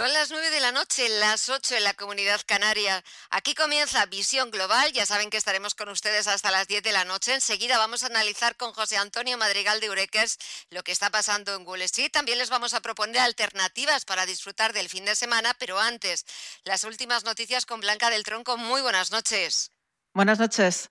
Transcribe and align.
Son 0.00 0.14
las 0.14 0.30
9 0.30 0.48
de 0.48 0.60
la 0.60 0.72
noche, 0.72 1.06
las 1.10 1.50
8 1.50 1.76
en 1.76 1.84
la 1.84 1.92
comunidad 1.92 2.40
canaria. 2.46 3.04
Aquí 3.28 3.52
comienza 3.52 4.06
Visión 4.06 4.50
Global. 4.50 4.90
Ya 4.94 5.04
saben 5.04 5.28
que 5.28 5.36
estaremos 5.36 5.74
con 5.74 5.90
ustedes 5.90 6.26
hasta 6.26 6.50
las 6.50 6.66
10 6.68 6.82
de 6.82 6.92
la 6.92 7.04
noche. 7.04 7.34
Enseguida 7.34 7.76
vamos 7.76 8.02
a 8.02 8.06
analizar 8.06 8.56
con 8.56 8.72
José 8.72 8.96
Antonio 8.96 9.36
Madrigal 9.36 9.78
de 9.78 9.90
Ureques 9.90 10.38
lo 10.70 10.82
que 10.82 10.92
está 10.92 11.10
pasando 11.10 11.54
en 11.54 11.66
Wall 11.66 11.82
Street. 11.82 12.10
También 12.10 12.38
les 12.38 12.48
vamos 12.48 12.72
a 12.72 12.80
proponer 12.80 13.20
alternativas 13.20 14.06
para 14.06 14.24
disfrutar 14.24 14.72
del 14.72 14.88
fin 14.88 15.04
de 15.04 15.14
semana. 15.14 15.52
Pero 15.58 15.78
antes, 15.78 16.24
las 16.64 16.84
últimas 16.84 17.24
noticias 17.24 17.66
con 17.66 17.80
Blanca 17.80 18.08
del 18.08 18.22
Tronco. 18.22 18.56
Muy 18.56 18.80
buenas 18.80 19.10
noches. 19.10 19.70
Buenas 20.14 20.38
noches. 20.38 20.88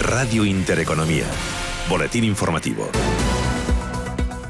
Radio 0.00 0.44
Intereconomía. 0.44 1.30
Boletín 1.88 2.24
informativo. 2.24 2.90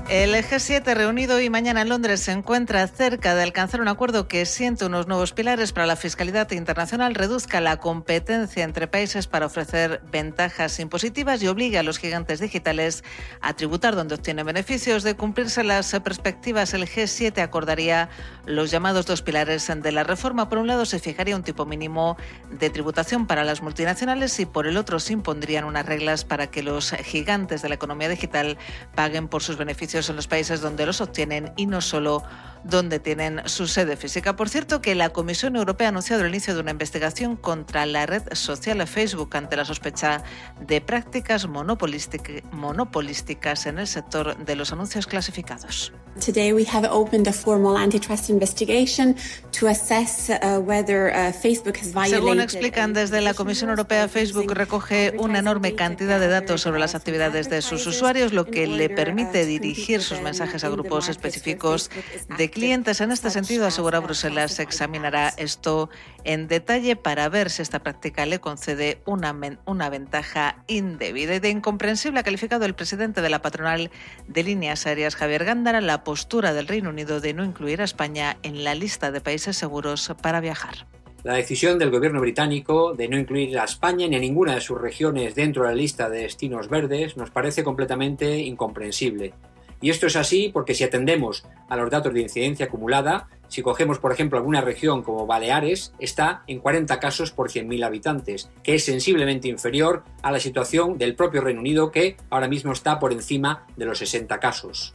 El 0.09 0.37
G7 0.37 0.95
reunido 0.95 1.35
hoy 1.35 1.51
mañana 1.51 1.83
en 1.83 1.89
Londres 1.89 2.21
se 2.21 2.31
encuentra 2.31 2.87
cerca 2.87 3.35
de 3.35 3.43
alcanzar 3.43 3.81
un 3.81 3.89
acuerdo 3.89 4.29
que 4.29 4.47
siente 4.47 4.85
unos 4.85 5.09
nuevos 5.09 5.33
pilares 5.33 5.73
para 5.73 5.85
la 5.85 5.97
fiscalidad 5.97 6.49
internacional, 6.53 7.17
reduzca 7.17 7.61
la 7.61 7.79
competencia 7.79 8.63
entre 8.63 8.87
países 8.87 9.27
para 9.27 9.47
ofrecer 9.47 10.01
ventajas 10.13 10.79
impositivas 10.79 11.43
y 11.43 11.49
obliga 11.49 11.81
a 11.81 11.83
los 11.83 11.99
gigantes 11.99 12.39
digitales 12.39 13.03
a 13.41 13.55
tributar 13.55 13.97
donde 13.97 14.15
obtienen 14.15 14.47
beneficios. 14.47 15.03
De 15.03 15.17
cumplirse 15.17 15.65
las 15.65 15.91
perspectivas, 16.05 16.73
el 16.73 16.85
G7 16.85 17.43
acordaría 17.43 18.09
los 18.45 18.71
llamados 18.71 19.07
dos 19.07 19.23
pilares 19.23 19.67
de 19.67 19.91
la 19.91 20.05
reforma. 20.05 20.49
Por 20.49 20.59
un 20.59 20.69
lado, 20.69 20.87
se 20.87 21.01
fijaría 21.01 21.35
un 21.35 21.43
tipo 21.43 21.67
mínimo 21.67 22.17
de 22.49 22.71
tributación 22.71 23.27
para 23.27 23.43
las 23.43 23.61
multinacionales 23.61 24.39
y 24.39 24.47
por 24.47 24.69
el 24.69 24.77
otro 24.77 25.01
se 25.01 25.15
impondrían 25.15 25.65
unas 25.65 25.85
reglas 25.85 26.25
para 26.25 26.47
que 26.47 26.63
los 26.63 26.93
gigantes 26.93 27.63
de 27.63 27.71
la 27.71 27.75
economía 27.75 28.09
digital 28.09 28.57
paguen 28.95 29.27
por 29.27 29.43
sus 29.43 29.57
beneficios 29.57 29.96
en 29.97 30.17
los 30.17 30.27
países 30.27 30.61
donde 30.61 30.85
los 30.85 31.01
obtienen 31.01 31.53
y 31.57 31.67
no 31.67 31.81
solo 31.81 32.23
donde 32.69 32.99
tienen 32.99 33.43
su 33.47 33.67
sede 33.67 33.97
física. 33.97 34.37
Por 34.37 34.49
cierto, 34.49 34.81
que 34.81 34.95
la 34.95 35.11
Comisión 35.11 35.57
Europea 35.57 35.89
ha 35.89 35.91
anunciado 35.91 36.23
el 36.23 36.29
inicio 36.29 36.55
de 36.55 36.61
una 36.61 36.71
investigación 36.71 37.37
contra 37.37 37.87
la 37.87 38.07
red 38.07 38.23
social 38.33 38.81
Facebook 38.87 39.37
ante 39.37 39.57
la 39.57 39.65
sospecha 39.65 40.23
de 40.61 40.81
prácticas 40.81 41.49
monopolísticas 41.49 43.67
en 43.67 43.79
el 43.79 43.87
sector 43.87 44.37
de 44.45 44.57
los 44.57 44.73
anuncios 44.73 45.07
clasificados. 45.07 45.93
Today 46.25 46.55
we 46.55 46.65
have 46.65 46.89
opened 46.91 47.29
a 47.29 47.33
formal 47.33 47.77
antitrust 47.77 48.31
investigation 48.31 49.15
to 49.53 49.69
assess 49.69 50.31
uh, 50.31 50.59
whether 50.59 51.11
uh, 51.11 51.31
Facebook 51.31 51.77
has 51.77 51.93
violated 51.93 52.17
Según 52.17 52.41
explican 52.41 52.95
desde 52.95 53.21
la 53.21 53.35
Comisión 53.35 53.69
Europea, 53.69 54.09
Facebook 54.09 54.51
recoge 54.53 55.13
una 55.19 55.41
enorme 55.41 55.75
cantidad 55.75 56.19
de 56.19 56.29
datos 56.29 56.63
sobre 56.63 56.81
las 56.81 56.95
actividades 56.95 57.51
de 57.51 57.61
sus 57.61 57.87
usuarios, 57.87 58.33
lo 58.33 58.47
que 58.47 58.67
le 58.67 58.89
permite 58.89 59.45
dirigir 59.45 60.01
sus 60.01 60.23
mensajes 60.23 60.65
a 60.65 60.71
grupos 60.71 61.11
específicos 61.11 61.91
de 62.39 62.51
clientes. 62.57 63.01
En 63.01 63.13
este 63.13 63.31
sentido, 63.31 63.67
asegura 63.67 64.01
Bruselas, 64.01 64.53
se 64.53 64.63
examinará 64.63 65.29
esto 65.37 65.91
en 66.25 66.49
detalle 66.49 66.97
para 66.97 67.29
ver 67.29 67.51
si 67.51 67.61
esta 67.61 67.81
práctica 67.81 68.25
le 68.25 68.41
concede 68.41 69.03
una, 69.05 69.37
una 69.67 69.91
ventaja 69.91 70.65
indebida. 70.67 71.35
Y 71.35 71.39
de 71.39 71.51
incomprensible 71.51 72.21
ha 72.21 72.23
calificado 72.23 72.65
el 72.65 72.75
presidente 72.75 73.21
de 73.21 73.29
la 73.29 73.43
patronal 73.43 73.91
de 74.27 74.43
líneas 74.43 74.87
aéreas, 74.87 75.17
Javier 75.17 75.45
Gándara, 75.45 75.81
la 75.81 76.03
postura 76.03 76.55
del 76.55 76.67
Reino 76.67 76.89
Unido 76.89 77.21
de 77.21 77.35
no 77.35 77.45
incluir 77.45 77.83
a 77.83 77.85
España 77.85 78.39
en 78.43 78.65
la 78.65 78.75
lista 78.75 79.11
de 79.11 79.21
países 79.21 79.57
seguros 79.57 80.13
para 80.23 80.41
viajar. 80.41 80.87
La 81.25 81.35
decisión 81.35 81.79
del 81.79 81.91
gobierno 81.91 82.21
británico 82.21 82.95
de 82.95 83.09
no 83.09 83.19
incluir 83.19 83.59
a 83.59 83.65
España 83.65 84.07
ni 84.09 84.17
a 84.17 84.21
ninguna 84.21 84.55
de 84.55 84.61
sus 84.61 84.81
regiones 84.81 85.35
dentro 85.35 85.65
de 85.65 85.71
la 85.71 85.75
lista 85.75 86.09
de 86.09 86.21
destinos 86.21 86.69
verdes 86.69 87.17
nos 87.17 87.31
parece 87.31 87.65
completamente 87.65 88.39
incomprensible. 88.39 89.35
Y 89.87 89.91
esto 89.91 90.09
es 90.09 90.17
así 90.17 90.51
porque 90.53 90.75
si 90.75 90.83
atendemos 90.83 91.45
a 91.69 91.77
los 91.77 91.89
datos 91.89 92.13
de 92.13 92.21
incidencia 92.21 92.67
acumulada, 92.67 93.29
si 93.47 93.63
cogemos 93.63 94.01
por 94.01 94.11
ejemplo 94.11 94.37
alguna 94.37 94.61
región 94.61 95.05
como 95.05 95.29
Baleares, 95.29 95.93
está 96.01 96.43
en 96.49 96.59
40 96.59 96.99
casos 96.99 97.31
por 97.31 97.53
100.000 97.53 97.85
habitantes, 97.85 98.51
que 98.65 98.75
es 98.75 98.85
sensiblemente 98.85 99.47
inferior 99.47 100.03
a 100.25 100.33
la 100.33 100.41
situación 100.41 100.99
del 100.99 101.15
propio 101.15 101.41
Reino 101.41 101.61
Unido 101.61 101.93
que 101.93 102.17
ahora 102.31 102.49
mismo 102.49 102.73
está 102.73 102.99
por 102.99 103.13
encima 103.13 103.65
de 103.77 103.85
los 103.85 103.99
60 103.99 104.41
casos. 104.41 104.93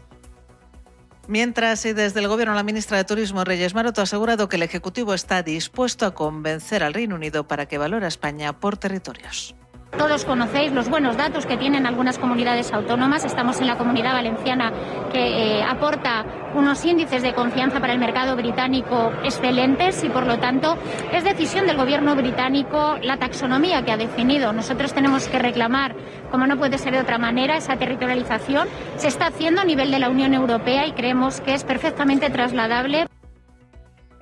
Mientras, 1.30 1.86
y 1.86 1.94
desde 1.94 2.20
el 2.20 2.28
Gobierno, 2.28 2.54
la 2.54 2.64
ministra 2.64 2.98
de 2.98 3.06
Turismo, 3.06 3.46
Reyes 3.46 3.74
Maroto, 3.74 4.02
ha 4.02 4.04
asegurado 4.04 4.50
que 4.50 4.58
el 4.58 4.64
Ejecutivo 4.64 5.14
está 5.14 5.42
dispuesto 5.42 6.06
a 6.06 6.14
convencer 6.14 6.84
al 6.84 6.94
Reino 6.94 7.16
Unido 7.16 7.48
para 7.48 7.66
que 7.66 7.78
valore 7.78 8.04
a 8.04 8.10
España 8.10 8.60
por 8.60 8.76
territorios. 8.76 9.56
Todos 9.98 10.26
conocéis 10.26 10.72
los 10.72 10.90
buenos 10.90 11.18
datos 11.18 11.46
que 11.46 11.58
tienen 11.58 11.86
algunas 11.86 12.18
comunidades 12.18 12.74
autónomas. 12.74 13.26
Estamos 13.26 13.60
en 13.60 13.68
la 13.68 13.78
comunidad 13.78 14.14
valenciana 14.14 14.72
que 15.12 15.60
eh, 15.60 15.64
aporta 15.64 16.26
unos 16.56 16.84
índices 16.86 17.22
de 17.22 17.34
confianza 17.34 17.80
para 17.80 17.94
el 17.94 18.00
mercado 18.00 18.36
británico 18.36 19.12
excelentes 19.24 20.04
y, 20.04 20.10
por 20.10 20.26
lo 20.26 20.40
tanto, 20.40 20.78
es 21.12 21.24
decisión 21.24 21.68
del 21.68 21.78
gobierno 21.78 22.16
británico 22.16 22.98
la 23.02 23.18
taxonomía 23.18 23.84
que 23.84 23.92
ha 23.92 23.98
definido. 23.98 24.54
Nosotros 24.54 24.94
tenemos 24.94 25.28
que 25.28 25.40
reclamar, 25.40 25.96
como 26.32 26.48
no 26.48 26.58
puede 26.58 26.78
ser 26.78 26.94
de 26.94 27.00
otra 27.00 27.18
manera, 27.18 27.58
esa 27.58 27.76
territorialización. 27.76 28.68
Se 28.98 29.08
está 29.08 29.28
haciendo 29.28 29.62
a 29.62 29.66
nivel 29.66 29.92
de 29.92 30.00
la 30.00 30.10
Unión 30.10 30.34
Europea 30.34 30.88
y 30.88 30.94
creemos 30.94 31.42
que 31.42 31.54
es 31.54 31.64
perfectamente 31.64 32.30
trasladable. 32.30 33.08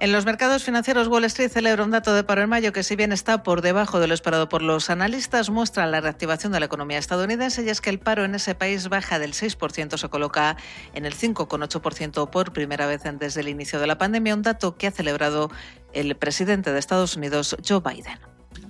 En 0.01 0.13
los 0.13 0.23
mercados 0.23 0.63
financieros, 0.63 1.09
Wall 1.09 1.25
Street 1.25 1.51
celebra 1.51 1.83
un 1.83 1.91
dato 1.91 2.13
de 2.13 2.23
paro 2.23 2.41
en 2.41 2.47
mayo 2.47 2.71
que, 2.71 2.83
si 2.83 2.95
bien 2.95 3.11
está 3.11 3.43
por 3.43 3.61
debajo 3.61 3.99
de 3.99 4.07
lo 4.07 4.13
esperado 4.13 4.47
por 4.47 4.61
los 4.61 4.89
analistas, 4.89 5.49
muestra 5.49 5.85
la 5.87 5.99
reactivación 5.99 6.53
de 6.53 6.61
la 6.61 6.67
economía 6.67 6.97
estadounidense 6.97 7.65
y 7.65 7.69
es 7.69 7.81
que 7.81 7.89
el 7.89 7.99
paro 7.99 8.23
en 8.23 8.33
ese 8.33 8.55
país 8.55 8.87
baja 8.87 9.19
del 9.19 9.33
6%, 9.33 9.97
se 9.97 10.07
coloca 10.07 10.55
en 10.93 11.05
el 11.05 11.13
5,8% 11.13 12.29
por 12.29 12.53
primera 12.53 12.87
vez 12.87 13.01
desde 13.19 13.41
el 13.41 13.49
inicio 13.49 13.77
de 13.77 13.87
la 13.87 13.97
pandemia, 13.97 14.35
un 14.35 14.41
dato 14.41 14.77
que 14.77 14.87
ha 14.87 14.91
celebrado 14.91 15.51
el 15.91 16.15
presidente 16.15 16.71
de 16.71 16.79
Estados 16.79 17.17
Unidos, 17.17 17.57
Joe 17.67 17.81
Biden. 17.81 18.19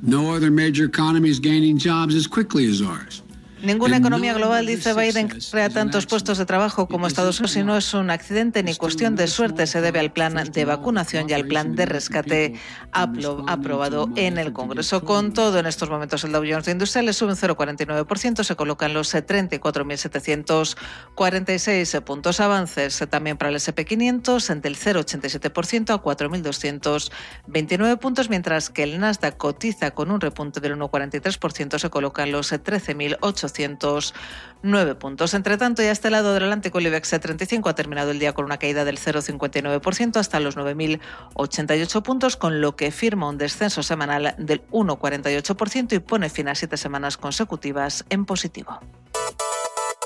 No 0.02 0.32
other 0.32 0.50
major 0.50 0.86
economy 0.86 1.30
is 1.30 1.40
gaining 1.40 1.78
jobs 1.78 2.16
as 2.16 2.28
quickly 2.28 2.68
as 2.68 2.82
ours. 2.82 3.24
Ninguna 3.62 3.98
economía 3.98 4.34
global, 4.34 4.66
dice 4.66 4.94
Biden, 4.94 5.28
crea 5.52 5.70
tantos 5.70 6.06
puestos 6.06 6.38
de 6.38 6.46
trabajo 6.46 6.88
como 6.88 7.08
Estados 7.08 7.40
Unidos 7.40 7.58
y 7.58 7.64
no 7.64 7.76
es 7.76 7.94
un 7.94 8.10
accidente 8.10 8.64
ni 8.64 8.74
cuestión 8.76 9.18
de 9.18 9.28
suerte. 9.28 9.68
Se 9.68 9.82
debe 9.82 10.00
al 10.00 10.14
plan 10.14 10.36
de 10.36 10.64
vacunación 10.64 11.30
y 11.30 11.34
al 11.34 11.46
plan 11.46 11.76
de 11.76 11.86
rescate 11.86 12.54
aprobado 12.94 14.08
en 14.16 14.38
el 14.38 14.54
Congreso. 14.54 15.04
Con 15.04 15.34
todo, 15.34 15.60
en 15.60 15.66
estos 15.66 15.90
momentos 15.90 16.24
el 16.24 16.32
Dow 16.32 16.46
Jones 16.48 16.68
de 16.68 16.72
Industriales 16.72 17.18
sube 17.18 17.32
un 17.32 17.38
0,49%, 17.38 18.46
se 18.46 18.56
coloca 18.56 18.86
en 18.86 18.94
los 18.94 19.14
34.746 19.14 22.02
puntos 22.02 22.40
avances. 22.40 23.04
También 23.10 23.36
para 23.36 23.50
el 23.50 23.58
SP500, 23.58 24.62
del 24.62 24.78
0,87% 24.78 25.94
a 25.94 26.02
4.229 26.02 28.00
puntos, 28.00 28.30
mientras 28.30 28.70
que 28.70 28.84
el 28.84 29.00
Nasdaq 29.00 29.36
cotiza 29.36 29.92
con 29.92 30.12
un 30.12 30.22
repunte 30.22 30.62
del 30.62 30.78
1,43%, 30.78 31.78
se 31.78 31.90
coloca 31.90 32.24
en 32.24 32.32
los 32.32 32.54
13.800 32.54 33.49
209 33.50 34.96
puntos. 34.96 35.34
Entre 35.34 35.58
tanto, 35.58 35.82
ya 35.82 35.92
este 35.92 36.10
lado 36.10 36.34
del 36.34 36.44
Atlántico, 36.44 36.80
el 36.80 36.88
IBEX 36.88 37.10
35 37.10 37.70
ha 37.70 37.76
terminado 37.76 38.12
el 38.12 38.20
día 38.20 38.34
con 38.34 38.46
una 38.46 38.58
caída 38.58 38.86
del 38.86 38.98
0,59% 38.98 40.18
hasta 40.18 40.40
los 40.40 40.58
9.088 40.58 42.02
puntos, 42.02 42.38
con 42.38 42.62
lo 42.62 42.76
que 42.76 42.92
firma 42.92 43.30
un 43.30 43.38
descenso 43.38 43.84
semanal 43.84 44.36
del 44.38 44.66
1,48% 44.70 45.94
y 45.94 46.00
pone 46.00 46.30
fin 46.30 46.48
a 46.48 46.56
siete 46.56 46.78
semanas 46.78 47.18
consecutivas 47.18 48.06
en 48.10 48.26
positivo. 48.26 48.80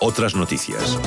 Otras 0.01 0.35
noticias. 0.35 0.99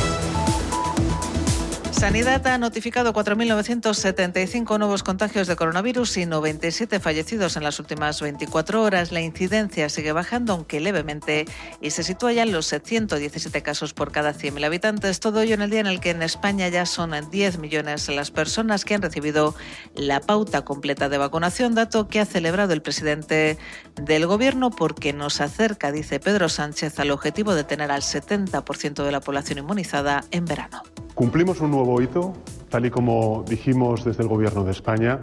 Sanidad 1.96 2.46
ha 2.46 2.58
notificado 2.58 3.14
4.975 3.14 4.78
nuevos 4.78 5.02
contagios 5.02 5.46
de 5.46 5.56
coronavirus 5.56 6.18
y 6.18 6.26
97 6.26 7.00
fallecidos 7.00 7.56
en 7.56 7.64
las 7.64 7.80
últimas 7.80 8.20
24 8.20 8.82
horas. 8.82 9.12
La 9.12 9.22
incidencia 9.22 9.88
sigue 9.88 10.12
bajando, 10.12 10.52
aunque 10.52 10.78
levemente, 10.78 11.46
y 11.80 11.90
se 11.92 12.02
sitúa 12.02 12.34
ya 12.34 12.42
en 12.42 12.52
los 12.52 12.66
117 12.66 13.62
casos 13.62 13.94
por 13.94 14.12
cada 14.12 14.34
100.000 14.34 14.66
habitantes. 14.66 15.20
Todo 15.20 15.40
ello 15.40 15.54
en 15.54 15.62
el 15.62 15.70
día 15.70 15.80
en 15.80 15.86
el 15.86 16.00
que 16.00 16.10
en 16.10 16.22
España 16.22 16.68
ya 16.68 16.84
son 16.84 17.12
10 17.30 17.58
millones 17.58 18.10
las 18.10 18.30
personas 18.30 18.84
que 18.84 18.94
han 18.94 19.00
recibido 19.00 19.54
la 19.94 20.20
pauta 20.20 20.66
completa 20.66 21.08
de 21.08 21.16
vacunación, 21.16 21.74
dato 21.74 22.08
que 22.08 22.20
ha 22.20 22.26
celebrado 22.26 22.74
el 22.74 22.82
presidente 22.82 23.56
del 23.94 24.26
Gobierno 24.26 24.68
porque 24.68 25.14
nos 25.14 25.40
acerca, 25.40 25.92
dice 25.92 26.20
Pedro 26.20 26.50
Sánchez, 26.50 27.00
al 27.00 27.10
objetivo 27.10 27.54
de 27.54 27.64
tener 27.64 27.90
al 27.90 28.02
70% 28.02 29.02
de 29.02 29.12
la 29.12 29.20
población 29.20 29.60
inmunizada 29.60 30.24
en 30.30 30.44
verano. 30.44 30.82
Cumplimos 31.16 31.62
un 31.62 31.70
nuevo 31.70 31.85
hito, 32.00 32.34
tal 32.68 32.86
y 32.86 32.90
como 32.90 33.44
dijimos 33.48 34.04
desde 34.04 34.22
el 34.22 34.28
Gobierno 34.28 34.64
de 34.64 34.72
España. 34.72 35.18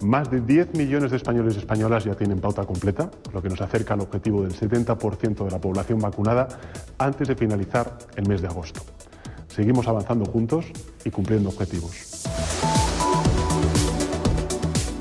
Más 0.00 0.30
de 0.30 0.40
10 0.40 0.74
millones 0.74 1.10
de 1.10 1.16
españoles 1.16 1.54
y 1.54 1.58
españolas 1.58 2.04
ya 2.04 2.14
tienen 2.14 2.40
pauta 2.40 2.64
completa, 2.64 3.10
lo 3.32 3.42
que 3.42 3.48
nos 3.48 3.60
acerca 3.60 3.94
al 3.94 4.00
objetivo 4.00 4.42
del 4.42 4.52
70% 4.52 5.44
de 5.44 5.50
la 5.50 5.60
población 5.60 5.98
vacunada 5.98 6.48
antes 6.98 7.28
de 7.28 7.34
finalizar 7.34 7.98
el 8.16 8.28
mes 8.28 8.42
de 8.42 8.48
agosto. 8.48 8.80
Seguimos 9.48 9.86
avanzando 9.88 10.24
juntos 10.26 10.66
y 11.04 11.10
cumpliendo 11.10 11.48
objetivos. 11.48 12.24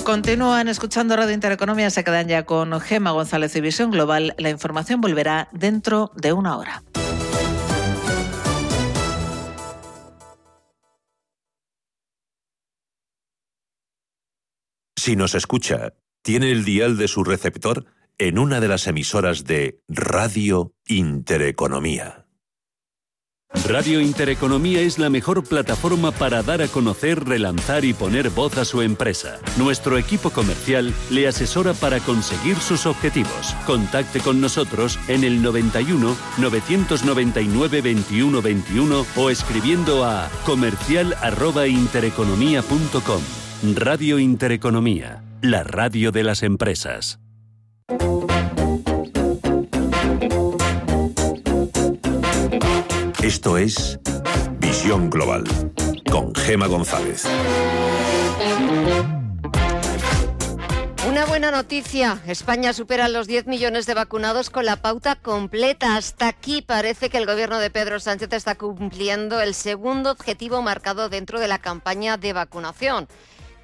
Continúan 0.04 0.68
escuchando 0.68 1.15
Radio 1.15 1.33
Intereconomía, 1.33 1.89
se 1.89 2.04
quedan 2.04 2.27
ya 2.27 2.44
con 2.44 2.80
Gema 2.81 3.12
González 3.12 3.56
y 3.56 3.62
Visión 3.62 3.89
Global. 3.89 4.36
La 4.38 4.50
información 4.50 5.00
volverá 5.00 5.48
dentro 5.54 6.12
de 6.15 6.33
una 6.33 6.57
hora. 6.57 6.83
Si 15.03 15.15
nos 15.17 15.35
escucha, 15.35 15.95
tiene 16.21 16.50
el 16.50 16.63
dial 16.63 16.95
de 16.95 17.09
su 17.09 17.25
receptor 17.25 17.83
en 18.17 18.39
una 18.39 18.61
de 18.61 18.69
las 18.69 18.88
emisoras 18.88 19.44
de 19.44 19.81
Radio 19.89 20.71
Intereconomía. 20.88 22.25
Radio 23.67 24.00
Intereconomía 24.00 24.79
es 24.79 25.00
la 25.00 25.09
mejor 25.09 25.44
plataforma 25.44 26.13
para 26.13 26.41
dar 26.41 26.61
a 26.61 26.69
conocer, 26.69 27.25
relanzar 27.25 27.83
y 27.83 27.94
poner 27.94 28.29
voz 28.29 28.57
a 28.57 28.63
su 28.63 28.81
empresa. 28.81 29.41
Nuestro 29.57 29.97
equipo 29.97 30.29
comercial 30.29 30.94
le 31.09 31.27
asesora 31.27 31.73
para 31.73 32.00
conseguir 32.00 32.55
sus 32.55 32.85
objetivos. 32.85 33.53
Contacte 33.65 34.21
con 34.21 34.39
nosotros 34.39 34.97
en 35.09 35.25
el 35.25 35.41
91 35.41 36.15
999 36.38 37.81
21 37.81 38.41
21 38.41 39.05
o 39.17 39.29
escribiendo 39.29 40.05
a 40.05 40.31
comercial@intereconomía.com. 40.45 43.42
Radio 43.71 44.19
Intereconomía, 44.19 45.24
la 45.42 45.63
radio 45.63 46.12
de 46.12 46.24
las 46.24 46.44
empresas. 46.44 47.21
Esto 53.24 53.57
es 53.57 54.01
Visión 54.60 55.10
Global 55.10 55.45
con 56.12 56.36
Gema 56.36 56.68
González. 56.68 57.24
Una 61.07 61.25
buena 61.25 61.50
noticia. 61.50 62.19
España 62.27 62.74
supera 62.74 63.07
los 63.07 63.27
10 63.27 63.48
millones 63.48 63.86
de 63.86 63.94
vacunados 63.94 64.50
con 64.50 64.65
la 64.65 64.75
pauta 64.75 65.15
completa. 65.15 65.95
Hasta 65.95 66.27
aquí 66.27 66.62
parece 66.62 67.10
que 67.10 67.18
el 67.18 67.25
gobierno 67.25 67.60
de 67.60 67.69
Pedro 67.69 68.01
Sánchez 68.01 68.33
está 68.33 68.56
cumpliendo 68.56 69.39
el 69.39 69.54
segundo 69.54 70.12
objetivo 70.12 70.62
marcado 70.62 71.07
dentro 71.07 71.39
de 71.39 71.48
la 71.48 71.60
campaña 71.60 72.18
de 72.18 72.33
vacunación 72.33 73.07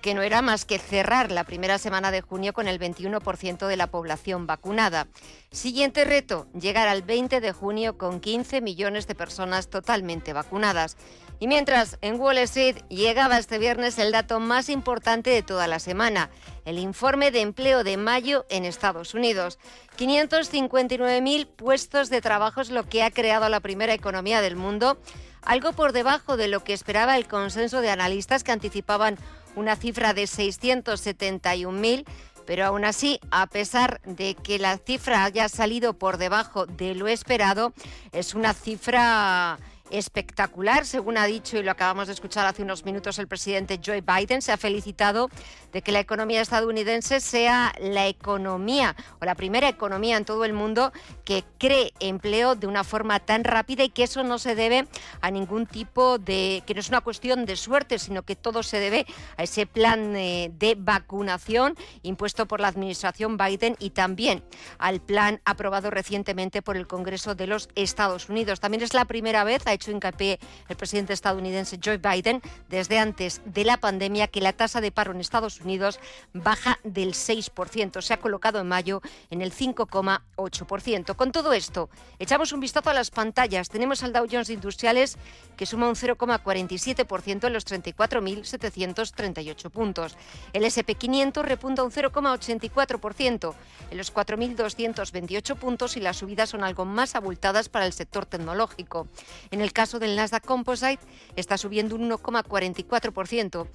que 0.02 0.14
no 0.14 0.22
era 0.22 0.42
más 0.42 0.66
que 0.66 0.80
cerrar 0.80 1.32
la 1.32 1.44
primera 1.44 1.78
semana 1.78 2.12
de 2.12 2.22
junio 2.22 2.54
con 2.54 2.68
el 2.68 2.80
21% 2.80 3.68
de 3.68 3.78
la 3.78 3.88
población 3.88 4.48
vacunada. 4.48 5.08
Siguiente 5.52 6.06
reto, 6.06 6.48
llegar 6.60 6.88
al 6.88 7.02
20 7.02 7.42
de 7.42 7.52
junio 7.52 7.98
con 7.98 8.20
15 8.20 8.62
millones 8.62 9.08
de 9.08 9.16
personas 9.16 9.70
totalmente 9.70 10.34
vacunadas. 10.34 10.98
Y 11.42 11.48
mientras 11.48 11.98
en 12.02 12.20
Wall 12.20 12.38
Street 12.40 12.78
llegaba 12.90 13.38
este 13.38 13.60
viernes 13.60 13.98
el 13.98 14.12
dato 14.12 14.40
más 14.42 14.68
importante 14.70 15.30
de 15.30 15.42
toda 15.42 15.68
la 15.68 15.80
semana, 15.80 16.30
el 16.66 16.78
informe 16.78 17.32
de 17.32 17.42
empleo 17.42 17.84
de 17.84 17.96
mayo 17.96 18.46
en 18.50 18.66
Estados 18.66 19.14
Unidos. 19.14 19.58
559.000 19.98 21.48
puestos 21.48 22.10
de 22.10 22.22
trabajo 22.22 22.62
es 22.62 22.70
lo 22.70 22.88
que 22.88 23.04
ha 23.04 23.12
creado 23.12 23.48
la 23.48 23.62
primera 23.62 23.94
economía 23.94 24.42
del 24.42 24.58
mundo, 24.58 25.00
algo 25.42 25.72
por 25.72 25.94
debajo 25.94 26.36
de 26.36 26.50
lo 26.50 26.64
que 26.64 26.74
esperaba 26.74 27.16
el 27.16 27.28
consenso 27.28 27.80
de 27.80 27.90
analistas 27.90 28.44
que 28.44 28.52
anticipaban 28.52 29.18
una 29.56 29.76
cifra 29.76 30.14
de 30.14 30.24
671.000 30.24 32.06
pero 32.50 32.66
aún 32.66 32.84
así, 32.84 33.20
a 33.30 33.46
pesar 33.46 34.02
de 34.06 34.34
que 34.34 34.58
la 34.58 34.80
cifra 34.80 35.24
haya 35.24 35.48
salido 35.50 35.94
por 35.94 36.18
debajo 36.18 36.66
de 36.66 36.96
lo 36.96 37.08
esperado, 37.08 37.74
es 38.12 38.34
una 38.34 38.56
cifra 38.56 39.60
espectacular, 39.92 40.86
según 40.86 41.18
ha 41.18 41.26
dicho 41.26 41.58
y 41.58 41.64
lo 41.64 41.70
acabamos 41.70 42.08
de 42.08 42.14
escuchar 42.14 42.46
hace 42.46 42.64
unos 42.64 42.86
minutos 42.86 43.20
el 43.20 43.28
presidente 43.28 43.80
Joe 43.84 44.02
Biden. 44.02 44.42
Se 44.42 44.52
ha 44.52 44.58
felicitado 44.58 45.30
de 45.72 45.82
que 45.82 45.92
la 45.92 46.00
economía 46.00 46.42
estadounidense 46.42 47.20
sea 47.20 47.74
la 47.80 48.08
economía 48.08 48.96
o 49.22 49.26
la 49.26 49.36
primera 49.36 49.70
economía 49.70 50.18
en 50.18 50.26
todo 50.26 50.46
el 50.46 50.54
mundo 50.54 50.92
que 51.26 51.44
cree 51.58 51.94
empleo 52.00 52.56
de 52.56 52.68
una 52.68 52.84
forma 52.84 53.20
tan 53.20 53.44
rápida 53.44 53.84
y 53.84 53.90
que 53.90 54.04
eso 54.04 54.24
no 54.24 54.40
se 54.40 54.56
debe 54.56 54.88
a 55.22 55.32
ningún 55.32 55.66
tipo 55.66 56.18
de, 56.18 56.64
que 56.66 56.74
no 56.74 56.80
es 56.80 56.90
una 56.90 57.02
cuestión 57.02 57.46
de 57.46 57.56
suerte, 57.56 58.00
sino 58.00 58.24
que 58.24 58.36
todo 58.36 58.64
se 58.64 58.80
debe 58.80 59.06
a 59.38 59.44
ese 59.44 59.66
plan 59.66 60.16
eh, 60.16 60.52
de 60.58 60.76
vacunación 60.76 61.76
impuesto 62.04 62.48
por 62.48 62.60
la 62.60 62.68
administración 62.68 63.38
Biden 63.38 63.76
y 63.80 63.92
también 63.92 64.44
al 64.78 65.02
plan 65.02 65.42
aprobado 65.46 65.90
recientemente 65.90 66.62
por 66.62 66.78
el 66.78 66.88
Congreso 66.88 67.36
de 67.36 67.48
los 67.48 67.70
Estados 67.76 68.30
Unidos. 68.30 68.60
También 68.60 68.84
es 68.84 68.94
la 68.94 69.06
primera 69.06 69.44
vez, 69.44 69.66
ha 69.68 69.74
hecho 69.74 69.92
hincapié 69.92 70.40
el 70.68 70.76
presidente 70.76 71.14
estadounidense 71.14 71.80
Joe 71.84 71.98
Biden, 71.98 72.42
desde 72.70 73.00
antes 73.00 73.42
de 73.46 73.66
la 73.66 73.78
pandemia, 73.78 74.28
que 74.28 74.42
la 74.42 74.54
tasa 74.54 74.82
de 74.82 74.92
paro 74.92 75.12
en 75.12 75.22
Estados 75.22 75.59
Unidos 75.62 76.00
baja 76.34 76.80
del 76.84 77.14
6%. 77.14 78.02
Se 78.02 78.14
ha 78.14 78.18
colocado 78.18 78.60
en 78.60 78.68
mayo 78.68 79.02
en 79.30 79.42
el 79.42 79.54
5,8%. 79.54 81.16
Con 81.16 81.32
todo 81.32 81.54
esto, 81.54 81.90
echamos 82.20 82.52
un 82.52 82.60
vistazo 82.60 82.90
a 82.90 82.94
las 82.94 83.12
pantallas. 83.12 83.70
Tenemos 83.70 84.04
al 84.04 84.14
Dow 84.14 84.28
Jones 84.30 84.50
Industriales 84.50 85.18
que 85.58 85.66
suma 85.66 85.88
un 85.88 85.96
0,47% 85.96 87.48
en 87.48 87.54
los 87.54 87.66
34.738 87.66 89.70
puntos. 89.70 90.18
El 90.54 90.64
SP500 90.64 91.44
repunta 91.44 91.84
un 91.84 91.92
0,84% 91.92 93.54
en 93.92 93.98
los 93.98 94.14
4.228 94.14 95.56
puntos 95.56 95.98
y 95.98 96.00
las 96.00 96.18
subidas 96.18 96.50
son 96.50 96.64
algo 96.64 96.86
más 96.86 97.16
abultadas 97.16 97.70
para 97.70 97.86
el 97.86 97.94
sector 97.94 98.26
tecnológico. 98.26 99.08
En 99.52 99.62
el 99.62 99.74
caso 99.74 100.00
del 100.00 100.16
Nasdaq 100.16 100.46
Composite 100.46 101.04
está 101.36 101.58
subiendo 101.58 101.96
un 101.96 102.10
1,44% 102.10 103.68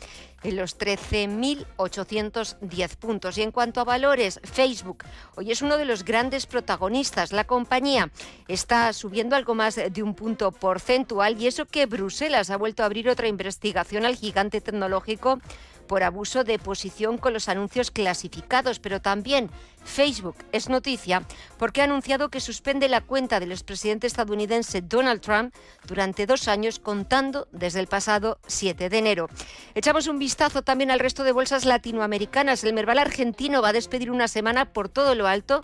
en 0.42 0.56
los 0.56 0.76
13.810 1.76 2.96
puntos. 2.96 3.38
Y 3.38 3.42
en 3.42 3.50
cuanto 3.50 3.80
a 3.80 3.84
valores, 3.84 4.40
Facebook 4.42 5.04
hoy 5.36 5.50
es 5.52 5.62
uno 5.62 5.76
de 5.76 5.84
los 5.84 6.04
grandes 6.04 6.46
protagonistas. 6.46 7.32
La 7.32 7.44
compañía 7.44 8.10
está 8.48 8.92
subiendo 8.92 9.36
algo 9.36 9.54
más 9.54 9.76
de 9.76 10.02
un 10.02 10.14
punto 10.14 10.52
porcentual 10.52 11.40
y 11.40 11.46
eso 11.46 11.66
que 11.66 11.86
Bruselas 11.86 12.50
ha 12.50 12.56
vuelto 12.56 12.82
a 12.82 12.86
abrir 12.86 13.08
otra 13.08 13.28
investigación 13.28 14.04
al 14.04 14.16
gigante 14.16 14.60
tecnológico 14.60 15.40
por 15.86 16.02
abuso 16.02 16.44
de 16.44 16.58
posición 16.58 17.18
con 17.18 17.32
los 17.32 17.48
anuncios 17.48 17.90
clasificados, 17.90 18.78
pero 18.78 19.00
también 19.00 19.50
Facebook 19.84 20.36
es 20.52 20.68
noticia 20.68 21.22
porque 21.58 21.80
ha 21.80 21.84
anunciado 21.84 22.30
que 22.30 22.40
suspende 22.40 22.88
la 22.88 23.00
cuenta 23.00 23.40
del 23.40 23.52
expresidente 23.52 24.06
estadounidense 24.06 24.80
Donald 24.82 25.20
Trump 25.20 25.54
durante 25.86 26.26
dos 26.26 26.48
años, 26.48 26.78
contando 26.78 27.48
desde 27.52 27.80
el 27.80 27.86
pasado 27.86 28.38
7 28.46 28.88
de 28.88 28.98
enero. 28.98 29.28
Echamos 29.74 30.06
un 30.06 30.18
vistazo 30.18 30.62
también 30.62 30.90
al 30.90 31.00
resto 31.00 31.24
de 31.24 31.32
bolsas 31.32 31.64
latinoamericanas. 31.64 32.64
El 32.64 32.72
Merval 32.72 32.98
argentino 32.98 33.62
va 33.62 33.68
a 33.68 33.72
despedir 33.72 34.10
una 34.10 34.28
semana 34.28 34.72
por 34.72 34.88
todo 34.88 35.14
lo 35.14 35.26
alto 35.26 35.62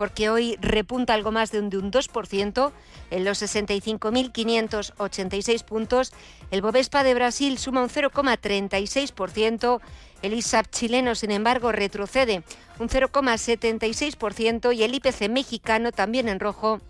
porque 0.00 0.30
hoy 0.30 0.56
repunta 0.62 1.12
algo 1.12 1.30
más 1.30 1.52
de 1.52 1.58
un, 1.58 1.68
de 1.68 1.76
un 1.76 1.92
2% 1.92 2.72
en 3.10 3.24
los 3.26 3.42
65.586 3.42 5.62
puntos. 5.62 6.14
El 6.50 6.62
Bovespa 6.62 7.04
de 7.04 7.12
Brasil 7.12 7.58
suma 7.58 7.82
un 7.82 7.90
0,36%. 7.90 9.80
El 10.22 10.32
ISAP 10.32 10.70
chileno, 10.70 11.14
sin 11.14 11.32
embargo, 11.32 11.70
retrocede 11.70 12.44
un 12.78 12.88
0,76% 12.88 14.74
y 14.74 14.84
el 14.84 14.94
IPC 14.94 15.28
mexicano, 15.28 15.92
también 15.92 16.30
en 16.30 16.40
rojo, 16.40 16.80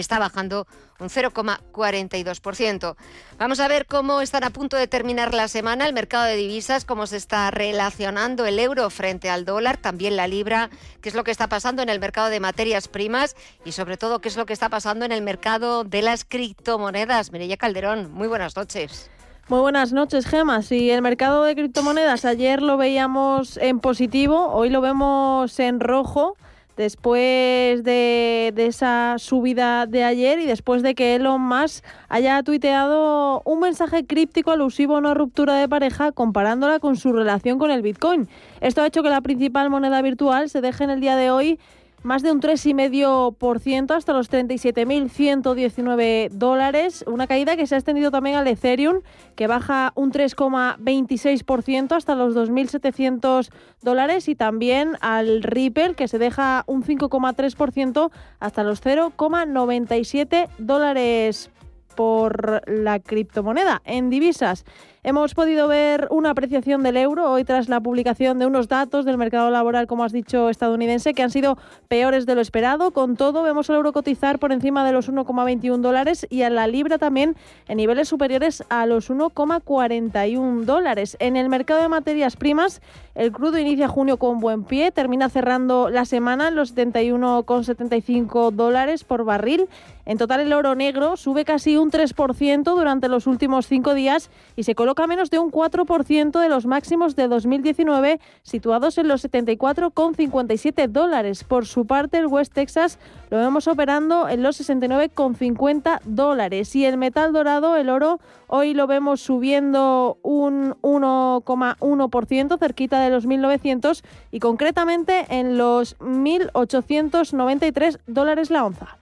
está 0.00 0.18
bajando 0.18 0.66
un 0.98 1.08
0,42%. 1.08 2.96
Vamos 3.38 3.60
a 3.60 3.68
ver 3.68 3.86
cómo 3.86 4.20
están 4.20 4.44
a 4.44 4.50
punto 4.50 4.76
de 4.76 4.86
terminar 4.86 5.34
la 5.34 5.48
semana 5.48 5.86
el 5.86 5.92
mercado 5.92 6.24
de 6.24 6.36
divisas, 6.36 6.84
cómo 6.84 7.06
se 7.06 7.16
está 7.16 7.50
relacionando 7.50 8.46
el 8.46 8.58
euro 8.58 8.90
frente 8.90 9.30
al 9.30 9.44
dólar, 9.44 9.76
también 9.76 10.16
la 10.16 10.26
libra, 10.26 10.70
qué 11.00 11.08
es 11.08 11.14
lo 11.14 11.24
que 11.24 11.30
está 11.30 11.48
pasando 11.48 11.82
en 11.82 11.88
el 11.88 12.00
mercado 12.00 12.30
de 12.30 12.40
materias 12.40 12.88
primas 12.88 13.36
y 13.64 13.72
sobre 13.72 13.96
todo 13.96 14.20
qué 14.20 14.28
es 14.28 14.36
lo 14.36 14.46
que 14.46 14.52
está 14.52 14.68
pasando 14.68 15.04
en 15.04 15.12
el 15.12 15.22
mercado 15.22 15.84
de 15.84 16.02
las 16.02 16.24
criptomonedas. 16.24 17.32
Mireya 17.32 17.56
Calderón, 17.56 18.10
muy 18.12 18.28
buenas 18.28 18.56
noches. 18.56 19.10
Muy 19.48 19.60
buenas 19.60 19.94
noches, 19.94 20.26
Gema. 20.26 20.60
Si 20.60 20.90
el 20.90 21.00
mercado 21.00 21.44
de 21.44 21.54
criptomonedas 21.54 22.26
ayer 22.26 22.60
lo 22.60 22.76
veíamos 22.76 23.56
en 23.56 23.80
positivo, 23.80 24.48
hoy 24.48 24.68
lo 24.68 24.82
vemos 24.82 25.58
en 25.58 25.80
rojo 25.80 26.36
después 26.78 27.82
de, 27.82 28.54
esa 28.56 29.16
subida 29.18 29.86
de 29.86 30.04
ayer 30.04 30.38
y 30.38 30.46
después 30.46 30.82
de 30.82 30.94
que 30.94 31.16
Elon 31.16 31.40
Musk 31.40 31.84
haya 32.08 32.42
tuiteado 32.44 33.42
un 33.44 33.58
mensaje 33.58 34.06
críptico 34.06 34.52
alusivo 34.52 34.94
a 34.94 34.98
una 34.98 35.12
ruptura 35.12 35.56
de 35.56 35.68
pareja 35.68 36.12
comparándola 36.12 36.78
con 36.78 36.96
su 36.96 37.12
relación 37.12 37.58
con 37.58 37.72
el 37.72 37.82
Bitcoin. 37.82 38.28
Esto 38.60 38.80
ha 38.80 38.86
hecho 38.86 39.02
que 39.02 39.10
la 39.10 39.20
principal 39.20 39.70
moneda 39.70 40.00
virtual 40.02 40.48
se 40.48 40.60
deje 40.60 40.84
en 40.84 40.90
el 40.90 41.00
día 41.00 41.16
de 41.16 41.32
hoy 41.32 41.58
más 42.02 42.22
de 42.22 42.32
un 42.32 42.40
3,5% 42.40 43.94
hasta 43.94 44.12
los 44.12 44.30
37.119 44.30 46.28
dólares, 46.30 47.04
una 47.06 47.26
caída 47.26 47.56
que 47.56 47.66
se 47.66 47.74
ha 47.74 47.78
extendido 47.78 48.10
también 48.10 48.36
al 48.36 48.46
Ethereum, 48.46 49.00
que 49.34 49.46
baja 49.46 49.92
un 49.94 50.12
3,26% 50.12 51.96
hasta 51.96 52.14
los 52.14 52.34
2.700 52.34 53.50
dólares, 53.82 54.28
y 54.28 54.34
también 54.34 54.96
al 55.00 55.42
Ripple, 55.42 55.94
que 55.94 56.08
se 56.08 56.18
deja 56.18 56.64
un 56.66 56.82
5,3% 56.82 58.10
hasta 58.40 58.62
los 58.62 58.82
0,97 58.82 60.48
dólares 60.58 61.50
por 61.96 62.62
la 62.68 63.00
criptomoneda. 63.00 63.82
En 63.84 64.08
divisas, 64.08 64.64
Hemos 65.04 65.34
podido 65.34 65.68
ver 65.68 66.08
una 66.10 66.30
apreciación 66.30 66.82
del 66.82 66.96
euro 66.96 67.30
hoy 67.30 67.44
tras 67.44 67.68
la 67.68 67.80
publicación 67.80 68.40
de 68.40 68.46
unos 68.46 68.66
datos 68.66 69.04
del 69.04 69.16
mercado 69.16 69.48
laboral, 69.48 69.86
como 69.86 70.02
has 70.02 70.10
dicho, 70.10 70.48
estadounidense, 70.48 71.14
que 71.14 71.22
han 71.22 71.30
sido 71.30 71.56
peores 71.86 72.26
de 72.26 72.34
lo 72.34 72.40
esperado. 72.40 72.90
Con 72.90 73.16
todo, 73.16 73.44
vemos 73.44 73.70
al 73.70 73.76
euro 73.76 73.92
cotizar 73.92 74.40
por 74.40 74.50
encima 74.50 74.84
de 74.84 74.90
los 74.90 75.08
1,21 75.08 75.78
dólares 75.82 76.26
y 76.30 76.42
a 76.42 76.50
la 76.50 76.66
libra 76.66 76.98
también 76.98 77.36
en 77.68 77.76
niveles 77.76 78.08
superiores 78.08 78.64
a 78.70 78.86
los 78.86 79.08
1,41 79.08 80.64
dólares. 80.64 81.16
En 81.20 81.36
el 81.36 81.48
mercado 81.48 81.80
de 81.80 81.88
materias 81.88 82.34
primas, 82.34 82.82
el 83.14 83.30
crudo 83.30 83.56
inicia 83.56 83.86
junio 83.86 84.16
con 84.16 84.40
buen 84.40 84.64
pie, 84.64 84.90
termina 84.90 85.28
cerrando 85.28 85.90
la 85.90 86.06
semana 86.06 86.48
en 86.48 86.56
los 86.56 86.74
71,75 86.74 88.50
dólares 88.50 89.04
por 89.04 89.24
barril. 89.24 89.68
En 90.06 90.18
total, 90.18 90.40
el 90.40 90.52
oro 90.54 90.74
negro 90.74 91.16
sube 91.16 91.44
casi 91.44 91.76
un 91.76 91.90
3% 91.90 92.64
durante 92.64 93.08
los 93.08 93.26
últimos 93.26 93.66
cinco 93.66 93.94
días 93.94 94.30
y 94.56 94.62
se 94.62 94.74
coloca 94.74 94.87
menos 95.06 95.30
de 95.30 95.38
un 95.38 95.50
4% 95.50 96.40
de 96.40 96.48
los 96.48 96.66
máximos 96.66 97.16
de 97.16 97.28
2019, 97.28 98.20
situados 98.42 98.98
en 98.98 99.08
los 99.08 99.24
74,57 99.24 100.88
dólares. 100.88 101.44
Por 101.44 101.66
su 101.66 101.86
parte, 101.86 102.18
el 102.18 102.26
West 102.26 102.52
Texas 102.52 102.98
lo 103.30 103.38
vemos 103.38 103.68
operando 103.68 104.28
en 104.28 104.42
los 104.42 104.60
69,50 104.60 106.00
dólares. 106.04 106.74
Y 106.76 106.84
el 106.84 106.96
metal 106.96 107.32
dorado, 107.32 107.76
el 107.76 107.88
oro, 107.88 108.20
hoy 108.46 108.74
lo 108.74 108.86
vemos 108.86 109.20
subiendo 109.20 110.18
un 110.22 110.74
1,1%, 110.82 112.58
cerquita 112.58 113.00
de 113.00 113.10
los 113.10 113.26
1.900 113.26 114.02
y 114.30 114.40
concretamente 114.40 115.26
en 115.30 115.58
los 115.58 115.98
1.893 115.98 117.98
dólares 118.06 118.50
la 118.50 118.64
onza. 118.64 118.98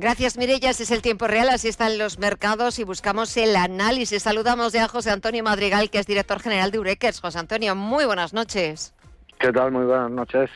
Gracias, 0.00 0.38
Mirella. 0.38 0.70
es 0.70 0.90
el 0.90 1.02
tiempo 1.02 1.26
real, 1.26 1.50
así 1.50 1.68
están 1.68 1.98
los 1.98 2.18
mercados 2.18 2.78
y 2.78 2.84
buscamos 2.84 3.36
el 3.36 3.54
análisis. 3.54 4.22
Saludamos 4.22 4.72
ya 4.72 4.86
a 4.86 4.88
José 4.88 5.10
Antonio 5.10 5.44
Madrigal, 5.44 5.90
que 5.90 5.98
es 5.98 6.06
director 6.06 6.40
general 6.40 6.70
de 6.70 6.78
Urequers. 6.78 7.20
José 7.20 7.38
Antonio, 7.38 7.76
muy 7.76 8.06
buenas 8.06 8.32
noches. 8.32 8.94
¿Qué 9.38 9.52
tal? 9.52 9.72
Muy 9.72 9.84
buenas 9.84 10.10
noches. 10.10 10.48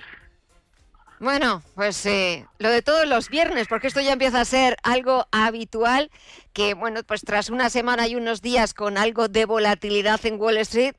Bueno, 1.20 1.62
pues 1.74 2.06
eh, 2.06 2.46
lo 2.58 2.70
de 2.70 2.80
todos 2.80 3.06
los 3.06 3.28
viernes, 3.28 3.68
porque 3.68 3.88
esto 3.88 4.00
ya 4.00 4.14
empieza 4.14 4.40
a 4.40 4.46
ser 4.46 4.78
algo 4.82 5.28
habitual, 5.30 6.10
que 6.54 6.72
bueno, 6.72 7.02
pues 7.06 7.20
tras 7.20 7.50
una 7.50 7.68
semana 7.68 8.08
y 8.08 8.16
unos 8.16 8.40
días 8.40 8.72
con 8.72 8.96
algo 8.96 9.28
de 9.28 9.44
volatilidad 9.44 10.24
en 10.24 10.40
Wall 10.40 10.56
Street, 10.56 10.94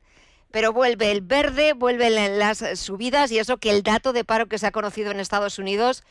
pero 0.52 0.72
vuelve 0.72 1.12
el 1.12 1.22
verde, 1.22 1.74
vuelven 1.74 2.38
las 2.38 2.64
subidas 2.76 3.32
y 3.32 3.40
eso 3.40 3.58
que 3.58 3.72
el 3.72 3.82
dato 3.82 4.14
de 4.14 4.24
paro 4.24 4.46
que 4.46 4.60
se 4.60 4.68
ha 4.68 4.72
conocido 4.72 5.10
en 5.10 5.20
Estados 5.20 5.58
Unidos, 5.58 6.04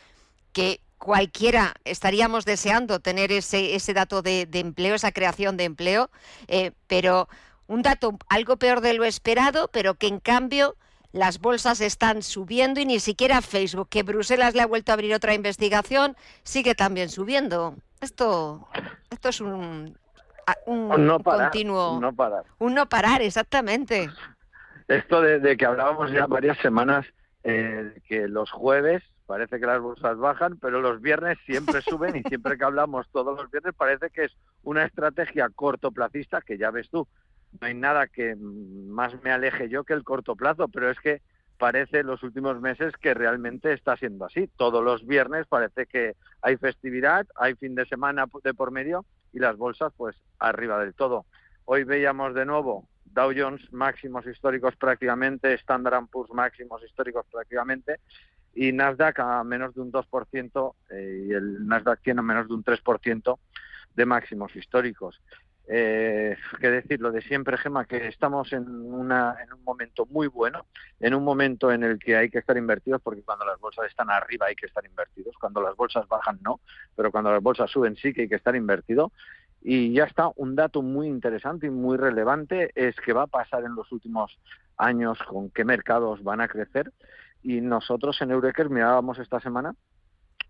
que 0.53 0.81
cualquiera 0.99 1.75
estaríamos 1.85 2.45
deseando 2.45 3.01
tener 3.01 3.33
ese, 3.33 3.75
ese 3.75 3.95
dato 3.95 4.23
de, 4.23 4.49
empleo, 4.53 4.95
esa 4.95 5.13
creación 5.13 5.57
de 5.57 5.65
empleo, 5.65 6.11
eh, 6.49 6.73
pero 6.87 7.29
un 7.67 7.83
dato 7.83 8.19
algo 8.29 8.57
peor 8.57 8.81
de 8.81 8.95
lo 8.95 9.05
esperado, 9.05 9.69
pero 9.69 9.95
que 9.95 10.07
en 10.07 10.21
cambio 10.21 10.77
las 11.13 11.41
bolsas 11.41 11.81
están 11.81 12.23
subiendo 12.23 12.81
y 12.81 12.87
ni 12.87 13.01
siquiera 13.01 13.41
Facebook, 13.41 13.89
que 13.89 14.03
Bruselas 14.03 14.55
le 14.55 14.63
ha 14.63 14.67
vuelto 14.67 14.93
a 14.93 14.95
abrir 14.95 15.15
otra 15.15 15.35
investigación, 15.35 16.17
sigue 16.43 16.75
también 16.75 17.09
subiendo. 17.09 17.77
Esto, 18.01 18.67
esto 19.11 19.29
es 19.29 19.41
un, 19.41 19.97
un, 20.67 21.07
no 21.07 21.21
continuo. 21.21 21.95
Un 21.95 22.01
no 22.01 22.13
parar. 22.13 22.45
Un 22.59 22.75
no 22.75 22.89
parar, 22.89 23.23
exactamente. 23.23 24.11
Esto 24.89 25.23
de, 25.23 25.57
que 25.57 25.65
hablábamos 25.65 26.11
ya 26.11 26.27
varias 26.27 26.59
semanas, 26.59 27.07
eh, 27.45 28.01
que 28.09 28.29
los 28.29 28.51
jueves 28.51 29.03
parece 29.27 29.59
que 29.59 29.67
las 29.67 29.81
bolsas 29.81 30.19
bajan, 30.19 30.59
pero 30.59 30.81
los 30.81 31.01
viernes 31.01 31.39
siempre 31.47 31.81
suben 31.83 32.17
y 32.17 32.23
siempre 32.23 32.57
que 32.57 32.65
hablamos 32.65 33.09
todos 33.11 33.37
los 33.37 33.51
viernes 33.51 33.75
parece 33.75 34.11
que 34.11 34.25
es 34.25 34.37
una 34.63 34.85
estrategia 34.85 35.49
cortoplacista 35.49 36.41
que 36.41 36.59
ya 36.59 36.71
ves 36.71 36.89
tú. 36.91 37.07
No 37.61 37.67
hay 37.67 37.75
nada 37.75 38.09
que 38.09 38.37
más 38.37 39.21
me 39.23 39.31
aleje 39.31 39.69
yo 39.69 39.85
que 39.85 39.93
el 39.93 40.03
corto 40.03 40.35
plazo, 40.35 40.69
pero 40.69 40.91
es 40.91 40.99
que 40.99 41.23
parece 41.59 42.03
los 42.03 42.23
últimos 42.23 42.61
meses 42.61 42.93
que 42.97 43.15
realmente 43.15 43.73
está 43.73 43.97
siendo 43.97 44.25
así. 44.25 44.49
Todos 44.57 44.83
los 44.83 45.07
viernes 45.07 45.47
parece 45.47 45.87
que 45.87 46.17
hay 46.43 46.57
festividad, 46.57 47.27
hay 47.37 47.55
fin 47.55 47.75
de 47.75 47.87
semana 47.87 48.27
de 48.43 48.55
por 48.55 48.71
medio 48.73 49.05
y 49.33 49.39
las 49.39 49.57
bolsas 49.57 49.93
pues 49.97 50.17
arriba 50.39 50.79
del 50.81 50.95
todo. 50.95 51.27
Hoy 51.65 51.85
veíamos 51.85 52.35
de 52.35 52.45
nuevo 52.45 52.89
Dow 53.05 53.33
Jones 53.35 53.73
máximos 53.73 54.27
históricos 54.27 54.75
prácticamente, 54.77 55.55
Standard 55.55 56.09
Poor's 56.11 56.33
máximos 56.33 56.83
históricos 56.83 57.25
prácticamente 57.31 58.01
y 58.55 58.73
Nasdaq 58.73 59.19
a 59.21 59.45
menos 59.45 59.75
de 59.75 59.81
un 59.81 59.93
2% 59.93 60.75
eh, 60.91 61.27
y 61.29 61.33
el 61.33 61.67
Nasdaq 61.67 62.01
tiene 62.03 62.23
menos 62.23 62.49
de 62.49 62.55
un 62.55 62.65
3% 62.65 63.39
de 63.95 64.07
máximos 64.07 64.55
históricos. 64.57 65.21
Eh, 65.67 66.37
que 66.61 66.71
decir 66.71 67.01
lo 67.01 67.11
de 67.11 67.23
siempre, 67.23 67.57
Gema, 67.57 67.87
que 67.87 68.09
estamos 68.09 68.53
en, 68.53 68.69
una, 68.69 69.37
en 69.43 69.51
un 69.55 69.65
momento 69.65 70.05
muy 70.07 70.27
bueno, 70.27 70.67
en 71.01 71.15
un 71.15 71.25
momento 71.25 71.73
en 71.73 71.83
el 71.83 71.99
que 71.99 72.17
hay 72.17 72.29
que 72.29 72.39
estar 72.39 72.57
invertidos, 72.59 73.01
porque 73.01 73.23
cuando 73.23 73.47
las 73.47 73.59
bolsas 73.59 73.87
están 73.87 74.11
arriba 74.11 74.47
hay 74.47 74.57
que 74.57 74.67
estar 74.67 74.85
invertidos, 74.85 75.35
cuando 75.41 75.63
las 75.63 75.75
bolsas 75.75 76.07
bajan 76.07 76.39
no, 76.43 76.61
pero 76.95 77.11
cuando 77.11 77.33
las 77.33 77.43
bolsas 77.43 77.71
suben 77.71 77.97
sí 77.97 78.13
que 78.13 78.23
hay 78.23 78.29
que 78.29 78.35
estar 78.35 78.55
invertido. 78.55 79.11
Y 79.63 79.95
ya 79.95 80.05
está, 80.05 80.31
un 80.37 80.55
dato 80.55 80.83
muy 80.83 81.09
interesante 81.09 81.69
y 81.69 81.71
muy 81.71 81.97
relevante 81.97 82.71
es 82.75 82.95
que 82.97 83.15
va 83.15 83.23
a 83.23 83.27
pasar 83.27 83.65
en 83.65 83.75
los 83.75 83.91
últimos 83.93 84.39
años 84.77 85.19
con 85.23 85.49
qué 85.49 85.65
mercados 85.65 86.23
van 86.23 86.43
a 86.43 86.49
crecer 86.49 86.93
y 87.45 87.61
nosotros 87.61 88.21
en 88.23 88.33
Eureker 88.33 88.71
mirábamos 88.71 89.19
esta 89.19 89.39
semana 89.39 89.75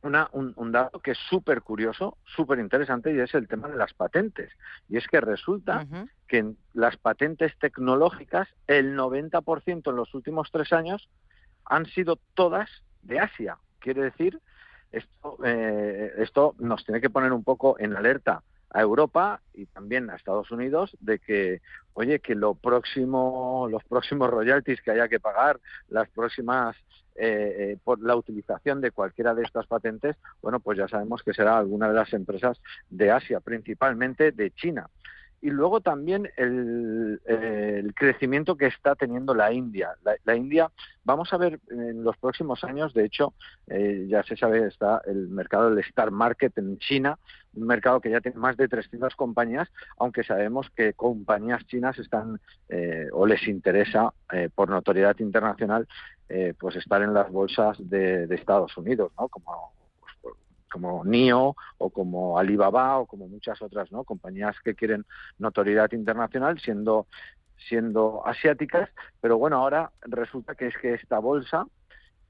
una, 0.03 0.29
un, 0.33 0.71
dato 0.71 1.01
que 1.01 1.13
es 1.13 1.19
súper 1.31 1.63
curioso, 1.63 2.19
súper 2.25 2.59
interesante, 2.59 3.13
y 3.13 3.19
es 3.19 3.35
el 3.35 3.49
tema 3.49 3.69
de 3.69 3.77
las 3.77 3.95
patentes. 3.95 4.53
Y 4.89 4.99
es 4.99 5.07
que 5.07 5.21
resulta 5.21 5.87
que 6.29 6.39
en 6.39 6.59
las 6.75 6.99
patentes 6.99 7.59
tecnológicas, 7.59 8.47
el 8.67 8.97
90% 8.97 9.91
en 9.91 9.97
los 9.97 10.15
últimos 10.15 10.51
tres 10.53 10.75
años 10.75 11.09
han 11.65 11.87
sido 11.87 12.19
todas 12.35 12.69
de 13.03 13.19
Asia. 13.19 13.57
Quiere 13.79 14.03
decir, 14.03 14.41
esto, 14.93 15.39
eh, 15.43 16.13
esto 16.19 16.55
nos 16.59 16.85
tiene 16.85 17.01
que 17.01 17.09
poner 17.09 17.33
un 17.33 17.43
poco 17.43 17.79
en 17.79 17.97
alerta 17.97 18.43
a 18.75 18.81
Europa 18.83 19.40
y 19.54 19.66
también 19.66 20.11
a 20.11 20.16
Estados 20.16 20.50
Unidos 20.50 20.97
de 21.00 21.21
que, 21.21 21.62
oye, 21.95 22.19
que 22.19 22.35
lo 22.35 22.54
próximo, 22.54 23.69
los 23.71 23.85
próximos 23.85 24.28
royalties 24.28 24.83
que 24.83 24.90
haya 24.90 25.09
que 25.09 25.21
pagar, 25.21 25.61
las 25.88 26.09
próximas 26.11 26.76
eh, 27.14 27.54
eh, 27.57 27.78
por 27.85 28.02
la 28.02 28.16
utilización 28.16 28.81
de 28.81 28.90
cualquiera 28.90 29.33
de 29.33 29.45
estas 29.45 29.69
patentes, 29.69 30.16
bueno, 30.43 30.59
pues 30.59 30.76
ya 30.76 30.88
sabemos 30.88 31.23
que 31.23 31.33
será 31.33 31.57
alguna 31.57 31.87
de 31.88 31.95
las 31.95 32.12
empresas 32.12 32.61
de 32.90 33.12
Asia, 33.12 33.38
principalmente 33.38 34.33
de 34.33 34.50
China 34.50 34.90
y 35.45 35.51
luego 35.51 35.83
también 35.83 36.31
el, 36.39 37.21
crecimiento 37.95 38.57
que 38.57 38.65
está 38.67 38.95
teniendo 38.95 39.35
la 39.35 39.53
India. 39.53 39.91
La, 40.25 40.35
India, 40.35 40.71
vamos 41.05 41.35
a 41.35 41.37
ver 41.37 41.61
en 41.71 42.03
los 42.03 42.17
próximos 42.17 42.65
años, 42.65 42.95
de 42.95 43.05
hecho, 43.05 43.35
eh, 43.67 44.07
ya 44.09 44.23
se 44.23 44.39
sabe, 44.39 44.67
está 44.67 45.03
el 45.05 45.29
mercado 45.29 45.69
del 45.69 45.81
Star 45.81 46.11
Market 46.11 46.57
en 46.57 46.79
China, 46.79 47.19
un 47.53 47.67
mercado 47.67 48.01
que 48.01 48.11
ya 48.11 48.23
tiene 48.23 48.39
más 48.39 48.57
de 48.57 48.69
300 48.69 49.15
compañías, 49.17 49.69
aunque 49.99 50.25
sabemos 50.25 50.71
que 50.71 50.95
compañías 50.95 51.67
chinas 51.67 51.99
están 51.99 52.41
eh, 52.71 53.09
o 53.13 53.27
les 53.27 53.47
interesa 53.47 54.15
eh, 54.33 54.49
por 54.53 54.71
notoriedad 54.71 55.19
internacional 55.19 55.87
pues 56.59 56.75
estar 56.75 57.01
en 57.03 57.15
las 57.15 57.31
bolsas 57.31 57.77
de, 57.79 58.27
de 58.27 58.35
Estados 58.35 58.77
Unidos, 58.77 59.13
¿no? 59.17 59.29
Como 59.29 59.73
como 60.75 61.04
NIO 61.04 61.54
o 61.78 61.90
como 61.90 62.37
Alibaba 62.37 62.99
o 62.99 63.07
como 63.07 63.28
muchas 63.28 63.62
otras 63.62 63.93
¿no? 63.93 64.02
compañías 64.02 64.57
que 64.64 64.75
quieren 64.75 65.07
notoriedad 65.38 65.93
internacional 65.93 66.59
siendo 66.59 67.07
siendo 67.69 68.26
asiáticas, 68.26 68.90
pero 69.21 69.38
bueno, 69.38 69.57
ahora 69.57 69.93
resulta 70.02 70.57
que 70.57 70.66
es 70.66 70.76
que 70.76 70.95
esta 70.95 71.21
bolsa 71.21 71.64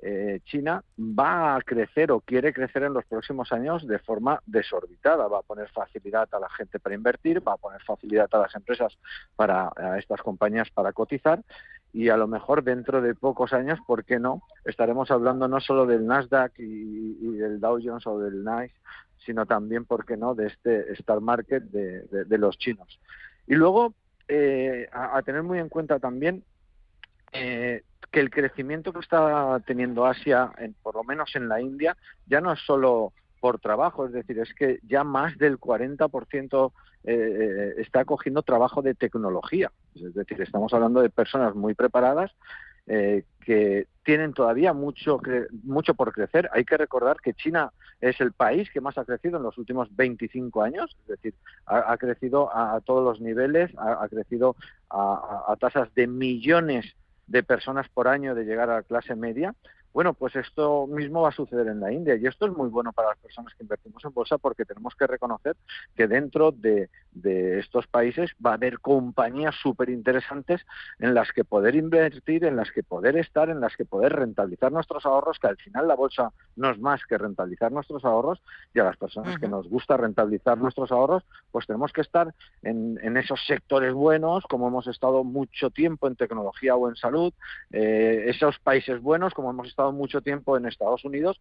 eh, 0.02 0.40
China 0.44 0.84
va 0.98 1.56
a 1.56 1.62
crecer 1.62 2.12
o 2.12 2.20
quiere 2.20 2.52
crecer 2.52 2.82
en 2.82 2.92
los 2.92 3.06
próximos 3.06 3.50
años 3.52 3.86
de 3.86 3.98
forma 3.98 4.38
desorbitada. 4.44 5.26
Va 5.28 5.38
a 5.38 5.42
poner 5.42 5.70
facilidad 5.70 6.28
a 6.30 6.38
la 6.38 6.50
gente 6.50 6.78
para 6.78 6.94
invertir, 6.94 7.40
va 7.40 7.54
a 7.54 7.56
poner 7.56 7.82
facilidad 7.82 8.28
a 8.32 8.38
las 8.40 8.54
empresas 8.54 8.92
para 9.34 9.72
a 9.74 9.98
estas 9.98 10.20
compañías 10.20 10.68
para 10.70 10.92
cotizar 10.92 11.40
y 11.94 12.08
a 12.08 12.16
lo 12.16 12.26
mejor 12.26 12.64
dentro 12.64 13.00
de 13.00 13.14
pocos 13.14 13.52
años, 13.52 13.78
¿por 13.86 14.04
qué 14.04 14.18
no? 14.18 14.42
Estaremos 14.64 15.12
hablando 15.12 15.46
no 15.46 15.60
solo 15.60 15.86
del 15.86 16.04
Nasdaq 16.04 16.58
y, 16.58 17.36
del 17.36 17.60
Dow 17.60 17.78
Jones 17.80 18.04
o 18.08 18.18
del 18.18 18.44
NICE, 18.44 18.74
sino 19.24 19.46
también, 19.46 19.84
¿por 19.84 20.04
qué 20.04 20.16
no?, 20.16 20.34
de 20.34 20.48
este 20.48 20.92
Star 20.94 21.20
Market 21.20 21.62
de, 21.62 22.38
los 22.38 22.58
chinos. 22.58 22.98
Y 23.46 23.54
luego, 23.54 23.94
eh, 24.26 24.88
a, 24.92 25.22
tener 25.22 25.44
muy 25.44 25.60
en 25.60 25.68
cuenta 25.68 26.00
también 26.00 26.42
eh, 27.32 27.84
que 28.10 28.18
el 28.18 28.30
crecimiento 28.30 28.92
que 28.92 28.98
está 28.98 29.60
teniendo 29.64 30.04
Asia, 30.04 30.50
en, 30.58 30.74
por 30.82 30.96
lo 30.96 31.04
menos 31.04 31.36
en 31.36 31.48
la 31.48 31.60
India, 31.60 31.96
ya 32.26 32.40
no 32.40 32.52
es 32.52 32.58
solo 32.66 33.12
por 33.44 33.60
trabajo, 33.60 34.06
es 34.06 34.12
decir, 34.14 34.38
es 34.38 34.54
que 34.54 34.78
ya 34.88 35.04
más 35.04 35.36
del 35.36 35.60
40% 35.60 36.72
eh, 37.04 37.74
está 37.76 38.06
cogiendo 38.06 38.40
trabajo 38.40 38.80
de 38.80 38.94
tecnología. 38.94 39.70
Es 39.94 40.14
decir, 40.14 40.40
estamos 40.40 40.72
hablando 40.72 41.02
de 41.02 41.10
personas 41.10 41.54
muy 41.54 41.74
preparadas 41.74 42.30
eh, 42.86 43.24
que 43.44 43.86
tienen 44.02 44.32
todavía 44.32 44.72
mucho, 44.72 45.20
mucho 45.62 45.92
por 45.92 46.12
crecer. 46.12 46.48
Hay 46.54 46.64
que 46.64 46.78
recordar 46.78 47.18
que 47.20 47.34
China 47.34 47.70
es 48.00 48.18
el 48.22 48.32
país 48.32 48.70
que 48.70 48.80
más 48.80 48.96
ha 48.96 49.04
crecido 49.04 49.36
en 49.36 49.42
los 49.42 49.58
últimos 49.58 49.94
25 49.94 50.62
años, 50.62 50.96
es 51.02 51.08
decir, 51.08 51.34
ha, 51.66 51.98
crecido 51.98 52.48
a, 52.50 52.80
todos 52.80 53.04
los 53.04 53.20
niveles, 53.20 53.70
ha, 53.76 54.08
crecido 54.08 54.56
a, 54.88 55.54
tasas 55.60 55.94
de 55.94 56.06
millones 56.06 56.96
de 57.26 57.42
personas 57.42 57.90
por 57.90 58.08
año 58.08 58.34
de 58.34 58.46
llegar 58.46 58.70
a 58.70 58.76
la 58.76 58.82
clase 58.84 59.14
media. 59.14 59.54
Bueno, 59.94 60.12
pues 60.12 60.34
esto 60.34 60.88
mismo 60.88 61.22
va 61.22 61.28
a 61.28 61.32
suceder 61.32 61.68
en 61.68 61.78
la 61.78 61.92
India. 61.92 62.16
Y 62.16 62.26
esto 62.26 62.46
es 62.46 62.52
muy 62.52 62.68
bueno 62.68 62.92
para 62.92 63.10
las 63.10 63.18
personas 63.18 63.54
que 63.54 63.62
invertimos 63.62 64.04
en 64.04 64.12
bolsa 64.12 64.38
porque 64.38 64.64
tenemos 64.64 64.92
que 64.96 65.06
reconocer 65.06 65.54
que 65.94 66.08
dentro 66.08 66.50
de, 66.50 66.90
estos 67.60 67.86
países 67.86 68.32
va 68.44 68.50
a 68.50 68.54
haber 68.54 68.80
compañías 68.80 69.54
súper 69.62 69.90
interesantes 69.90 70.66
en 70.98 71.14
las 71.14 71.30
que 71.30 71.44
poder 71.44 71.76
invertir, 71.76 72.44
en 72.44 72.56
las 72.56 72.72
que 72.72 72.82
poder 72.82 73.16
estar, 73.16 73.48
en 73.50 73.60
las 73.60 73.76
que 73.76 73.84
poder 73.84 74.12
rentabilizar 74.14 74.72
nuestros 74.72 75.06
ahorros, 75.06 75.38
que 75.38 75.46
al 75.46 75.56
final 75.58 75.86
la 75.86 75.94
bolsa 75.94 76.32
no 76.56 76.70
es 76.70 76.78
más 76.80 77.04
que 77.06 77.16
rentabilizar 77.16 77.70
nuestros 77.70 78.04
ahorros. 78.04 78.42
Y 78.74 78.80
a 78.80 78.84
las 78.84 78.96
personas 78.96 79.38
que 79.38 79.46
nos 79.46 79.68
gusta 79.68 79.96
rentabilizar 79.96 80.58
nuestros 80.58 80.90
ahorros, 80.90 81.22
pues 81.52 81.68
tenemos 81.68 81.92
que 81.92 82.00
estar 82.00 82.34
en, 82.62 83.16
esos 83.16 83.46
sectores 83.46 83.94
buenos, 83.94 84.42
como 84.48 84.66
hemos 84.66 84.88
estado 84.88 85.22
mucho 85.22 85.70
tiempo 85.70 86.08
en 86.08 86.16
tecnología 86.16 86.74
o 86.74 86.88
en 86.88 86.96
salud, 86.96 87.32
eh, 87.70 88.24
esos 88.26 88.58
países 88.58 89.00
buenos, 89.00 89.32
como 89.34 89.50
hemos 89.50 89.68
estado 89.68 89.83
mucho 89.92 90.20
tiempo 90.20 90.56
en 90.56 90.66
Estados 90.66 91.04
Unidos, 91.04 91.40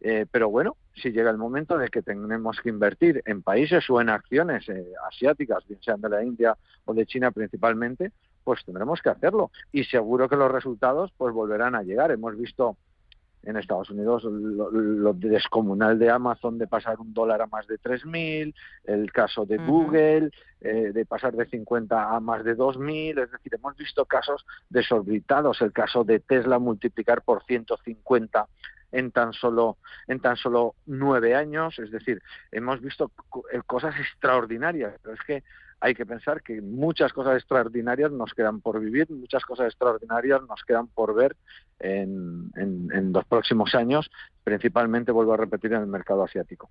eh, 0.00 0.26
pero 0.30 0.50
bueno, 0.50 0.76
si 0.94 1.10
llega 1.10 1.30
el 1.30 1.38
momento 1.38 1.78
de 1.78 1.88
que 1.88 2.02
tenemos 2.02 2.60
que 2.60 2.68
invertir 2.68 3.22
en 3.24 3.42
países 3.42 3.88
o 3.88 4.00
en 4.00 4.10
acciones 4.10 4.68
eh, 4.68 4.92
asiáticas, 5.08 5.66
bien 5.66 5.80
sean 5.82 6.00
de 6.00 6.08
la 6.08 6.22
India 6.22 6.56
o 6.84 6.94
de 6.94 7.06
China 7.06 7.30
principalmente, 7.30 8.12
pues 8.44 8.64
tendremos 8.64 9.00
que 9.00 9.08
hacerlo. 9.08 9.50
Y 9.72 9.84
seguro 9.84 10.28
que 10.28 10.36
los 10.36 10.50
resultados 10.50 11.12
pues 11.16 11.34
volverán 11.34 11.74
a 11.74 11.82
llegar. 11.82 12.10
Hemos 12.10 12.36
visto 12.36 12.76
en 13.46 13.56
Estados 13.56 13.90
Unidos 13.90 14.24
lo, 14.24 15.14
descomunal 15.14 15.98
de 15.98 16.10
Amazon 16.10 16.58
de 16.58 16.66
pasar 16.66 17.00
un 17.00 17.14
dólar 17.14 17.40
a 17.40 17.46
más 17.46 17.66
de 17.68 17.78
3.000, 17.78 18.52
el 18.84 19.12
caso 19.12 19.46
de 19.46 19.56
Google 19.56 20.30
eh, 20.60 20.90
de 20.92 21.06
pasar 21.06 21.34
de 21.34 21.46
50 21.46 22.16
a 22.16 22.20
más 22.20 22.44
de 22.44 22.56
2.000, 22.56 23.22
es 23.22 23.30
decir, 23.30 23.54
hemos 23.54 23.76
visto 23.76 24.04
casos 24.04 24.44
desorbitados, 24.68 25.62
el 25.62 25.72
caso 25.72 26.02
de 26.02 26.18
Tesla 26.18 26.58
multiplicar 26.58 27.22
por 27.22 27.44
150 27.44 28.46
en 28.92 29.10
tan 29.12 29.32
solo 29.32 29.78
en 30.08 30.20
tan 30.20 30.36
solo 30.36 30.74
nueve 30.86 31.34
años, 31.34 31.78
es 31.78 31.90
decir, 31.90 32.22
hemos 32.50 32.80
visto 32.80 33.12
eh, 33.52 33.60
cosas 33.66 33.94
extraordinarias, 33.98 34.94
pero 35.02 35.14
es 35.14 35.20
que 35.22 35.44
hay 35.86 35.94
que 35.94 36.04
pensar 36.04 36.42
que 36.42 36.60
muchas 36.60 37.12
cosas 37.12 37.36
extraordinarias 37.36 38.10
nos 38.10 38.34
quedan 38.34 38.60
por 38.60 38.80
vivir, 38.80 39.08
muchas 39.08 39.44
cosas 39.44 39.68
extraordinarias 39.68 40.40
nos 40.48 40.64
quedan 40.64 40.88
por 40.88 41.14
ver 41.14 41.36
en, 41.78 42.50
los 43.12 43.24
próximos 43.26 43.72
años, 43.76 44.10
principalmente, 44.42 45.12
vuelvo 45.12 45.34
a 45.34 45.36
repetir, 45.36 45.72
en 45.72 45.82
el 45.82 45.86
mercado 45.86 46.24
asiático. 46.24 46.68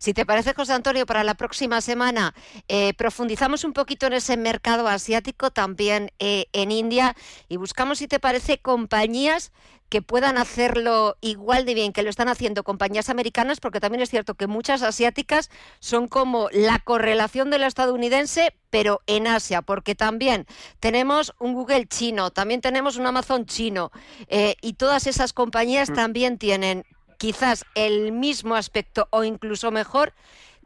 Si 0.00 0.12
te 0.12 0.26
parece, 0.26 0.52
José 0.52 0.72
Antonio, 0.72 1.06
para 1.06 1.22
la 1.22 1.34
próxima 1.34 1.80
semana 1.80 2.34
eh, 2.66 2.92
profundizamos 2.94 3.62
un 3.64 3.72
poquito 3.72 4.06
en 4.06 4.14
ese 4.14 4.36
mercado 4.36 4.88
asiático, 4.88 5.52
también 5.52 6.10
eh, 6.18 6.46
en 6.52 6.72
India, 6.72 7.14
y 7.48 7.56
buscamos, 7.56 7.98
si 7.98 8.08
te 8.08 8.18
parece, 8.18 8.58
compañías 8.58 9.52
que 9.90 10.02
puedan 10.02 10.38
hacerlo 10.38 11.16
igual 11.20 11.66
de 11.66 11.74
bien 11.74 11.92
que 11.92 12.04
lo 12.04 12.10
están 12.10 12.28
haciendo 12.28 12.62
compañías 12.62 13.10
americanas, 13.10 13.58
porque 13.58 13.80
también 13.80 14.00
es 14.00 14.08
cierto 14.08 14.34
que 14.34 14.46
muchas 14.46 14.82
asiáticas 14.82 15.50
son 15.80 16.06
como 16.06 16.48
la 16.52 16.78
correlación 16.78 17.50
de 17.50 17.58
la 17.58 17.66
estadounidense, 17.66 18.54
pero 18.70 19.02
en 19.08 19.26
Asia, 19.26 19.62
porque 19.62 19.96
también 19.96 20.46
tenemos 20.78 21.34
un 21.40 21.54
Google 21.54 21.86
chino, 21.86 22.30
también 22.30 22.60
tenemos 22.60 22.96
un 22.96 23.06
Amazon 23.06 23.46
chino, 23.46 23.90
eh, 24.28 24.54
y 24.62 24.74
todas 24.74 25.08
esas 25.08 25.32
compañías 25.32 25.90
mm. 25.90 25.94
también 25.94 26.38
tienen 26.38 26.84
quizás 27.18 27.64
el 27.74 28.12
mismo 28.12 28.54
aspecto 28.54 29.08
o 29.10 29.24
incluso 29.24 29.72
mejor 29.72 30.14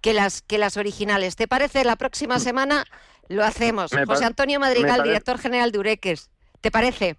que 0.02 0.12
las, 0.12 0.42
que 0.42 0.58
las 0.58 0.76
originales. 0.76 1.34
¿Te 1.34 1.48
parece? 1.48 1.82
La 1.84 1.96
próxima 1.96 2.36
mm. 2.36 2.40
semana 2.40 2.84
lo 3.28 3.42
hacemos. 3.42 3.90
José 4.06 4.26
Antonio 4.26 4.60
Madrigal, 4.60 5.02
director 5.02 5.38
general 5.38 5.72
de 5.72 5.78
Ureques. 5.78 6.28
¿Te 6.60 6.70
parece? 6.70 7.16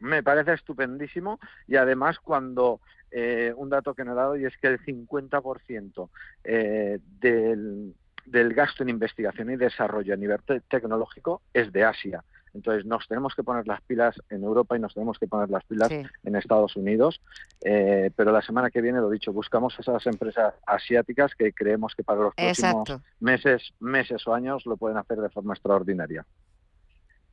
Me 0.00 0.22
parece 0.22 0.52
estupendísimo 0.52 1.38
y 1.66 1.76
además 1.76 2.18
cuando 2.18 2.80
eh, 3.10 3.52
un 3.56 3.70
dato 3.70 3.94
que 3.94 4.04
no 4.04 4.12
he 4.12 4.16
dado 4.16 4.36
y 4.36 4.44
es 4.44 4.56
que 4.58 4.68
el 4.68 4.80
50% 4.80 6.08
eh, 6.44 6.98
del, 7.20 7.94
del 8.26 8.54
gasto 8.54 8.82
en 8.82 8.90
investigación 8.90 9.50
y 9.50 9.56
desarrollo 9.56 10.14
a 10.14 10.16
nivel 10.16 10.40
tecnológico 10.68 11.42
es 11.54 11.72
de 11.72 11.84
Asia. 11.84 12.24
Entonces 12.56 12.86
nos 12.86 13.06
tenemos 13.06 13.34
que 13.34 13.42
poner 13.42 13.66
las 13.66 13.82
pilas 13.82 14.16
en 14.30 14.42
Europa 14.42 14.76
y 14.76 14.80
nos 14.80 14.94
tenemos 14.94 15.18
que 15.18 15.26
poner 15.26 15.50
las 15.50 15.64
pilas 15.64 15.90
en 15.90 16.36
Estados 16.36 16.74
Unidos. 16.74 17.20
Eh, 17.62 18.10
pero 18.16 18.32
la 18.32 18.40
semana 18.40 18.70
que 18.70 18.80
viene, 18.80 18.98
lo 18.98 19.10
dicho, 19.10 19.32
buscamos 19.32 19.78
esas 19.78 20.06
empresas 20.06 20.54
asiáticas 20.66 21.34
que 21.34 21.52
creemos 21.52 21.94
que 21.94 22.02
para 22.02 22.22
los 22.22 22.34
próximos 22.34 23.00
meses, 23.20 23.74
meses 23.78 24.26
o 24.26 24.34
años 24.34 24.64
lo 24.64 24.78
pueden 24.78 24.96
hacer 24.96 25.18
de 25.18 25.28
forma 25.28 25.52
extraordinaria. 25.52 26.24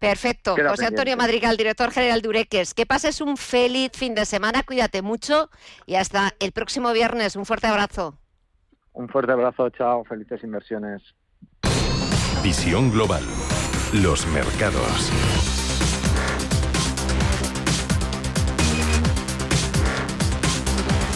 Perfecto. 0.04 0.56
José 0.56 0.88
Antonio 0.88 1.16
Madrigal, 1.16 1.56
director 1.56 1.90
general 1.90 2.22
de 2.22 2.28
Ureques. 2.28 2.74
Que 2.74 2.86
pases 2.86 3.22
un 3.22 3.38
feliz 3.38 3.92
fin 3.94 4.14
de 4.16 4.26
semana, 4.26 4.64
cuídate 4.64 5.02
mucho 5.02 5.50
y 5.86 5.96
hasta 5.96 6.34
el 6.40 6.52
próximo 6.52 6.92
viernes. 6.92 7.38
Un 7.38 7.46
fuerte 7.46 7.68
abrazo. 7.68 8.20
Un 8.92 9.08
fuerte 9.08 9.32
abrazo, 9.32 9.70
chao, 9.70 10.04
felices 10.04 10.44
inversiones. 10.44 11.02
Visión 12.44 12.92
global. 12.92 13.24
Los 13.94 14.28
mercados. 14.28 15.10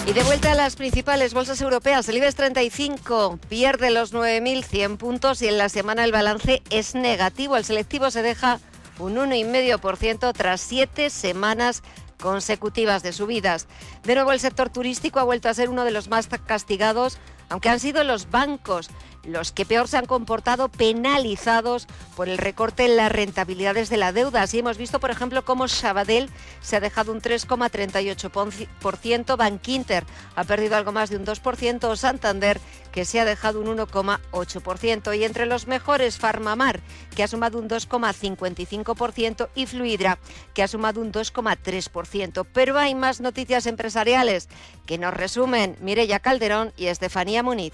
Y 0.08 0.14
de 0.14 0.24
vuelta 0.24 0.54
a 0.54 0.56
las 0.56 0.78
principales 0.78 1.34
bolsas 1.34 1.60
europeas, 1.60 2.08
el 2.08 2.16
IBEX 2.16 2.36
35 2.36 3.40
pierde 3.50 3.92
los 3.92 4.14
9.100 4.14 4.96
puntos 4.96 5.42
y 5.42 5.50
en 5.50 5.58
la 5.58 5.68
semana 5.68 6.06
el 6.06 6.14
balance 6.14 6.62
es 6.70 6.96
negativo. 6.96 7.58
El 7.58 7.66
selectivo 7.66 8.10
se 8.10 8.22
deja 8.22 8.62
un 9.00 9.16
1,5% 9.16 10.34
tras 10.34 10.62
siete 10.62 11.10
semanas 11.10 11.84
consecutivas 12.20 13.04
de 13.04 13.14
subidas. 13.14 13.68
De 14.04 14.16
nuevo, 14.16 14.32
el 14.32 14.40
sector 14.40 14.70
turístico 14.70 15.20
ha 15.20 15.24
vuelto 15.24 15.50
a 15.50 15.54
ser 15.54 15.70
uno 15.70 15.84
de 15.84 15.92
los 15.92 16.10
más 16.10 16.28
castigados, 16.28 17.18
aunque 17.50 17.70
han 17.70 17.80
sido 17.80 18.04
los 18.04 18.30
bancos 18.30 18.90
los 19.28 19.52
que 19.52 19.66
peor 19.66 19.88
se 19.88 19.98
han 19.98 20.06
comportado 20.06 20.70
penalizados 20.70 21.88
por 22.16 22.30
el 22.30 22.38
recorte 22.38 22.86
en 22.86 22.96
las 22.96 23.12
rentabilidades 23.12 23.90
de 23.90 23.98
la 23.98 24.14
deuda. 24.14 24.42
Así 24.42 24.60
hemos 24.60 24.78
visto, 24.78 25.00
por 25.00 25.12
ejemplo, 25.12 25.44
cómo 25.44 25.68
Sabadell 25.68 26.30
se 26.62 26.78
ha 26.78 26.80
dejado 26.80 27.12
un 27.12 27.22
3,38%, 27.22 29.38
Bankinter 29.38 30.06
ha 30.36 30.44
perdido 30.46 30.78
algo 30.78 30.94
más 30.94 31.10
de 31.10 31.18
un 31.18 31.26
2%, 31.26 31.96
Santander 31.98 32.60
que 32.98 33.06
se 33.06 33.20
ha 33.20 33.26
dejado 33.26 33.62
un 33.62 33.68
1,8%. 33.78 35.16
Y 35.16 35.24
entre 35.24 35.46
los 35.46 35.68
mejores, 35.68 36.18
Farmamar, 36.18 36.80
que 37.16 37.22
ha 37.22 37.28
sumado 37.28 37.60
un 37.60 37.70
2,55%, 37.70 39.50
y 39.54 39.68
Fluidra, 39.68 40.18
que 40.56 40.64
ha 40.64 40.68
sumado 40.68 41.02
un 41.02 41.12
2,3%. 41.12 42.48
Pero 42.52 42.80
hay 42.80 42.96
más 42.96 43.22
noticias 43.22 43.68
empresariales 43.68 44.50
que 44.88 44.98
nos 44.98 45.14
resumen 45.14 45.78
Mireya 45.80 46.18
Calderón 46.18 46.74
y 46.76 46.88
Estefanía 46.88 47.44
Muniz. 47.44 47.74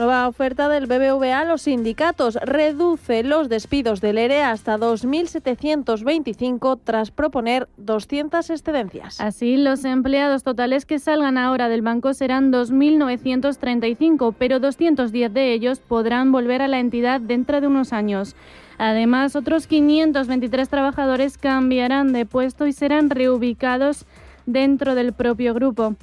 Nueva 0.00 0.28
oferta 0.28 0.70
del 0.70 0.86
BBVA 0.86 1.40
a 1.40 1.44
los 1.44 1.60
sindicatos 1.60 2.36
reduce 2.36 3.22
los 3.22 3.50
despidos 3.50 4.00
del 4.00 4.16
ERE 4.16 4.42
hasta 4.42 4.78
2.725 4.78 6.80
tras 6.82 7.10
proponer 7.10 7.68
200 7.76 8.48
excedencias. 8.48 9.20
Así, 9.20 9.58
los 9.58 9.84
empleados 9.84 10.42
totales 10.42 10.86
que 10.86 10.98
salgan 10.98 11.36
ahora 11.36 11.68
del 11.68 11.82
banco 11.82 12.14
serán 12.14 12.50
2.935, 12.50 14.34
pero 14.38 14.58
210 14.58 15.34
de 15.34 15.52
ellos 15.52 15.80
podrán 15.80 16.32
volver 16.32 16.62
a 16.62 16.68
la 16.68 16.80
entidad 16.80 17.20
dentro 17.20 17.60
de 17.60 17.66
unos 17.66 17.92
años. 17.92 18.36
Además, 18.78 19.36
otros 19.36 19.66
523 19.66 20.66
trabajadores 20.70 21.36
cambiarán 21.36 22.14
de 22.14 22.24
puesto 22.24 22.66
y 22.66 22.72
serán 22.72 23.10
reubicados 23.10 24.06
dentro 24.46 24.94
del 24.94 25.12
propio 25.12 25.52
grupo. 25.52 25.94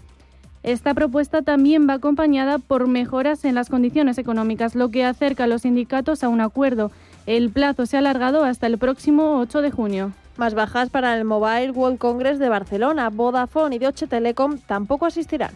Esta 0.68 0.94
propuesta 0.94 1.44
también 1.44 1.88
va 1.88 1.94
acompañada 1.94 2.58
por 2.58 2.88
mejoras 2.88 3.46
en 3.46 3.56
las 3.56 3.70
condiciones 3.70 4.18
económicas, 4.18 4.76
lo 4.76 4.90
que 4.90 5.06
acerca 5.06 5.46
a 5.46 5.48
los 5.48 5.62
sindicatos 5.62 6.26
a 6.26 6.28
un 6.28 6.42
acuerdo. 6.42 6.92
El 7.26 7.52
plazo 7.52 7.86
se 7.86 7.96
ha 7.96 8.00
alargado 8.00 8.44
hasta 8.44 8.68
el 8.68 8.78
próximo 8.78 9.40
8 9.40 9.62
de 9.62 9.72
junio. 9.72 10.12
Más 10.36 10.56
bajas 10.56 10.90
para 10.90 11.16
el 11.16 11.24
Mobile 11.24 11.72
World 11.72 12.00
Congress 12.00 12.38
de 12.38 12.50
Barcelona. 12.50 13.10
Vodafone 13.10 13.78
y 13.78 13.80
Deutsche 13.80 14.08
Telekom 14.08 14.58
tampoco 14.58 15.06
asistirán. 15.06 15.52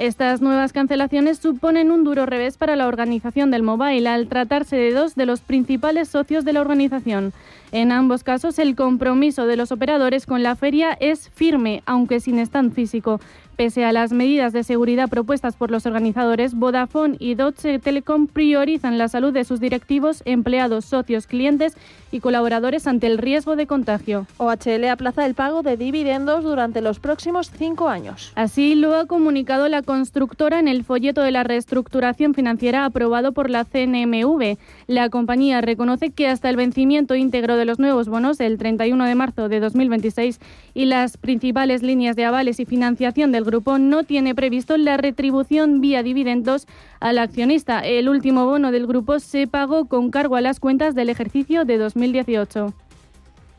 Estas 0.00 0.40
nuevas 0.40 0.72
cancelaciones 0.72 1.38
suponen 1.38 1.90
un 1.90 2.04
duro 2.04 2.24
revés 2.24 2.56
para 2.56 2.74
la 2.74 2.86
organización 2.86 3.50
del 3.50 3.62
Mobile 3.62 4.08
al 4.08 4.28
tratarse 4.28 4.76
de 4.76 4.92
dos 4.92 5.14
de 5.14 5.26
los 5.26 5.40
principales 5.40 6.08
socios 6.08 6.44
de 6.44 6.54
la 6.54 6.62
organización. 6.62 7.34
En 7.70 7.92
ambos 7.92 8.24
casos, 8.24 8.58
el 8.58 8.76
compromiso 8.76 9.46
de 9.46 9.58
los 9.58 9.72
operadores 9.72 10.24
con 10.24 10.42
la 10.42 10.56
feria 10.56 10.96
es 11.00 11.28
firme, 11.28 11.82
aunque 11.84 12.20
sin 12.20 12.38
stand 12.38 12.72
físico 12.72 13.20
Pese 13.60 13.84
a 13.84 13.92
las 13.92 14.10
medidas 14.10 14.54
de 14.54 14.64
seguridad 14.64 15.10
propuestas 15.10 15.54
por 15.54 15.70
los 15.70 15.84
organizadores, 15.84 16.54
Vodafone 16.54 17.16
y 17.18 17.34
Deutsche 17.34 17.78
Telekom 17.78 18.26
priorizan 18.26 18.96
la 18.96 19.06
salud 19.08 19.34
de 19.34 19.44
sus 19.44 19.60
directivos, 19.60 20.22
empleados, 20.24 20.86
socios, 20.86 21.26
clientes 21.26 21.76
y 22.10 22.20
colaboradores 22.20 22.86
ante 22.86 23.06
el 23.06 23.18
riesgo 23.18 23.56
de 23.56 23.66
contagio. 23.66 24.26
OHL 24.38 24.88
aplaza 24.88 25.26
el 25.26 25.34
pago 25.34 25.62
de 25.62 25.76
dividendos 25.76 26.42
durante 26.42 26.80
los 26.80 27.00
próximos 27.00 27.50
cinco 27.54 27.90
años. 27.90 28.32
Así 28.34 28.74
lo 28.76 28.94
ha 28.96 29.04
comunicado 29.04 29.68
la 29.68 29.82
constructora 29.82 30.58
en 30.58 30.66
el 30.66 30.82
folleto 30.82 31.20
de 31.20 31.30
la 31.30 31.44
reestructuración 31.44 32.32
financiera 32.32 32.86
aprobado 32.86 33.32
por 33.32 33.50
la 33.50 33.66
CNMV. 33.66 34.56
La 34.86 35.10
compañía 35.10 35.60
reconoce 35.60 36.12
que 36.12 36.28
hasta 36.28 36.48
el 36.48 36.56
vencimiento 36.56 37.14
íntegro 37.14 37.56
de 37.56 37.66
los 37.66 37.78
nuevos 37.78 38.08
bonos 38.08 38.40
el 38.40 38.56
31 38.56 39.04
de 39.04 39.14
marzo 39.14 39.50
de 39.50 39.60
2026 39.60 40.40
y 40.72 40.86
las 40.86 41.18
principales 41.18 41.82
líneas 41.82 42.16
de 42.16 42.24
avales 42.24 42.58
y 42.58 42.64
financiación 42.64 43.32
del 43.32 43.49
grupo 43.50 43.78
no 43.78 44.04
tiene 44.04 44.34
previsto 44.34 44.76
la 44.76 44.96
retribución 44.96 45.80
vía 45.80 46.04
dividendos 46.04 46.66
al 47.00 47.18
accionista. 47.18 47.80
El 47.80 48.08
último 48.08 48.46
bono 48.46 48.70
del 48.70 48.86
grupo 48.86 49.18
se 49.18 49.48
pagó 49.48 49.86
con 49.86 50.10
cargo 50.10 50.36
a 50.36 50.40
las 50.40 50.60
cuentas 50.60 50.94
del 50.94 51.08
ejercicio 51.08 51.64
de 51.64 51.78
2018. 51.78 52.72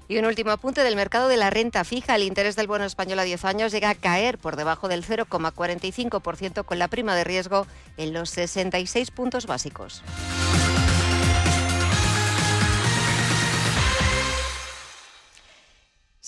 Y 0.07 0.17
un 0.17 0.25
último 0.25 0.51
apunte 0.51 0.83
del 0.83 0.95
mercado 0.95 1.27
de 1.27 1.37
la 1.37 1.49
renta 1.49 1.83
fija. 1.83 2.15
El 2.15 2.23
interés 2.23 2.55
del 2.55 2.67
bono 2.67 2.85
español 2.85 3.19
a 3.19 3.23
10 3.23 3.43
años 3.45 3.71
llega 3.71 3.89
a 3.89 3.95
caer 3.95 4.37
por 4.37 4.55
debajo 4.55 4.87
del 4.87 5.03
0,45% 5.03 6.63
con 6.63 6.79
la 6.79 6.87
prima 6.87 7.15
de 7.15 7.23
riesgo 7.25 7.67
en 7.97 8.13
los 8.13 8.29
66 8.29 9.11
puntos 9.11 9.45
básicos. 9.45 10.03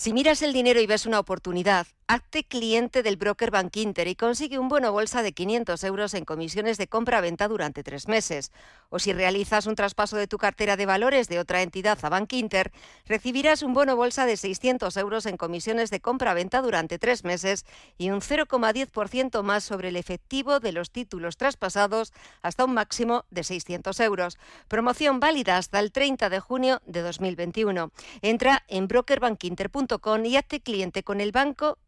Si 0.04 0.12
miras 0.12 0.42
el 0.42 0.52
dinero 0.52 0.82
y 0.82 0.86
ves 0.86 1.06
una 1.06 1.18
oportunidad, 1.18 1.88
hazte 2.08 2.44
cliente 2.44 3.04
del 3.04 3.18
broker 3.18 3.52
Bank 3.52 3.76
Inter 3.78 4.08
y 4.08 4.16
consigue 4.16 4.60
un 4.60 4.70
bono 4.70 4.92
bolsa 4.92 5.24
de 5.24 5.32
500 5.34 5.84
euros 5.84 6.14
en 6.14 6.26
comisiones 6.26 6.78
de 6.78 6.88
compra-venta 6.88 7.48
durante 7.48 7.84
tres 7.84 8.08
meses. 8.08 8.52
O 8.90 9.00
si 9.00 9.14
realizas 9.14 9.66
un 9.66 9.76
traspaso 9.76 10.18
de 10.18 10.28
tu 10.28 10.38
cartera 10.38 10.76
de 10.76 10.86
valores 10.86 11.28
de 11.28 11.40
otra 11.40 11.62
entidad 11.62 11.98
a 12.02 12.10
Bank 12.10 12.34
Inter, 12.34 12.72
recibirás 13.06 13.64
un 13.64 13.74
bono 13.74 13.96
bolsa 13.96 14.26
de 14.26 14.38
600 14.38 14.96
euros 14.98 15.26
en 15.26 15.38
comisiones 15.38 15.90
de 15.90 16.00
compra-venta 16.00 16.62
durante 16.62 17.00
tres 17.00 17.24
meses 17.24 17.66
y 17.98 18.10
un 18.10 18.22
0,10% 18.22 19.42
más 19.44 19.64
sobre 19.64 19.90
el 19.90 19.96
efectivo 19.96 20.60
de 20.60 20.72
los 20.72 20.92
títulos 20.92 21.38
traspasados 21.38 22.14
hasta 22.42 22.66
un 22.66 22.74
máximo 22.74 23.26
de 23.32 23.44
600 23.44 24.00
euros. 24.02 24.38
Promoción 24.68 25.20
válida 25.20 25.58
hasta 25.58 25.80
el 25.80 25.92
30 25.92 26.30
de 26.30 26.40
junio 26.40 26.82
de 26.86 27.02
2021. 27.02 27.92
Entra 28.22 28.64
en 28.68 28.88
brokerbankinter.com 28.88 30.26
y 30.26 30.38
hazte 30.38 30.62
cliente 30.62 31.04
con 31.04 31.22
el 31.22 31.32
banco 31.32 31.78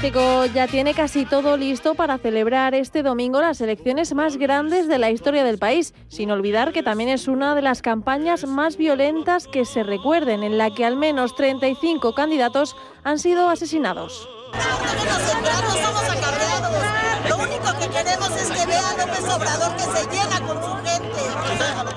México 0.00 0.46
ya 0.54 0.68
tiene 0.68 0.94
casi 0.94 1.24
todo 1.24 1.56
listo 1.56 1.96
para 1.96 2.18
celebrar 2.18 2.72
este 2.72 3.02
domingo 3.02 3.40
las 3.40 3.60
elecciones 3.60 4.14
más 4.14 4.36
grandes 4.36 4.86
de 4.86 4.96
la 4.96 5.10
historia 5.10 5.42
del 5.42 5.58
país, 5.58 5.92
sin 6.06 6.30
olvidar 6.30 6.72
que 6.72 6.84
también 6.84 7.10
es 7.10 7.26
una 7.26 7.56
de 7.56 7.62
las 7.62 7.82
campañas 7.82 8.46
más 8.46 8.76
violentas 8.76 9.48
que 9.48 9.64
se 9.64 9.82
recuerden, 9.82 10.44
en 10.44 10.56
la 10.56 10.72
que 10.72 10.84
al 10.84 10.94
menos 10.94 11.34
35 11.34 12.14
candidatos 12.14 12.76
han 13.02 13.18
sido 13.18 13.48
asesinados. 13.48 14.28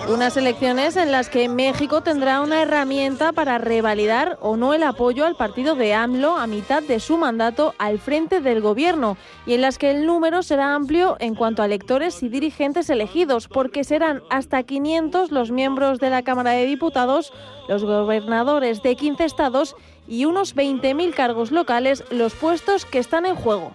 Unas 0.08 0.36
elecciones 0.36 0.98
en 0.98 1.12
las 1.12 1.30
que 1.30 1.48
México 1.48 2.02
tendrá 2.02 2.42
una 2.42 2.62
herramienta 2.62 3.32
para 3.32 3.58
revalidar 3.58 4.38
o 4.42 4.58
no 4.58 4.74
el 4.74 4.84
apoyo 4.84 5.26
al 5.26 5.36
partido 5.36 5.74
de 5.74 5.94
AMLO 5.94 6.38
a 6.38 6.48
mitad 6.48 6.84
de 6.84 7.00
su 7.00 7.18
mandato 7.18 7.74
al 7.78 7.98
frente 7.98 8.42
del 8.42 8.60
gobierno 8.60 9.16
y 9.46 9.54
en 9.54 9.62
las 9.62 9.78
que 9.78 9.90
el 9.90 10.06
número 10.06 10.44
será 10.44 10.76
amplio 10.76 11.16
en 11.20 11.34
cuanto 11.34 11.62
a 11.62 11.66
electores 11.66 12.22
y 12.24 12.30
dirigentes 12.30 12.90
elegidos, 12.90 13.48
porque 13.48 13.86
serán 13.86 14.22
hasta 14.30 14.64
500 14.64 15.32
los 15.32 15.50
miembros 15.50 16.00
de 16.00 16.10
la 16.10 16.24
Cámara 16.24 16.52
de 16.52 16.66
Diputados, 16.66 17.32
los 17.70 17.86
gobernadores 17.86 18.84
de 18.84 18.96
15 18.98 19.24
estados 19.24 19.76
y 20.08 20.26
unos 20.26 20.56
20.000 20.56 21.14
cargos 21.14 21.52
locales 21.52 22.04
los 22.10 22.34
puestos 22.34 22.86
que 22.86 23.00
están 23.00 23.26
en 23.26 23.36
juego. 23.36 23.74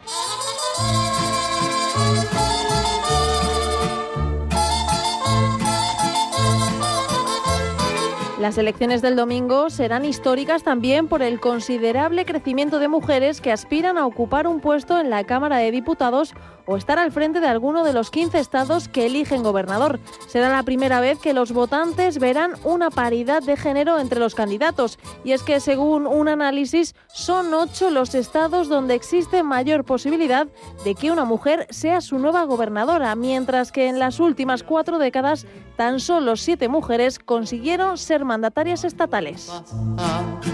Las 8.39 8.59
elecciones 8.59 9.01
del 9.01 9.17
domingo 9.17 9.71
serán 9.71 10.05
históricas 10.05 10.63
también 10.63 11.09
por 11.09 11.23
el 11.23 11.41
considerable 11.41 12.27
crecimiento 12.27 12.79
de 12.79 12.87
mujeres 12.87 13.41
que 13.41 13.51
aspiran 13.51 13.97
a 13.97 14.07
ocupar 14.07 14.47
un 14.47 14.61
puesto 14.61 15.01
en 15.01 15.09
la 15.09 15.25
Cámara 15.25 15.57
de 15.57 15.71
Diputados 15.71 16.35
o 16.67 16.77
estar 16.77 16.99
al 16.99 17.13
frente 17.13 17.41
de 17.41 17.49
alguno 17.49 17.85
de 17.85 17.93
los 17.93 18.11
15 18.11 18.39
estados 18.39 18.89
que 18.89 19.07
eligen 19.07 19.43
gobernador. 19.43 20.01
Será 20.29 20.51
la 20.51 20.63
primera 20.63 21.01
vez 21.01 21.19
que 21.19 21.33
los 21.33 21.53
votantes 21.53 22.19
verán 22.19 22.55
una 22.65 22.91
paridad 22.91 23.43
de 23.43 23.57
género 23.57 23.99
entre 23.99 24.21
los 24.21 24.35
candidatos. 24.35 24.99
Y 25.25 25.33
es 25.33 25.43
que 25.43 25.61
según 25.61 26.07
un 26.07 26.29
análisis 26.29 26.95
son 27.09 27.53
ocho 27.55 27.91
los 27.91 28.15
estados 28.15 28.69
donde 28.69 28.95
existe 28.95 29.43
mayor 29.43 29.85
posibilidad 29.85 30.47
de 30.85 30.95
que 30.95 31.11
una 31.11 31.25
mujer 31.25 31.67
sea 31.71 32.01
su 32.01 32.19
nueva 32.19 32.45
gobernadora, 32.45 33.15
mientras 33.15 33.73
que 33.73 33.89
en 33.89 33.99
las 33.99 34.21
últimas 34.21 34.63
cuatro 34.63 34.99
décadas 34.99 35.47
tan 35.77 36.01
solo 36.01 36.37
siete 36.37 36.69
mujeres 36.69 37.19
consiguieron 37.19 37.99
ser 37.99 38.25
mandatarias 38.25 38.85
estatales. 38.85 39.53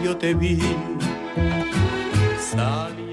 Yo 0.03 0.17
te 0.17 0.35
vi 0.35 0.59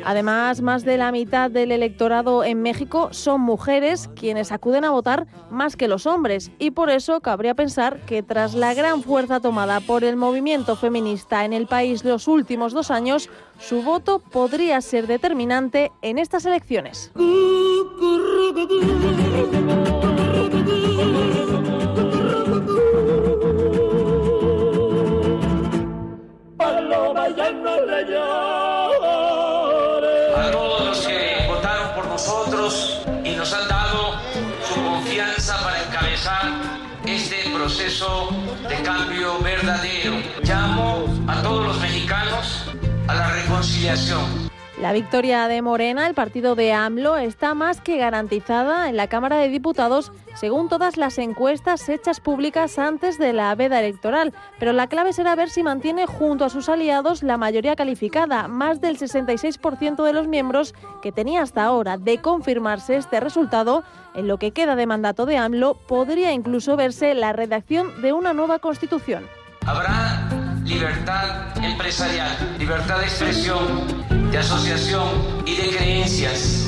Además, 0.06 0.62
más 0.62 0.86
de 0.86 0.98
la 0.98 1.12
mitad 1.12 1.52
del 1.52 1.72
electorado 1.72 2.44
en 2.44 2.62
México 2.62 3.10
son 3.12 3.42
mujeres 3.42 4.10
quienes 4.16 4.52
acuden 4.52 4.86
a 4.86 4.92
votar 4.92 5.28
más 5.50 5.76
que 5.76 5.88
los 5.88 6.06
hombres 6.06 6.52
y 6.58 6.72
por 6.72 6.90
eso 6.90 7.20
cabría 7.22 7.54
pensar 7.54 8.00
que 8.06 8.24
tras 8.24 8.54
la 8.54 8.74
gran 8.74 9.04
fuerza 9.04 9.40
tomada 9.40 9.80
por 9.82 10.04
el 10.04 10.16
movimiento 10.16 10.76
feminista 10.76 11.46
en 11.46 11.54
el 11.54 11.68
país 11.68 12.04
los 12.04 12.28
últimos 12.28 12.74
dos 12.74 12.92
años, 12.92 13.30
su 13.60 13.84
voto 13.84 14.20
podría 14.20 14.82
ser 14.82 15.08
determinante 15.08 15.92
en 16.02 16.18
estas 16.18 16.46
elecciones. 16.46 17.12
Este 37.32 37.52
proceso 37.52 38.30
de 38.68 38.82
cambio 38.82 39.40
verdadero. 39.40 40.16
Llamo 40.44 41.06
a 41.28 41.42
todos 41.44 41.68
los 41.68 41.80
mexicanos 41.80 42.66
a 43.08 43.14
la 43.14 43.32
reconciliación. 43.34 44.50
La 44.80 44.94
victoria 44.94 45.50
de 45.50 45.62
Morena, 45.62 46.08
el 46.08 46.14
partido 46.14 46.56
de 46.56 46.72
AMLO, 46.72 47.18
está 47.18 47.54
más 47.54 47.82
que 47.82 47.98
garantizada 47.98 48.88
en 48.88 48.96
la 48.96 49.08
Cámara 49.08 49.36
de 49.36 49.50
Diputados, 49.50 50.14
según 50.36 50.70
todas 50.70 50.96
las 50.96 51.18
encuestas 51.18 51.90
hechas 51.90 52.22
públicas 52.22 52.80
antes 52.80 53.18
de 53.18 53.34
la 53.34 53.54
veda 53.56 53.80
electoral. 53.80 54.34
Pero 54.58 54.72
la 54.72 54.88
clave 54.88 55.12
será 55.12 55.36
ver 55.36 55.50
si 55.50 55.64
mantiene 55.64 56.06
junto 56.06 56.46
a 56.46 56.50
sus 56.50 56.70
aliados 56.70 57.24
la 57.24 57.36
mayoría 57.36 57.76
calificada, 57.76 58.48
más 58.48 58.80
del 58.80 58.98
66% 58.98 60.02
de 60.02 60.14
los 60.14 60.30
miembros 60.30 60.74
que 61.02 61.12
tenía 61.12 61.42
hasta 61.42 61.66
ahora. 61.66 61.98
De 61.98 62.20
confirmarse 62.20 62.96
este 62.96 63.20
resultado, 63.20 63.84
en 64.16 64.30
lo 64.30 64.38
que 64.38 64.52
queda 64.52 64.78
de 64.78 64.88
mandato 64.88 65.26
de 65.26 65.36
AMLO, 65.36 65.74
podría 65.74 66.32
incluso 66.32 66.78
verse 66.78 67.14
la 67.16 67.34
redacción 67.34 68.02
de 68.02 68.14
una 68.14 68.34
nueva 68.34 68.60
constitución. 68.60 69.26
Libertad 70.70 71.58
empresarial, 71.64 72.56
libertad 72.60 73.00
de 73.00 73.06
expresión, 73.06 74.32
de 74.32 74.38
asociación 74.38 75.10
y 75.46 75.56
de 75.56 75.76
creencias. 75.76 76.68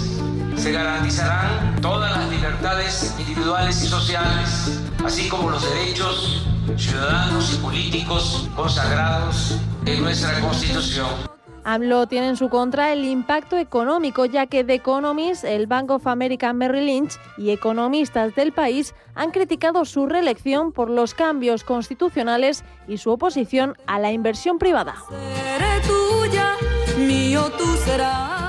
Se 0.58 0.72
garantizarán 0.72 1.80
todas 1.82 2.18
las 2.18 2.30
libertades 2.32 3.16
individuales 3.20 3.84
y 3.84 3.88
sociales, 3.88 4.82
así 5.06 5.30
como 5.30 5.52
los 5.52 5.64
derechos 5.64 6.48
ciudadanos 6.78 7.54
y 7.54 7.58
políticos 7.58 8.50
consagrados 8.56 9.60
en 9.86 10.02
nuestra 10.02 10.40
Constitución. 10.40 11.31
AMLO 11.64 12.08
tiene 12.08 12.30
en 12.30 12.38
su 12.38 12.50
contra 12.50 12.92
el 12.94 13.06
impacto 13.06 13.58
económico, 13.58 14.26
ya 14.26 14.48
que 14.48 14.64
The 14.64 14.76
Economist, 14.76 15.44
el 15.44 15.68
Bank 15.68 15.92
of 15.92 16.08
America 16.08 16.54
Merrill 16.54 16.86
Lynch 16.86 17.20
y 17.38 17.52
economistas 17.52 18.36
del 18.36 18.52
país 18.52 18.96
han 19.16 19.32
criticado 19.32 19.86
su 19.86 20.08
reelección 20.08 20.72
por 20.72 20.90
los 20.90 21.14
cambios 21.14 21.64
constitucionales 21.64 22.64
y 22.88 22.98
su 22.98 23.12
oposición 23.12 23.76
a 23.88 24.00
la 24.00 24.12
inversión 24.12 24.58
privada. 24.58 24.96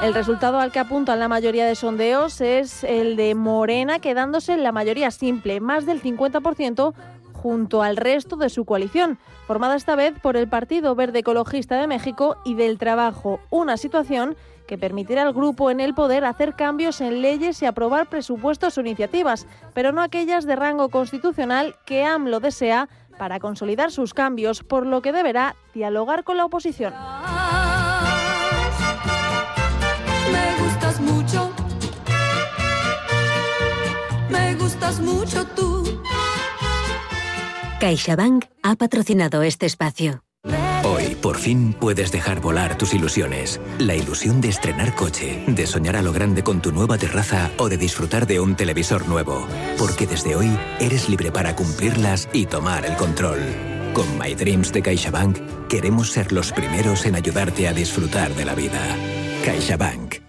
El 0.02 0.14
resultado 0.14 0.58
al 0.58 0.72
que 0.72 0.80
apuntan 0.80 1.20
la 1.20 1.28
mayoría 1.28 1.64
de 1.64 1.76
sondeos 1.76 2.40
es 2.40 2.82
el 2.82 3.16
de 3.16 3.34
Morena, 3.34 4.00
quedándose 4.00 4.52
en 4.52 4.62
la 4.64 4.72
mayoría 4.72 5.10
simple, 5.10 5.60
más 5.60 5.86
del 5.86 6.02
50%, 6.02 6.92
junto 7.42 7.82
al 7.82 7.96
resto 7.96 8.36
de 8.36 8.48
su 8.48 8.64
coalición, 8.64 9.18
formada 9.48 9.74
esta 9.74 9.96
vez 9.96 10.14
por 10.20 10.36
el 10.36 10.48
Partido 10.48 10.94
Verde 10.94 11.18
Ecologista 11.18 11.80
de 11.80 11.88
México 11.88 12.36
y 12.44 12.54
del 12.54 12.78
Trabajo, 12.78 13.40
una 13.50 13.76
situación 13.76 14.36
que 14.68 14.78
permitirá 14.78 15.22
al 15.22 15.32
grupo 15.32 15.68
en 15.68 15.80
el 15.80 15.92
poder 15.92 16.24
hacer 16.24 16.54
cambios 16.54 17.00
en 17.00 17.20
leyes 17.20 17.60
y 17.60 17.66
aprobar 17.66 18.08
presupuestos 18.08 18.78
o 18.78 18.80
iniciativas, 18.80 19.48
pero 19.74 19.90
no 19.90 20.02
aquellas 20.02 20.46
de 20.46 20.54
rango 20.54 20.88
constitucional 20.88 21.74
que 21.84 22.04
AMLO 22.04 22.38
desea 22.38 22.88
para 23.18 23.40
consolidar 23.40 23.90
sus 23.90 24.14
cambios, 24.14 24.62
por 24.62 24.86
lo 24.86 25.02
que 25.02 25.10
deberá 25.10 25.56
dialogar 25.74 26.22
con 26.22 26.36
la 26.36 26.44
oposición. 26.44 26.94
Me 30.30 30.64
gustas 30.64 31.00
mucho. 31.00 31.50
Me 34.30 34.54
gustas 34.54 35.00
mucho 35.00 35.44
tú. 35.56 36.02
CaixaBank 37.82 38.44
ha 38.62 38.76
patrocinado 38.76 39.42
este 39.42 39.66
espacio. 39.66 40.22
Hoy, 40.84 41.16
por 41.16 41.36
fin, 41.36 41.72
puedes 41.72 42.12
dejar 42.12 42.40
volar 42.40 42.78
tus 42.78 42.94
ilusiones. 42.94 43.60
La 43.80 43.96
ilusión 43.96 44.40
de 44.40 44.50
estrenar 44.50 44.94
coche, 44.94 45.42
de 45.48 45.66
soñar 45.66 45.96
a 45.96 46.02
lo 46.02 46.12
grande 46.12 46.44
con 46.44 46.62
tu 46.62 46.70
nueva 46.70 46.96
terraza 46.96 47.50
o 47.58 47.68
de 47.68 47.78
disfrutar 47.78 48.28
de 48.28 48.38
un 48.38 48.54
televisor 48.54 49.08
nuevo. 49.08 49.48
Porque 49.78 50.06
desde 50.06 50.36
hoy 50.36 50.56
eres 50.78 51.08
libre 51.08 51.32
para 51.32 51.56
cumplirlas 51.56 52.28
y 52.32 52.46
tomar 52.46 52.86
el 52.86 52.94
control. 52.94 53.40
Con 53.94 54.16
My 54.16 54.36
Dreams 54.36 54.72
de 54.72 54.80
CaixaBank 54.80 55.66
queremos 55.68 56.12
ser 56.12 56.30
los 56.30 56.52
primeros 56.52 57.04
en 57.04 57.16
ayudarte 57.16 57.66
a 57.66 57.72
disfrutar 57.72 58.32
de 58.36 58.44
la 58.44 58.54
vida. 58.54 58.78
CaixaBank. 59.44 60.22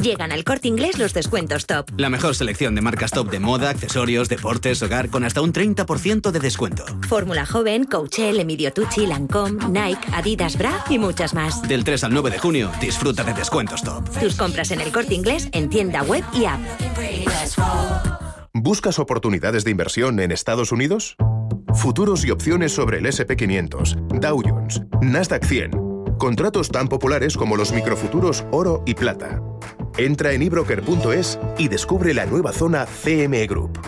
Llegan 0.00 0.32
al 0.32 0.42
corte 0.42 0.68
inglés 0.68 0.98
los 0.98 1.14
descuentos 1.14 1.66
top. 1.66 1.88
La 1.96 2.10
mejor 2.10 2.34
selección 2.34 2.74
de 2.74 2.80
marcas 2.80 3.12
top 3.12 3.30
de 3.30 3.38
moda, 3.38 3.70
accesorios, 3.70 4.28
deportes, 4.28 4.82
hogar, 4.82 5.08
con 5.08 5.24
hasta 5.24 5.40
un 5.40 5.52
30% 5.52 6.30
de 6.30 6.40
descuento. 6.40 6.84
Fórmula 7.08 7.46
Joven, 7.46 7.84
Coachel, 7.84 8.40
Emilio 8.40 8.72
Tucci, 8.72 9.06
Lancome, 9.06 9.64
Nike, 9.68 10.06
Adidas 10.12 10.58
Bra 10.58 10.84
y 10.90 10.98
muchas 10.98 11.32
más. 11.32 11.62
Del 11.62 11.84
3 11.84 12.04
al 12.04 12.12
9 12.12 12.30
de 12.30 12.38
junio, 12.38 12.72
disfruta 12.80 13.22
de 13.22 13.34
descuentos 13.34 13.82
top. 13.82 14.08
Tus 14.18 14.34
compras 14.34 14.72
en 14.72 14.80
el 14.80 14.90
corte 14.90 15.14
inglés 15.14 15.48
en 15.52 15.70
tienda 15.70 16.02
web 16.02 16.24
y 16.34 16.46
app. 16.46 16.60
¿Buscas 18.52 18.98
oportunidades 18.98 19.64
de 19.64 19.70
inversión 19.70 20.18
en 20.20 20.32
Estados 20.32 20.72
Unidos? 20.72 21.16
Futuros 21.74 22.24
y 22.24 22.30
opciones 22.30 22.72
sobre 22.72 22.98
el 22.98 23.06
SP500, 23.06 24.20
Dow 24.20 24.42
Jones, 24.44 24.80
Nasdaq 25.00 25.44
100. 25.44 25.83
Contratos 26.18 26.70
tan 26.70 26.88
populares 26.88 27.36
como 27.36 27.56
los 27.56 27.72
microfuturos 27.72 28.44
oro 28.50 28.82
y 28.86 28.94
plata. 28.94 29.42
Entra 29.96 30.32
en 30.32 30.42
ebroker.es 30.42 31.38
y 31.58 31.68
descubre 31.68 32.14
la 32.14 32.26
nueva 32.26 32.52
zona 32.52 32.86
CME 32.86 33.46
Group. 33.46 33.80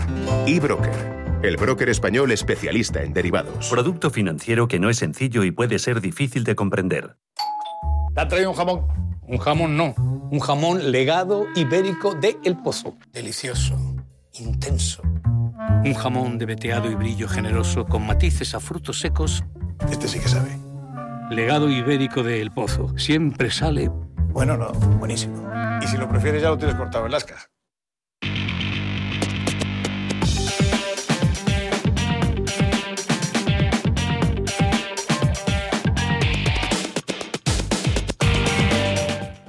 eBroker, 0.46 1.40
el 1.42 1.56
broker 1.56 1.88
español 1.88 2.32
especialista 2.32 3.02
en 3.02 3.12
derivados. 3.12 3.68
Producto 3.68 4.10
financiero 4.10 4.68
que 4.68 4.78
no 4.78 4.90
es 4.90 4.98
sencillo 4.98 5.44
y 5.44 5.50
puede 5.50 5.78
ser 5.78 6.00
difícil 6.00 6.44
de 6.44 6.54
comprender. 6.54 7.16
¿Te 8.14 8.20
ha 8.20 8.28
traído 8.28 8.50
un 8.50 8.56
jamón? 8.56 8.86
Un 9.22 9.38
jamón 9.38 9.76
no. 9.76 9.94
Un 10.30 10.40
jamón 10.40 10.90
legado 10.90 11.46
ibérico 11.54 12.14
de 12.14 12.36
El 12.44 12.56
Pozo. 12.56 12.96
Delicioso. 13.12 13.76
Intenso. 14.34 15.02
Un 15.84 15.94
jamón 15.94 16.38
de 16.38 16.46
veteado 16.46 16.90
y 16.90 16.94
brillo 16.94 17.28
generoso 17.28 17.86
con 17.86 18.06
matices 18.06 18.54
a 18.54 18.60
frutos 18.60 19.00
secos. 19.00 19.44
Este 19.90 20.08
sí 20.08 20.18
que 20.18 20.28
sabe. 20.28 20.65
Legado 21.30 21.68
ibérico 21.68 22.22
de 22.22 22.40
El 22.40 22.52
Pozo. 22.52 22.96
Siempre 22.96 23.50
sale. 23.50 23.90
Bueno, 24.30 24.56
no, 24.56 24.72
buenísimo. 24.98 25.50
Y 25.82 25.86
si 25.86 25.96
lo 25.96 26.08
prefieres, 26.08 26.42
ya 26.42 26.50
lo 26.50 26.58
tienes 26.58 26.76
cortado 26.76 27.06
en 27.06 27.12
lasca. 27.12 27.36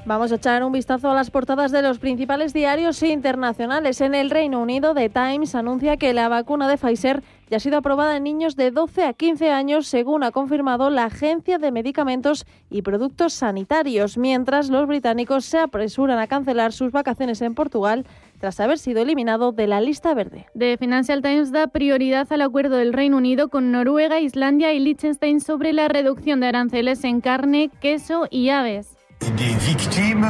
Vamos 0.07 0.31
a 0.31 0.35
echar 0.35 0.63
un 0.63 0.71
vistazo 0.71 1.11
a 1.11 1.13
las 1.13 1.31
portadas 1.31 1.73
de 1.73 1.81
los 1.81 1.99
principales 1.99 2.53
diarios 2.53 3.03
internacionales. 3.03 3.99
En 3.99 4.15
el 4.15 4.29
Reino 4.29 4.61
Unido, 4.61 4.93
The 4.93 5.09
Times 5.09 5.53
anuncia 5.53 5.97
que 5.97 6.13
la 6.13 6.29
vacuna 6.29 6.69
de 6.69 6.77
Pfizer 6.77 7.23
ya 7.49 7.57
ha 7.57 7.59
sido 7.59 7.75
aprobada 7.75 8.15
en 8.15 8.23
niños 8.23 8.55
de 8.55 8.71
12 8.71 9.03
a 9.03 9.11
15 9.11 9.51
años, 9.51 9.85
según 9.85 10.23
ha 10.23 10.31
confirmado 10.31 10.89
la 10.89 11.03
Agencia 11.03 11.57
de 11.57 11.73
Medicamentos 11.73 12.45
y 12.69 12.83
Productos 12.83 13.33
Sanitarios, 13.33 14.17
mientras 14.17 14.69
los 14.69 14.87
británicos 14.87 15.43
se 15.43 15.57
apresuran 15.57 16.19
a 16.19 16.27
cancelar 16.27 16.71
sus 16.71 16.93
vacaciones 16.93 17.41
en 17.41 17.53
Portugal 17.53 18.05
tras 18.39 18.61
haber 18.61 18.77
sido 18.77 19.01
eliminado 19.01 19.51
de 19.51 19.67
la 19.67 19.81
lista 19.81 20.13
verde. 20.13 20.45
The 20.57 20.77
Financial 20.77 21.21
Times 21.21 21.51
da 21.51 21.67
prioridad 21.67 22.31
al 22.31 22.43
acuerdo 22.43 22.77
del 22.77 22.93
Reino 22.93 23.17
Unido 23.17 23.49
con 23.49 23.73
Noruega, 23.73 24.21
Islandia 24.21 24.71
y 24.71 24.79
Liechtenstein 24.79 25.41
sobre 25.41 25.73
la 25.73 25.89
reducción 25.89 26.39
de 26.39 26.47
aranceles 26.47 27.03
en 27.03 27.19
carne, 27.19 27.69
queso 27.81 28.27
y 28.31 28.47
aves. 28.47 28.96
Des 29.21 29.55
victimes 29.59 30.25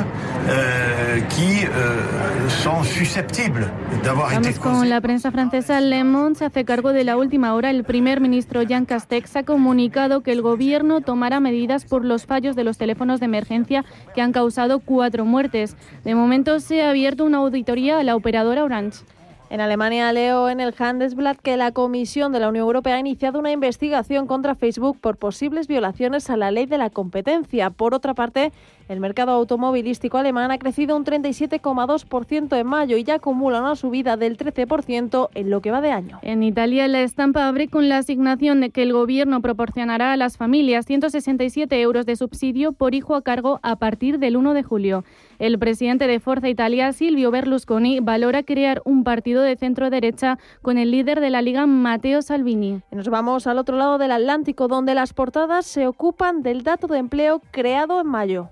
euh, 0.49 1.19
qui 1.29 1.65
euh, 1.65 2.49
sont 2.49 2.83
susceptibles 2.83 3.69
d'avoir 4.03 4.31
été 4.31 4.41
Vamos 4.41 4.59
con 4.59 4.89
la 4.89 5.01
prensa 5.01 5.31
francesa. 5.31 5.81
Le 5.81 6.03
Monde 6.03 6.35
se 6.35 6.45
hace 6.45 6.65
cargo 6.65 6.91
de 6.91 7.03
la 7.03 7.17
última 7.17 7.53
hora. 7.53 7.69
El 7.69 7.83
primer 7.83 8.21
ministro 8.21 8.63
Jean 8.63 8.85
Castex 8.85 9.35
ha 9.35 9.43
comunicado 9.43 10.21
que 10.21 10.31
el 10.31 10.41
gobierno 10.41 11.01
tomará 11.01 11.39
medidas 11.39 11.85
por 11.85 12.05
los 12.05 12.25
fallos 12.25 12.55
de 12.55 12.63
los 12.63 12.77
teléfonos 12.77 13.19
de 13.19 13.25
emergencia 13.25 13.85
que 14.15 14.21
han 14.21 14.31
causado 14.31 14.79
cuatro 14.79 15.25
muertes. 15.25 15.75
De 16.03 16.15
momento 16.15 16.59
se 16.59 16.81
ha 16.83 16.89
abierto 16.89 17.25
una 17.25 17.37
auditoría 17.37 17.99
a 17.99 18.03
la 18.03 18.15
operadora 18.15 18.63
Orange. 18.63 19.03
En 19.49 19.61
Alemania 19.61 20.11
leo 20.11 20.49
en 20.49 20.59
el 20.59 20.75
Handelsblatt 20.77 21.39
que 21.39 21.55
la 21.55 21.71
Comisión 21.71 22.33
de 22.33 22.41
la 22.41 22.49
Unión 22.49 22.65
Europea 22.65 22.95
ha 22.95 22.99
iniciado 22.99 23.39
una 23.39 23.51
investigación 23.51 24.27
contra 24.27 24.55
Facebook 24.55 24.99
por 24.99 25.15
posibles 25.15 25.67
violaciones 25.67 26.29
a 26.29 26.35
la 26.35 26.51
ley 26.51 26.65
de 26.65 26.77
la 26.77 26.89
competencia. 26.89 27.69
Por 27.69 27.93
otra 27.93 28.13
parte, 28.13 28.51
el 28.87 28.99
mercado 28.99 29.31
automovilístico 29.31 30.17
alemán 30.17 30.51
ha 30.51 30.57
crecido 30.57 30.95
un 30.95 31.05
37,2% 31.05 32.57
en 32.57 32.67
mayo 32.67 32.97
y 32.97 33.03
ya 33.03 33.15
acumula 33.15 33.59
una 33.59 33.75
subida 33.75 34.17
del 34.17 34.37
13% 34.37 35.29
en 35.33 35.49
lo 35.49 35.61
que 35.61 35.71
va 35.71 35.81
de 35.81 35.91
año. 35.91 36.19
En 36.21 36.43
Italia, 36.43 36.87
la 36.87 37.01
estampa 37.01 37.47
abre 37.47 37.67
con 37.67 37.89
la 37.89 37.97
asignación 37.97 38.61
de 38.61 38.69
que 38.69 38.83
el 38.83 38.93
gobierno 38.93 39.41
proporcionará 39.41 40.13
a 40.13 40.17
las 40.17 40.37
familias 40.37 40.85
167 40.85 41.81
euros 41.81 42.05
de 42.05 42.15
subsidio 42.15 42.71
por 42.71 42.95
hijo 42.95 43.15
a 43.15 43.21
cargo 43.21 43.59
a 43.63 43.75
partir 43.75 44.19
del 44.19 44.37
1 44.37 44.53
de 44.53 44.63
julio. 44.63 45.03
El 45.39 45.59
presidente 45.59 46.07
de 46.07 46.19
Forza 46.19 46.49
Italia, 46.49 46.93
Silvio 46.93 47.29
Berlusconi, 47.29 47.99
valora 47.99 48.43
crear 48.43 48.81
un 48.85 49.03
partido 49.03 49.41
de 49.43 49.55
centro 49.55 49.89
derecha 49.89 50.39
con 50.61 50.77
el 50.77 50.91
líder 50.91 51.19
de 51.19 51.29
la 51.29 51.41
Liga, 51.41 51.65
Matteo 51.67 52.21
Salvini. 52.21 52.81
Nos 52.91 53.09
vamos 53.09 53.47
al 53.47 53.59
otro 53.59 53.77
lado 53.77 53.97
del 53.97 54.11
Atlántico, 54.11 54.67
donde 54.67 54.95
las 54.95 55.13
portadas 55.13 55.65
se 55.65 55.87
ocupan 55.87 56.41
del 56.41 56.63
dato 56.63 56.87
de 56.87 56.97
empleo 56.97 57.41
creado 57.51 58.01
en 58.01 58.07
mayo. 58.07 58.49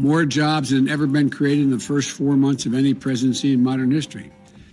More 0.00 0.24
jobs 0.24 0.70
than 0.70 0.88
ever 0.88 1.06
been 1.06 1.28
created 1.28 1.64
in 1.64 1.70
the 1.70 1.78
first 1.78 2.10
four 2.12 2.34
months 2.34 2.64
of 2.64 2.72
any 2.74 2.94
presidency 2.94 3.52
in 3.52 3.62
modern 3.62 3.90
history. 3.90 4.32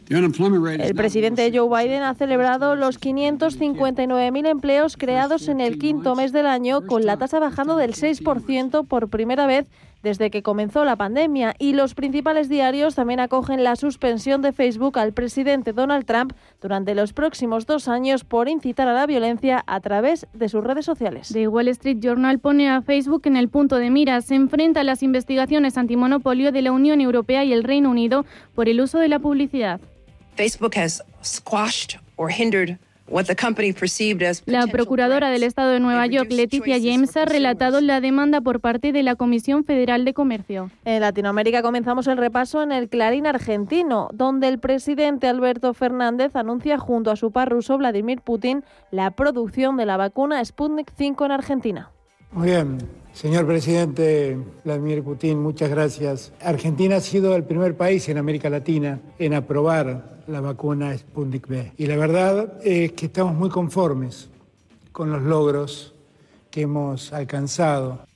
El 0.09 0.95
presidente 0.95 1.51
Joe 1.53 1.67
Biden 1.67 2.03
ha 2.03 2.13
celebrado 2.13 2.77
los 2.77 2.97
559.000 2.97 4.47
empleos 4.47 4.95
creados 4.95 5.49
en 5.49 5.59
el 5.59 5.79
quinto 5.79 6.15
mes 6.15 6.31
del 6.31 6.45
año, 6.45 6.85
con 6.85 7.05
la 7.05 7.17
tasa 7.17 7.39
bajando 7.39 7.75
del 7.75 7.93
6% 7.93 8.87
por 8.87 9.09
primera 9.09 9.47
vez 9.47 9.67
desde 10.03 10.29
que 10.29 10.43
comenzó 10.43 10.85
la 10.85 10.95
pandemia. 10.95 11.55
Y 11.59 11.73
los 11.73 11.93
principales 11.93 12.49
diarios 12.49 12.95
también 12.95 13.19
acogen 13.19 13.63
la 13.63 13.75
suspensión 13.75 14.41
de 14.41 14.53
Facebook 14.53 14.99
al 14.99 15.13
presidente 15.13 15.73
Donald 15.73 16.05
Trump 16.05 16.33
durante 16.61 16.95
los 16.95 17.13
próximos 17.13 17.65
dos 17.65 17.87
años 17.87 18.23
por 18.23 18.49
incitar 18.49 18.87
a 18.87 18.93
la 18.93 19.05
violencia 19.05 19.63
a 19.67 19.79
través 19.79 20.27
de 20.33 20.49
sus 20.49 20.63
redes 20.63 20.85
sociales. 20.85 21.29
The 21.33 21.47
Wall 21.47 21.67
Street 21.69 21.97
Journal 21.99 22.39
pone 22.39 22.69
a 22.69 22.81
Facebook 22.81 23.23
en 23.25 23.37
el 23.37 23.49
punto 23.49 23.77
de 23.77 23.89
mira. 23.89 24.21
Se 24.21 24.35
enfrenta 24.35 24.81
a 24.81 24.83
las 24.83 25.03
investigaciones 25.03 25.77
antimonopolio 25.77 26.51
de 26.51 26.61
la 26.61 26.71
Unión 26.71 27.01
Europea 27.01 27.43
y 27.43 27.53
el 27.53 27.63
Reino 27.63 27.89
Unido 27.89 28.25
por 28.55 28.69
el 28.69 28.81
uso 28.81 28.99
de 28.99 29.07
la 29.07 29.19
publicidad. 29.19 29.79
Facebook 30.35 30.75
has 30.75 31.03
squashed 31.23 31.99
or 32.15 32.31
hindered 32.31 32.77
La 34.45 34.67
procuradora 34.67 35.29
del 35.29 35.43
Estado 35.43 35.71
de 35.71 35.79
Nueva 35.79 36.05
York, 36.07 36.31
Leticia 36.31 36.77
James, 36.81 37.15
ha 37.15 37.25
relatado 37.25 37.79
la 37.81 38.01
demanda 38.01 38.41
por 38.41 38.59
parte 38.59 38.91
de 38.91 39.03
la 39.03 39.15
Comisión 39.15 39.63
Federal 39.63 40.03
de 40.05 40.13
Comercio. 40.13 40.69
En 40.85 41.01
Latinoamérica 41.01 41.61
comenzamos 41.61 42.07
el 42.07 42.17
repaso 42.17 42.61
en 42.61 42.71
el 42.71 42.89
Clarín 42.89 43.25
argentino, 43.25 44.09
donde 44.13 44.47
el 44.49 44.59
presidente 44.59 45.27
Alberto 45.27 45.73
Fernández 45.73 46.35
anuncia 46.35 46.77
junto 46.77 47.11
a 47.11 47.15
su 47.15 47.31
par 47.31 47.49
ruso 47.49 47.77
Vladimir 47.77 48.21
Putin 48.21 48.63
la 48.91 49.11
producción 49.11 49.77
de 49.77 49.85
la 49.85 49.97
vacuna 49.97 50.43
Sputnik 50.43 50.91
5 50.97 51.25
en 51.25 51.31
Argentina. 51.31 51.91
Muy 52.31 52.47
bien, 52.49 52.77
Señor 53.13 53.47
presidente 53.47 54.37
Vladimir 54.65 55.01
Putin, 55.01 55.41
muchas 55.41 55.69
gracias. 55.69 56.33
Argentina 56.41 56.97
ha 56.97 57.01
sido 57.01 57.35
el 57.35 57.45
primer 57.45 57.77
país 57.77 58.07
en 58.09 58.17
América 58.17 58.49
Latina 58.49 58.99
en 59.17 59.33
aprobar 59.33 60.19
la 60.27 60.41
vacuna 60.41 60.95
Sputnik 60.95 61.49
V. 61.49 61.73
Y 61.77 61.85
la 61.85 61.95
verdad 61.95 62.59
es 62.63 62.91
que 62.91 63.05
estamos 63.05 63.33
muy 63.33 63.49
conformes 63.49 64.29
con 64.91 65.09
los 65.09 65.21
logros 65.21 65.95
que 66.51 66.61
hemos 66.61 67.13
alcanzado. 67.13 68.06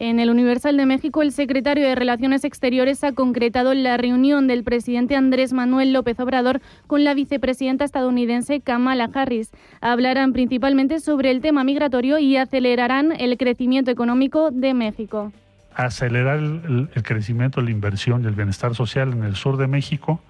En 0.00 0.20
el 0.20 0.30
Universal 0.30 0.76
de 0.76 0.86
México, 0.86 1.22
el 1.22 1.32
secretario 1.32 1.84
de 1.84 1.96
Relaciones 1.96 2.44
Exteriores 2.44 3.02
ha 3.02 3.10
concretado 3.12 3.74
la 3.74 3.96
reunión 3.96 4.46
del 4.46 4.62
presidente 4.62 5.16
Andrés 5.16 5.52
Manuel 5.52 5.92
López 5.92 6.20
Obrador 6.20 6.60
con 6.86 7.02
la 7.02 7.14
vicepresidenta 7.14 7.84
estadounidense 7.84 8.60
Kamala 8.60 9.10
Harris. 9.12 9.50
Hablarán 9.80 10.32
principalmente 10.32 11.00
sobre 11.00 11.32
el 11.32 11.40
tema 11.40 11.64
migratorio 11.64 12.20
y 12.20 12.36
acelerarán 12.36 13.10
el 13.10 13.36
crecimiento 13.36 13.90
económico 13.90 14.52
de 14.52 14.72
México. 14.72 15.32
Acelerar 15.74 16.38
el, 16.38 16.88
crecimiento, 17.02 17.60
la 17.60 17.72
inversión 17.72 18.22
y 18.22 18.28
el 18.28 18.34
bienestar 18.34 18.76
social 18.76 19.12
en 19.12 19.24
el 19.24 19.34
sur 19.34 19.56
de 19.56 19.66
México 19.66 20.20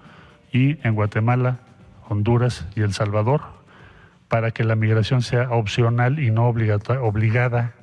y 0.51 0.77
en 0.81 0.95
Guatemala, 0.95 1.59
Honduras 2.07 2.67
y 2.75 2.81
El 2.81 2.93
Salvador, 2.93 3.41
para 4.29 4.49
que 4.49 4.63
la 4.63 4.75
migración 4.75 5.21
sea 5.21 5.51
opcional 5.51 6.17
y 6.17 6.31
no 6.31 6.47
obligada 6.47 7.73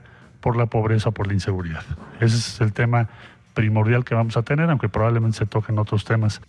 por 0.46 0.56
la 0.56 0.66
pobreza 0.66 1.10
por 1.10 1.26
la 1.26 1.32
inseguridad. 1.32 1.82
Ese 2.20 2.36
es 2.36 2.60
el 2.60 2.72
tema 2.72 3.08
primordial 3.52 4.04
que 4.04 4.14
vamos 4.14 4.36
a 4.36 4.42
tener, 4.42 4.70
aunque 4.70 4.88
probablemente 4.88 5.38
se 5.38 5.44
toquen 5.44 5.76
otros 5.76 6.04
temas. 6.04 6.40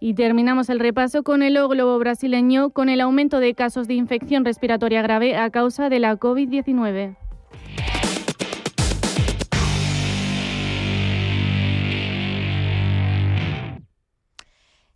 Y 0.00 0.14
terminamos 0.14 0.68
el 0.70 0.80
repaso 0.80 1.22
con 1.22 1.44
el 1.44 1.54
globo 1.54 2.00
brasileño, 2.00 2.70
con 2.70 2.88
el 2.88 3.00
aumento 3.00 3.38
de 3.38 3.54
casos 3.54 3.86
de 3.86 3.94
infección 3.94 4.44
respiratoria 4.44 5.02
grave 5.02 5.36
a 5.36 5.50
causa 5.50 5.88
de 5.88 6.00
la 6.00 6.16
COVID-19. 6.16 7.14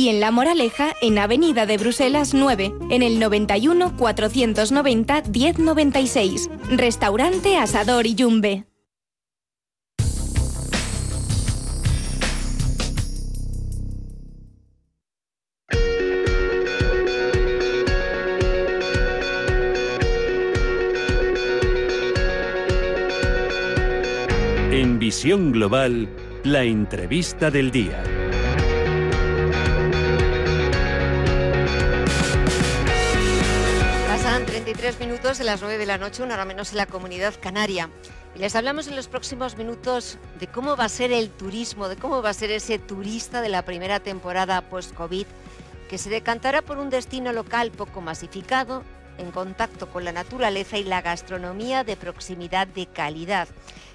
y 0.00 0.08
en 0.08 0.18
La 0.18 0.30
Moraleja, 0.30 0.94
en 1.02 1.18
Avenida 1.18 1.66
de 1.66 1.76
Bruselas 1.76 2.32
9, 2.32 2.72
en 2.88 3.02
el 3.02 3.18
91 3.18 3.98
490 3.98 5.24
1096. 5.30 6.48
Restaurante 6.70 7.58
Asador 7.58 8.06
y 8.06 8.14
Yumbe. 8.14 8.64
En 24.72 24.98
Visión 24.98 25.52
Global, 25.52 26.08
la 26.44 26.62
entrevista 26.64 27.50
del 27.50 27.70
día. 27.70 28.19
Minutos 34.98 35.38
de 35.38 35.44
las 35.44 35.60
9 35.60 35.78
de 35.78 35.86
la 35.86 35.96
noche, 35.96 36.22
una 36.22 36.34
hora 36.34 36.44
menos 36.44 36.70
en 36.72 36.76
la 36.76 36.86
comunidad 36.86 37.34
canaria. 37.40 37.88
Y 38.34 38.38
les 38.40 38.54
hablamos 38.54 38.88
en 38.88 38.96
los 38.96 39.08
próximos 39.08 39.56
minutos 39.56 40.18
de 40.38 40.46
cómo 40.48 40.76
va 40.76 40.84
a 40.84 40.88
ser 40.88 41.12
el 41.12 41.30
turismo, 41.30 41.88
de 41.88 41.96
cómo 41.96 42.20
va 42.22 42.30
a 42.30 42.34
ser 42.34 42.50
ese 42.50 42.78
turista 42.78 43.40
de 43.40 43.48
la 43.48 43.64
primera 43.64 44.00
temporada 44.00 44.60
post-COVID, 44.68 45.26
que 45.88 45.98
se 45.98 46.10
decantará 46.10 46.62
por 46.62 46.78
un 46.78 46.90
destino 46.90 47.32
local 47.32 47.70
poco 47.70 48.00
masificado, 48.00 48.82
en 49.18 49.30
contacto 49.30 49.88
con 49.88 50.04
la 50.04 50.12
naturaleza 50.12 50.78
y 50.78 50.84
la 50.84 51.02
gastronomía 51.02 51.82
de 51.82 51.96
proximidad 51.96 52.66
de 52.66 52.86
calidad. 52.86 53.48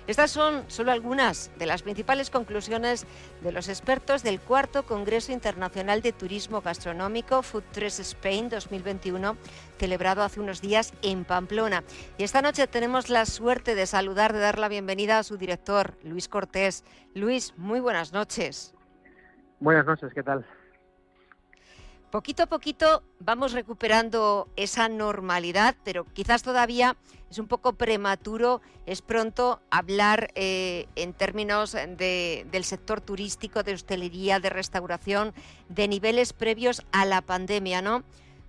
Estas 0.07 0.29
son 0.29 0.63
solo 0.67 0.91
algunas 0.91 1.49
de 1.57 1.65
las 1.65 1.81
principales 1.81 2.29
conclusiones 2.29 3.07
de 3.41 3.51
los 3.51 3.69
expertos 3.69 4.21
del 4.21 4.39
cuarto 4.39 4.85
Congreso 4.85 5.31
Internacional 5.31 6.03
de 6.03 6.13
Turismo 6.13 6.61
Gastronómico 6.61 7.41
Food 7.41 7.63
3 7.71 8.01
Spain 8.01 8.49
2021, 8.49 9.35
celebrado 9.79 10.21
hace 10.21 10.39
unos 10.39 10.61
días 10.61 10.93
en 11.01 11.25
Pamplona. 11.25 11.83
Y 12.19 12.23
esta 12.23 12.43
noche 12.43 12.67
tenemos 12.67 13.09
la 13.09 13.25
suerte 13.25 13.73
de 13.73 13.87
saludar, 13.87 14.31
de 14.31 14.39
dar 14.39 14.59
la 14.59 14.69
bienvenida 14.69 15.17
a 15.17 15.23
su 15.23 15.37
director, 15.37 15.97
Luis 16.03 16.29
Cortés. 16.29 16.83
Luis, 17.15 17.55
muy 17.57 17.79
buenas 17.79 18.13
noches. 18.13 18.75
Buenas 19.59 19.87
noches, 19.87 20.13
¿qué 20.13 20.21
tal? 20.21 20.45
Poquito 22.11 22.43
a 22.43 22.47
poquito 22.47 23.03
vamos 23.19 23.51
recuperando 23.51 24.47
esa 24.55 24.87
normalidad, 24.87 25.75
pero 25.83 26.05
quizás 26.05 26.43
todavía 26.43 26.95
es 27.29 27.39
un 27.39 27.47
poco 27.47 27.73
prematuro, 27.73 28.61
es 28.85 29.01
pronto 29.01 29.59
hablar 29.69 30.29
eh, 30.35 30.87
en 30.95 31.13
términos 31.13 31.73
del 31.73 32.63
sector 32.63 33.01
turístico, 33.01 33.63
de 33.63 33.73
hostelería, 33.73 34.39
de 34.39 34.49
restauración, 34.49 35.33
de 35.67 35.87
niveles 35.87 36.31
previos 36.31 36.85
a 36.93 37.03
la 37.03 37.21
pandemia, 37.21 37.81
¿no? 37.81 38.03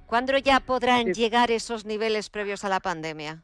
¿Cuándo 0.07 0.39
ya 0.39 0.61
podrán 0.61 1.15
llegar 1.15 1.51
esos 1.51 1.85
niveles 1.85 2.31
previos 2.31 2.65
a 2.65 2.69
la 2.69 2.79
pandemia? 2.79 3.43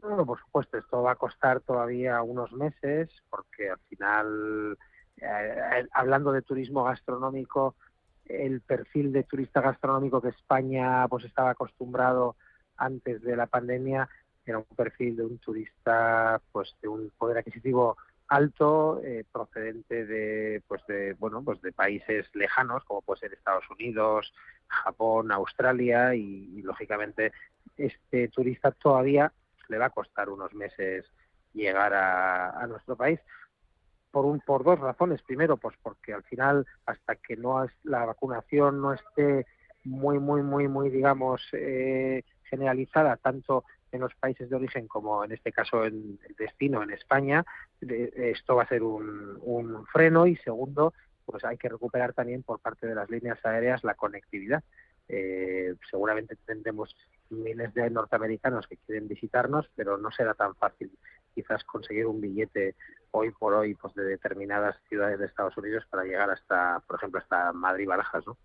Bueno, 0.00 0.26
por 0.26 0.38
supuesto, 0.38 0.76
esto 0.76 1.02
va 1.02 1.12
a 1.12 1.16
costar 1.16 1.60
todavía 1.60 2.22
unos 2.22 2.52
meses, 2.52 3.08
porque 3.30 3.70
al 3.70 3.78
final, 3.88 4.78
eh, 5.16 5.88
hablando 5.92 6.32
de 6.32 6.42
turismo 6.42 6.84
gastronómico, 6.84 7.74
el 8.28 8.60
perfil 8.60 9.12
de 9.12 9.24
turista 9.24 9.60
gastronómico 9.60 10.20
que 10.20 10.28
España 10.28 11.06
pues 11.08 11.24
estaba 11.24 11.50
acostumbrado 11.50 12.36
antes 12.76 13.22
de 13.22 13.36
la 13.36 13.46
pandemia 13.46 14.08
era 14.44 14.58
un 14.58 14.64
perfil 14.76 15.16
de 15.16 15.24
un 15.24 15.38
turista 15.38 16.40
pues 16.52 16.74
de 16.80 16.88
un 16.88 17.10
poder 17.16 17.38
adquisitivo 17.38 17.96
alto 18.28 19.00
eh, 19.02 19.24
procedente 19.32 20.06
de 20.06 20.62
pues 20.68 20.86
de 20.86 21.14
bueno 21.14 21.42
pues 21.42 21.60
de 21.62 21.72
países 21.72 22.26
lejanos 22.34 22.84
como 22.84 23.02
puede 23.02 23.20
ser 23.20 23.32
Estados 23.32 23.68
Unidos 23.70 24.32
Japón 24.68 25.32
Australia 25.32 26.14
y, 26.14 26.62
lógicamente 26.62 27.32
este 27.76 28.28
turista 28.28 28.70
todavía 28.72 29.32
le 29.68 29.78
va 29.78 29.86
a 29.86 29.90
costar 29.90 30.28
unos 30.28 30.52
meses 30.54 31.06
llegar 31.54 31.94
a 31.94 32.66
nuestro 32.66 32.96
país 32.96 33.20
por, 34.10 34.24
un, 34.24 34.40
por 34.40 34.64
dos 34.64 34.78
razones. 34.78 35.22
Primero, 35.22 35.56
pues 35.56 35.76
porque 35.82 36.12
al 36.12 36.22
final, 36.24 36.66
hasta 36.86 37.16
que 37.16 37.36
no 37.36 37.64
es, 37.64 37.70
la 37.84 38.04
vacunación 38.04 38.80
no 38.80 38.92
esté 38.92 39.46
muy, 39.84 40.18
muy, 40.18 40.42
muy, 40.42 40.68
muy, 40.68 40.90
digamos, 40.90 41.42
eh, 41.52 42.22
generalizada, 42.44 43.16
tanto 43.16 43.64
en 43.90 44.00
los 44.00 44.14
países 44.16 44.50
de 44.50 44.56
origen 44.56 44.86
como 44.86 45.24
en 45.24 45.32
este 45.32 45.50
caso 45.50 45.84
en 45.84 46.18
el 46.28 46.34
destino, 46.36 46.82
en 46.82 46.90
España, 46.90 47.44
esto 47.80 48.56
va 48.56 48.64
a 48.64 48.68
ser 48.68 48.82
un, 48.82 49.38
un 49.42 49.86
freno. 49.86 50.26
Y 50.26 50.36
segundo, 50.36 50.92
pues 51.24 51.44
hay 51.44 51.56
que 51.56 51.68
recuperar 51.68 52.12
también 52.12 52.42
por 52.42 52.60
parte 52.60 52.86
de 52.86 52.94
las 52.94 53.08
líneas 53.10 53.38
aéreas 53.44 53.84
la 53.84 53.94
conectividad. 53.94 54.62
Eh, 55.08 55.74
seguramente 55.90 56.36
tendremos 56.44 56.94
miles 57.30 57.72
de 57.72 57.88
norteamericanos 57.88 58.66
que 58.66 58.76
quieren 58.76 59.08
visitarnos, 59.08 59.70
pero 59.74 59.96
no 59.96 60.10
será 60.10 60.34
tan 60.34 60.54
fácil 60.54 60.90
quizás 61.34 61.64
conseguir 61.64 62.06
un 62.06 62.20
billete 62.20 62.74
hoy 63.10 63.30
por 63.30 63.54
hoy 63.54 63.74
pues 63.74 63.94
de 63.94 64.04
determinadas 64.04 64.76
ciudades 64.88 65.18
de 65.18 65.26
Estados 65.26 65.56
Unidos 65.56 65.84
para 65.90 66.04
llegar 66.04 66.30
hasta, 66.30 66.80
por 66.86 66.96
ejemplo, 66.96 67.20
hasta 67.20 67.52
Madrid-Barajas, 67.52 68.26
¿no? 68.26 68.36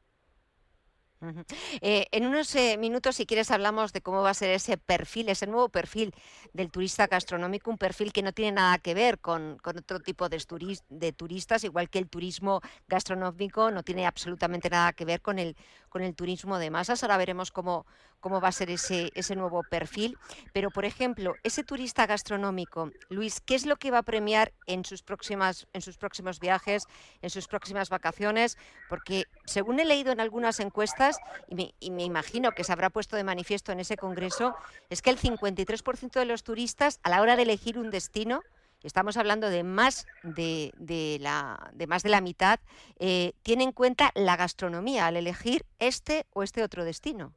Eh, 1.81 2.07
en 2.11 2.25
unos 2.25 2.53
eh, 2.55 2.77
minutos, 2.77 3.15
si 3.15 3.25
quieres, 3.25 3.51
hablamos 3.51 3.93
de 3.93 4.01
cómo 4.01 4.21
va 4.21 4.31
a 4.31 4.33
ser 4.33 4.49
ese 4.51 4.77
perfil, 4.77 5.29
ese 5.29 5.47
nuevo 5.47 5.69
perfil 5.69 6.13
del 6.53 6.69
turista 6.69 7.07
gastronómico, 7.07 7.71
un 7.71 7.77
perfil 7.77 8.11
que 8.11 8.21
no 8.21 8.33
tiene 8.33 8.53
nada 8.53 8.77
que 8.79 8.93
ver 8.93 9.19
con, 9.19 9.57
otro 9.63 9.99
tipo 9.99 10.29
de, 10.29 10.43
de, 10.89 11.13
turistas, 11.13 11.63
igual 11.63 11.89
que 11.89 11.99
el 11.99 12.09
turismo 12.09 12.61
gastronómico 12.87 13.71
no 13.71 13.83
tiene 13.83 14.05
absolutamente 14.05 14.69
nada 14.69 14.93
que 14.93 15.05
ver 15.05 15.21
con 15.21 15.39
el, 15.39 15.55
con 15.89 16.01
el 16.03 16.15
turismo 16.15 16.57
de 16.59 16.71
masas. 16.71 17.03
Ahora 17.03 17.17
veremos 17.17 17.51
cómo, 17.51 17.85
cómo 18.23 18.39
va 18.39 18.47
a 18.47 18.53
ser 18.53 18.71
ese, 18.71 19.11
ese 19.15 19.35
nuevo 19.35 19.63
perfil. 19.63 20.17
Pero, 20.53 20.71
por 20.71 20.85
ejemplo, 20.85 21.35
ese 21.43 21.65
turista 21.65 22.07
gastronómico, 22.07 22.89
Luis, 23.09 23.41
¿qué 23.41 23.53
es 23.53 23.65
lo 23.65 23.75
que 23.75 23.91
va 23.91 23.97
a 23.97 24.03
premiar 24.03 24.53
en 24.65 24.85
sus, 24.85 25.03
próximas, 25.03 25.67
en 25.73 25.81
sus 25.81 25.97
próximos 25.97 26.39
viajes, 26.39 26.85
en 27.21 27.29
sus 27.29 27.49
próximas 27.49 27.89
vacaciones? 27.89 28.57
Porque, 28.87 29.25
según 29.45 29.81
he 29.81 29.85
leído 29.85 30.13
en 30.13 30.21
algunas 30.21 30.61
encuestas, 30.61 31.17
y 31.49 31.91
me, 31.91 32.03
imagino 32.03 32.53
que 32.53 32.63
se 32.63 32.71
habrá 32.71 32.89
puesto 32.89 33.17
de 33.17 33.25
manifiesto 33.25 33.73
en 33.73 33.81
ese 33.81 33.97
congreso, 33.97 34.55
es 34.89 35.01
que 35.01 35.09
el 35.09 35.19
53% 35.19 36.13
de 36.13 36.25
los 36.25 36.43
turistas, 36.43 37.01
a 37.03 37.09
la 37.09 37.21
hora 37.21 37.35
de 37.35 37.43
elegir 37.43 37.77
un 37.77 37.91
destino, 37.91 38.41
estamos 38.83 39.17
hablando 39.17 39.49
de 39.49 39.63
más 39.63 40.07
de, 40.23 40.71
la, 41.19 41.71
de 41.73 41.87
más 41.87 42.03
de 42.03 42.09
la 42.09 42.21
mitad, 42.21 42.61
eh, 42.99 43.33
tiene 43.43 43.65
en 43.65 43.73
cuenta 43.73 44.11
la 44.15 44.37
gastronomía 44.37 45.07
al 45.07 45.17
elegir 45.17 45.65
este 45.79 46.25
o 46.31 46.41
este 46.41 46.63
otro 46.63 46.85
destino. 46.85 47.33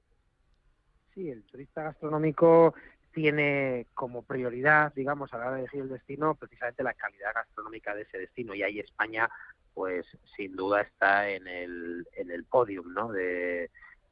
Sí, 1.16 1.30
el 1.30 1.44
turista 1.44 1.82
gastronómico 1.82 2.74
tiene 3.10 3.86
como 3.94 4.20
prioridad, 4.20 4.92
digamos, 4.92 5.32
a 5.32 5.38
la 5.38 5.46
hora 5.46 5.54
de 5.54 5.60
elegir 5.62 5.80
el 5.80 5.88
destino, 5.88 6.34
precisamente 6.34 6.82
la 6.82 6.92
calidad 6.92 7.32
gastronómica 7.34 7.94
de 7.94 8.02
ese 8.02 8.18
destino. 8.18 8.54
Y 8.54 8.62
ahí 8.62 8.80
España 8.80 9.26
pues 9.72 10.06
sin 10.36 10.54
duda 10.54 10.82
está 10.82 11.30
en 11.30 11.46
el, 11.46 12.06
en 12.16 12.30
el 12.30 12.44
podium, 12.44 12.92
¿no? 12.92 13.10
De, 13.10 13.70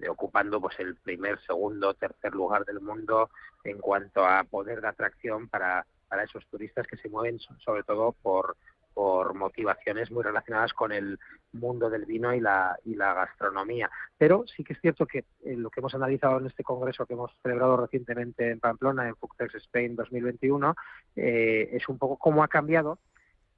ocupando 0.08 0.62
pues 0.62 0.80
el 0.80 0.96
primer, 0.96 1.38
segundo, 1.40 1.92
tercer 1.92 2.32
lugar 2.32 2.64
del 2.64 2.80
mundo 2.80 3.28
en 3.64 3.80
cuanto 3.80 4.24
a 4.24 4.44
poder 4.44 4.80
de 4.80 4.88
atracción 4.88 5.48
para, 5.50 5.86
para 6.08 6.24
esos 6.24 6.46
turistas 6.46 6.86
que 6.86 6.96
se 6.96 7.10
mueven 7.10 7.38
sobre 7.38 7.82
todo 7.82 8.12
por, 8.12 8.56
por 8.94 9.34
motivaciones 9.34 10.10
muy 10.10 10.22
relacionadas 10.22 10.72
con 10.72 10.92
el 10.92 11.18
mundo 11.52 11.90
del 11.90 12.06
vino 12.06 12.32
y 12.32 12.40
la, 12.40 12.78
y 12.84 12.94
la 12.94 13.12
gastronomía. 13.12 13.90
Pero 14.16 14.44
sí 14.46 14.62
que 14.64 14.72
es 14.72 14.80
cierto 14.80 15.06
que 15.06 15.18
eh, 15.44 15.56
lo 15.56 15.68
que 15.68 15.80
hemos 15.80 15.94
analizado 15.94 16.38
en 16.38 16.46
este 16.46 16.62
congreso 16.62 17.04
que 17.04 17.14
hemos 17.14 17.32
celebrado 17.42 17.76
recientemente 17.76 18.50
en 18.50 18.60
Pamplona, 18.60 19.08
en 19.08 19.16
Fuctex 19.16 19.56
Spain 19.56 19.96
2021, 19.96 20.74
eh, 21.16 21.70
es 21.72 21.88
un 21.88 21.98
poco 21.98 22.16
cómo 22.16 22.42
ha 22.42 22.48
cambiado 22.48 22.98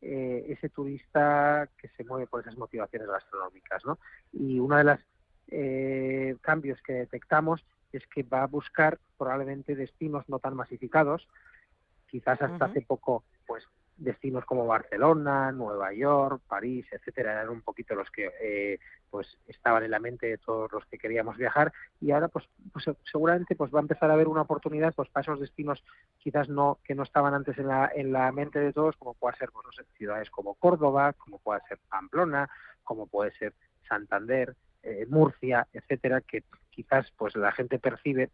eh, 0.03 0.47
ese 0.49 0.68
turista 0.68 1.68
que 1.78 1.89
se 1.89 2.05
mueve 2.05 2.26
por 2.26 2.41
esas 2.41 2.57
motivaciones 2.57 3.09
gastronómicas. 3.09 3.84
¿no? 3.84 3.99
Y 4.32 4.59
uno 4.59 4.76
de 4.76 4.84
los 4.84 5.01
eh, 5.49 6.37
cambios 6.41 6.80
que 6.82 6.93
detectamos 6.93 7.64
es 7.93 8.07
que 8.09 8.22
va 8.22 8.43
a 8.43 8.47
buscar 8.47 8.99
probablemente 9.16 9.74
destinos 9.74 10.28
no 10.28 10.39
tan 10.39 10.55
masificados, 10.55 11.28
quizás 12.09 12.41
hasta 12.41 12.66
hace 12.66 12.82
poco 12.82 13.24
pues 13.47 13.64
destinos 13.97 14.44
como 14.44 14.66
Barcelona, 14.66 15.53
Nueva 15.53 15.92
York, 15.92 16.42
París, 16.47 16.86
etcétera, 16.90 17.32
eran 17.32 17.49
un 17.49 17.62
poquito 17.62 17.94
los 17.94 18.11
que 18.11 18.30
eh, 18.42 18.78
pues 19.11 19.38
estaban 19.47 19.82
en 19.84 19.90
la 19.90 19.99
mente 19.99 20.26
de 20.26 20.38
todos 20.38 20.70
los 20.72 20.84
que 20.86 20.99
queríamos 20.99 21.36
viajar. 21.36 21.72
Y 22.01 22.11
ahora 22.11 22.28
pues, 22.28 22.49
pues 22.72 22.84
seguramente 23.11 23.57
pues 23.57 23.72
va 23.74 23.78
a 23.78 23.82
empezar 23.82 24.11
a 24.11 24.14
haber 24.14 24.28
una 24.28 24.42
oportunidad 24.42 24.94
pues 24.94 25.09
para 25.09 25.22
esos 25.22 25.40
destinos 25.40 25.82
quizás 26.18 26.49
no 26.49 26.78
que 26.84 26.94
no 26.94 27.03
estaban 27.03 27.34
antes 27.34 27.57
en 27.59 27.68
la, 27.68 27.90
en 27.94 28.12
la 28.12 28.30
mente 28.32 28.59
de 28.59 28.72
todos 28.72 28.97
como 28.97 29.14
puede 29.14 29.36
ser 29.36 29.51
pues, 29.51 29.64
ciudades 29.97 30.30
como 30.30 30.55
Córdoba, 30.55 31.14
como 31.14 31.38
puede 31.38 31.61
ser 31.68 31.78
Pamplona, 31.88 32.51
como 32.84 33.07
puede 33.07 33.32
ser 33.32 33.55
Santander, 33.88 34.55
eh, 34.82 35.07
Murcia, 35.09 35.66
etcétera, 35.72 36.20
que 36.20 36.44
quizás 36.70 37.11
pues 37.16 37.34
la 37.36 37.53
gente 37.53 37.78
percibe 37.78 38.30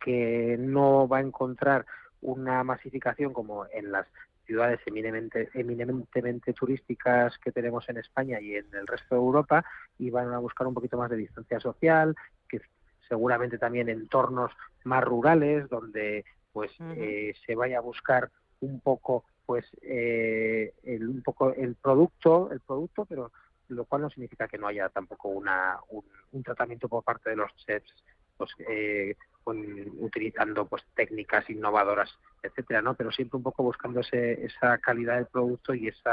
que 0.00 0.56
no 0.58 1.08
va 1.08 1.18
a 1.18 1.22
encontrar 1.22 1.84
una 2.22 2.62
masificación 2.64 3.32
como 3.32 3.66
en 3.72 3.92
las 3.92 4.06
ciudades 4.50 4.80
eminentemente, 4.84 5.48
eminentemente 5.54 6.52
turísticas 6.52 7.38
que 7.38 7.52
tenemos 7.52 7.88
en 7.88 7.98
España 7.98 8.40
y 8.40 8.56
en 8.56 8.66
el 8.72 8.84
resto 8.84 9.14
de 9.14 9.20
Europa 9.20 9.64
y 9.96 10.10
van 10.10 10.32
a 10.32 10.38
buscar 10.38 10.66
un 10.66 10.74
poquito 10.74 10.98
más 10.98 11.08
de 11.08 11.18
distancia 11.18 11.60
social, 11.60 12.16
que 12.48 12.60
seguramente 13.08 13.58
también 13.58 13.88
entornos 13.88 14.50
más 14.82 15.04
rurales 15.04 15.68
donde 15.68 16.24
pues 16.52 16.72
eh, 16.96 17.32
se 17.46 17.54
vaya 17.54 17.78
a 17.78 17.80
buscar 17.80 18.28
un 18.60 18.80
poco 18.80 19.24
pues 19.46 19.64
eh, 19.82 20.74
el, 20.82 21.08
un 21.08 21.22
poco 21.22 21.52
el 21.52 21.76
producto 21.76 22.50
el 22.50 22.60
producto 22.60 23.04
pero 23.04 23.30
lo 23.68 23.84
cual 23.84 24.02
no 24.02 24.10
significa 24.10 24.48
que 24.48 24.58
no 24.58 24.66
haya 24.66 24.88
tampoco 24.88 25.28
una 25.28 25.78
un, 25.90 26.42
tratamiento 26.42 26.88
por 26.88 27.04
parte 27.04 27.30
de 27.30 27.36
los 27.36 27.54
chefs 27.56 27.94
pues 28.36 28.50
eh, 28.68 29.14
utilizando 29.46 30.66
pues 30.66 30.82
técnicas 30.94 31.48
innovadoras, 31.50 32.10
etcétera, 32.42 32.82
¿no? 32.82 32.94
Pero 32.94 33.10
siempre 33.10 33.36
un 33.36 33.42
poco 33.42 33.62
buscando 33.62 34.00
esa 34.00 34.78
calidad 34.78 35.16
del 35.16 35.26
producto 35.26 35.74
y 35.74 35.88
ese 35.88 36.10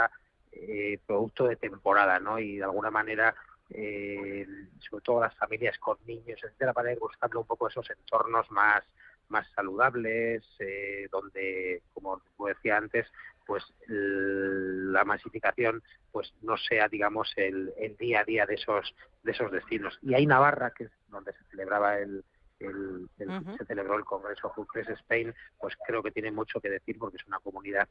eh, 0.52 1.00
producto 1.06 1.48
de 1.48 1.56
temporada, 1.56 2.20
¿no? 2.20 2.40
Y 2.40 2.58
de 2.58 2.64
alguna 2.64 2.90
manera, 2.90 3.36
eh, 3.70 4.48
sobre 4.90 5.04
todo 5.04 5.22
las 5.22 5.36
familias 5.36 5.78
con 5.78 5.98
niños, 6.06 6.40
etcétera, 6.44 6.74
para 6.74 6.92
ir 6.92 7.00
buscando 7.00 7.40
un 7.40 7.46
poco 7.48 7.68
esos 7.68 7.90
entornos 7.90 8.50
más 8.52 8.84
más 9.30 9.46
saludables, 9.54 10.42
eh, 10.60 11.10
donde, 11.12 11.82
como 11.94 12.22
decía 12.48 12.78
antes, 12.78 13.06
pues 13.46 13.64
la 13.88 15.04
masificación 15.06 15.82
pues 16.12 16.34
no 16.42 16.58
sea 16.58 16.88
digamos 16.90 17.32
el, 17.38 17.74
el, 17.78 17.96
día 17.96 18.20
a 18.20 18.24
día 18.26 18.46
de 18.46 18.56
esos 18.56 18.94
de 19.24 19.32
esos 19.32 19.52
destinos 19.52 19.98
y 20.02 20.14
hay 20.14 20.26
Navarra 20.26 20.72
que 20.72 20.86
es 20.86 20.92
donde 21.08 21.32
se 21.32 21.44
celebraba 21.52 21.98
el, 21.98 22.26
el, 22.60 23.10
se 23.18 23.66
celebró 23.66 23.96
el 23.96 24.06
Congreso 24.06 24.52
Fucres 24.54 24.90
Spain, 24.90 25.34
pues 25.60 25.76
creo 25.86 26.02
que 26.02 26.12
tiene 26.12 26.32
mucho 26.32 26.60
que 26.60 26.70
decir 26.70 26.98
porque 26.98 27.18
es 27.18 27.28
una 27.28 27.40
comunidad 27.40 27.88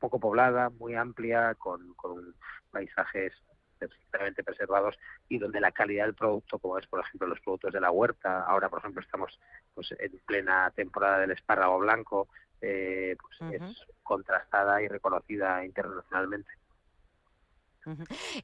poco 0.00 0.18
poblada, 0.18 0.70
muy 0.70 0.94
amplia, 0.94 1.54
con, 1.54 1.94
con 1.94 2.34
paisajes 2.70 3.32
perfectamente 3.78 4.44
preservados 4.44 4.96
y 5.28 5.38
donde 5.38 5.60
la 5.60 5.72
calidad 5.72 6.04
del 6.04 6.14
producto, 6.14 6.58
como 6.58 6.78
es 6.78 6.86
por 6.86 7.00
ejemplo 7.00 7.28
los 7.28 7.40
productos 7.40 7.72
de 7.72 7.80
la 7.80 7.90
huerta, 7.90 8.44
ahora 8.44 8.68
por 8.68 8.78
ejemplo 8.78 9.02
estamos 9.02 9.38
pues 9.74 9.94
en 9.98 10.18
plena 10.26 10.70
temporada 10.70 11.18
del 11.18 11.32
espárrago 11.32 11.78
blanco, 11.78 12.28
eh, 12.60 13.16
pues 13.20 13.52
es 13.52 13.86
contrastada 14.02 14.82
y 14.82 14.88
reconocida 14.88 15.64
internacionalmente. 15.64 16.50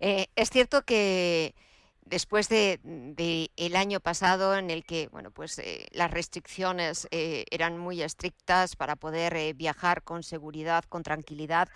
Eh, 0.00 0.26
es 0.36 0.50
cierto 0.50 0.82
que 0.82 1.54
después 2.05 2.48
de, 2.48 2.80
el 3.57 3.76
año 3.76 4.01
pasado 4.01 4.57
en 4.57 4.70
el 4.70 4.84
que 4.84 5.09
bueno 5.09 5.30
pues 5.30 5.59
eh, 5.59 5.86
las 5.92 6.11
restricciones 6.11 7.07
eran 7.11 7.78
muy 7.78 8.03
estrictas 8.03 8.76
para 8.76 8.96
poder 8.96 9.55
viajar 9.55 10.03
con 10.03 10.22
seguridad 10.22 10.84
con 10.88 11.03
tranquilidad 11.03 11.68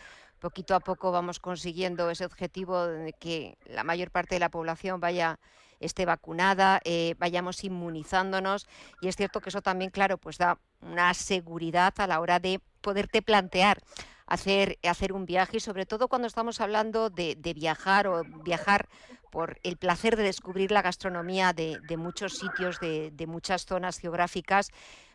poquito 0.45 0.75
a 0.75 0.81
poco 0.81 1.11
vamos 1.11 1.41
consiguiendo 1.41 2.11
ese 2.11 2.27
objetivo 2.27 2.87
de 2.87 3.14
que 3.14 3.57
la 3.64 3.83
mayor 3.83 4.11
parte 4.11 4.35
de 4.35 4.41
la 4.41 4.51
población 4.51 5.01
vaya 5.01 5.39
esté 5.81 6.05
vacunada, 6.05 6.81
eh, 6.85 7.14
vayamos 7.18 7.64
inmunizándonos. 7.64 8.66
Y 9.01 9.09
es 9.09 9.16
cierto 9.16 9.41
que 9.41 9.49
eso 9.49 9.62
también, 9.62 9.91
claro, 9.91 10.18
pues 10.18 10.39
da 10.39 10.59
una 10.81 11.14
seguridad 11.14 11.95
a 11.97 12.07
la 12.07 12.20
hora 12.20 12.41
de 12.41 12.61
poderte 12.83 13.22
plantear 13.22 13.81
hacer, 14.27 14.79
hacer 14.83 15.12
un 15.12 15.27
viaje 15.27 15.59
y 15.59 15.61
sobre 15.61 15.87
todo 15.87 16.09
cuando 16.09 16.29
estamos 16.29 16.61
hablando 16.61 17.11
de, 17.11 17.37
viajar 17.55 18.07
o 18.07 18.22
viajar 18.45 18.89
por 19.31 19.59
el 19.62 19.77
placer 19.77 20.16
de 20.16 20.22
descubrir 20.22 20.70
la 20.70 20.83
gastronomía 20.83 21.53
de, 21.53 21.97
muchos 21.97 22.39
sitios, 22.39 22.79
de, 22.81 23.27
muchas 23.27 23.66
zonas 23.66 23.99
geográficas, 23.99 24.70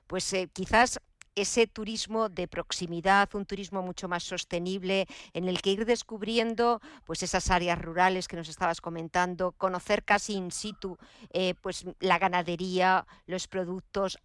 pues 0.07 0.31
eh, 0.33 0.49
quizás 0.51 0.99
ese 1.35 1.67
turismo 1.67 2.29
de 2.29 2.47
proximidad, 2.47 3.29
un 3.33 3.45
turismo 3.45 3.81
mucho 3.81 4.07
más 4.07 4.23
sostenible, 4.23 5.07
en 5.33 5.47
el 5.47 5.61
que 5.61 5.71
ir 5.71 5.85
descubriendo 5.85 6.81
pues 7.05 7.23
esas 7.23 7.49
áreas 7.49 7.79
rurales 7.79 8.27
que 8.27 8.35
nos 8.35 8.49
estabas 8.49 8.81
comentando, 8.81 9.51
conocer 9.53 10.03
casi 10.03 10.33
in 10.33 10.51
situ 10.51 10.97
eh, 11.31 11.53
pues 11.61 11.85
la 11.99 12.19
ganadería, 12.19 13.05
los 13.25 13.47
productos, 13.47 14.17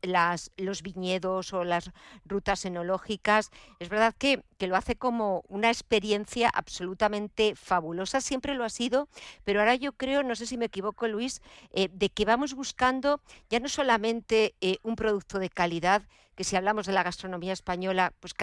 los 0.56 0.82
viñedos 0.82 1.52
o 1.52 1.64
las 1.64 1.90
rutas 2.24 2.64
enológicas. 2.64 3.50
Es 3.78 3.88
verdad 3.88 4.14
que, 4.16 4.42
que 4.58 4.66
lo 4.66 4.76
hace 4.76 4.96
como 4.96 5.42
una 5.48 5.68
experiencia 5.68 6.50
absolutamente 6.52 7.54
fabulosa, 7.56 8.20
siempre 8.20 8.54
lo 8.54 8.64
ha 8.64 8.70
sido, 8.70 9.08
pero 9.44 9.60
ahora 9.60 9.74
yo 9.74 9.92
creo, 9.92 10.22
no 10.22 10.34
sé 10.34 10.46
si 10.46 10.56
me 10.56 10.66
equivoco 10.66 11.08
Luis, 11.08 11.42
eh, 11.72 11.88
de 11.92 12.08
que 12.08 12.24
vamos 12.24 12.54
buscando 12.54 13.20
ya 13.50 13.60
no 13.60 13.68
solamente 13.68 14.54
eh, 14.60 14.78
un 14.82 14.96
producto 14.96 15.38
de 15.38 15.50
calidad, 15.50 16.02
que 16.34 16.44
si 16.44 16.56
hablamos 16.56 16.86
de 16.86 16.92
la 16.92 17.02
gastronomía 17.02 17.52
española, 17.52 18.12
pues 18.20 18.34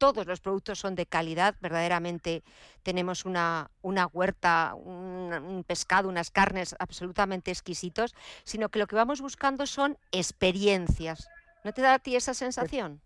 todos 0.00 0.26
los 0.26 0.40
productos 0.40 0.78
son 0.78 0.94
de 0.94 1.04
calidad, 1.04 1.56
verdaderamente 1.60 2.42
tenemos 2.82 3.26
una, 3.26 3.70
una 3.82 4.06
huerta, 4.06 4.74
un, 4.74 5.62
pescado, 5.66 6.08
unas 6.08 6.30
carnes 6.30 6.74
absolutamente 6.78 7.50
exquisitos, 7.50 8.14
sino 8.44 8.70
que 8.70 8.78
lo 8.78 8.86
que 8.86 8.96
vamos 8.96 9.20
buscando 9.20 9.66
son 9.66 9.98
experiencias. 10.10 11.28
¿No 11.64 11.74
te 11.74 11.82
da 11.82 11.94
a 11.94 11.98
ti 11.98 12.16
esa 12.16 12.32
sensación? 12.32 13.02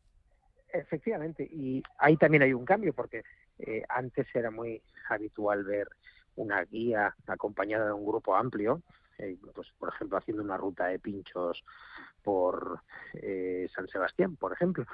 Efectivamente, 0.73 1.49
y 1.51 1.83
ahí 1.99 2.17
también 2.17 2.45
hay 2.45 2.53
un 2.53 2.65
cambio, 2.65 2.93
porque 2.93 3.25
eh, 3.59 3.83
antes 3.89 4.29
era 4.33 4.53
muy 4.53 4.81
habitual 5.09 5.65
ver 5.65 5.89
una 6.37 6.63
guía 6.63 7.15
acompañada 7.27 7.87
de 7.87 7.93
un 7.93 8.07
grupo 8.07 8.37
amplio, 8.37 8.83
eh, 9.19 9.37
pues, 9.55 9.69
por 9.79 9.91
ejemplo, 9.91 10.19
haciendo 10.19 10.43
una 10.43 10.57
ruta 10.57 10.87
de 10.87 10.99
pinchos 10.99 11.65
por 12.23 12.81
eh, 13.15 13.69
San 13.75 13.87
Sebastián, 13.89 14.37
por 14.37 14.53
ejemplo, 14.53 14.85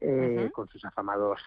eh, 0.00 0.50
con 0.52 0.68
sus 0.68 0.84
afamados 0.84 1.40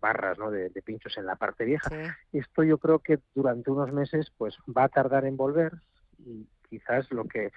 barras 0.00 0.38
¿no? 0.38 0.50
de, 0.50 0.70
pinchos 0.82 1.16
en 1.18 1.26
la 1.26 1.36
parte 1.36 1.64
vieja. 1.64 1.90
Esto 2.32 2.64
yo 2.64 2.78
creo 2.78 2.98
que 3.00 3.20
durante 3.34 3.70
unos 3.70 3.92
meses 3.92 4.32
pues 4.36 4.56
va 4.66 4.84
a 4.84 4.88
tardar 4.88 5.24
en 5.26 5.36
volver 5.36 5.74
y 6.18 6.46
quizás 6.68 7.10
lo 7.12 7.24
que 7.24 7.52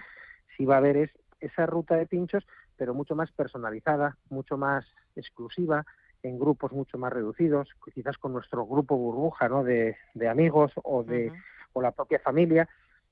sí 0.56 0.66
va 0.66 0.76
a 0.76 0.80
haber 0.80 0.98
es 0.98 1.12
esa 1.40 1.66
ruta 1.66 1.96
de 1.96 2.06
pinchos, 2.06 2.46
pero 2.76 2.94
mucho 2.94 3.16
más 3.16 3.32
personalizada, 3.32 4.18
mucho 4.30 4.58
más 4.58 4.86
exclusiva, 5.16 5.86
en 6.22 6.38
grupos 6.38 6.74
mucho 6.74 6.98
más 6.98 7.14
reducidos, 7.14 7.70
quizás 7.94 8.18
con 8.18 8.34
nuestro 8.34 8.66
grupo 8.66 8.98
burbuja 8.98 9.48
¿no? 9.48 9.64
de, 9.64 9.96
amigos 10.30 10.74
o 10.84 11.04
de 11.04 11.32
o 11.72 11.82
la 11.82 11.92
propia 11.92 12.20
familia, 12.20 12.68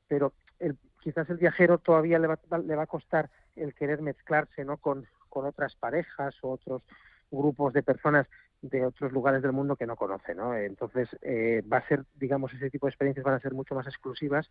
pero 0.08 0.34
el, 0.60 0.78
quizás 1.02 1.30
el 1.30 1.38
viajero 1.38 1.78
todavía 1.78 2.20
le 2.20 2.28
va, 2.28 2.40
le 2.66 2.76
va 2.76 2.84
a 2.84 2.88
costar 2.88 3.30
el 3.56 3.74
querer 3.74 4.02
mezclarse 4.02 4.66
¿no? 4.66 4.78
con, 4.78 5.08
con 5.30 5.46
otras 5.46 5.76
parejas 5.76 6.36
o 6.42 6.52
otros 6.52 6.84
grupos 7.32 7.74
de 7.74 7.84
personas 7.84 8.28
de 8.62 8.86
otros 8.86 9.12
lugares 9.12 9.42
del 9.42 9.52
mundo 9.52 9.76
que 9.76 9.86
no 9.86 9.96
conoce, 9.96 10.34
¿no? 10.34 10.56
Entonces 10.56 11.08
eh, 11.22 11.62
va 11.72 11.78
a 11.78 11.88
ser, 11.88 12.06
digamos, 12.16 12.54
ese 12.54 12.72
tipo 12.72 12.88
de 12.88 12.92
experiencias 12.92 13.24
van 13.24 13.36
a 13.36 13.40
ser 13.40 13.54
mucho 13.54 13.76
más 13.76 13.86
exclusivas 13.86 14.50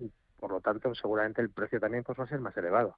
y 0.00 0.10
por 0.40 0.50
lo 0.50 0.60
tanto 0.60 0.94
seguramente 0.94 1.40
el 1.40 1.50
precio 1.50 1.78
también 1.78 2.02
pues 2.02 2.18
va 2.18 2.24
a 2.24 2.28
ser 2.28 2.40
más 2.40 2.56
elevado. 2.56 2.96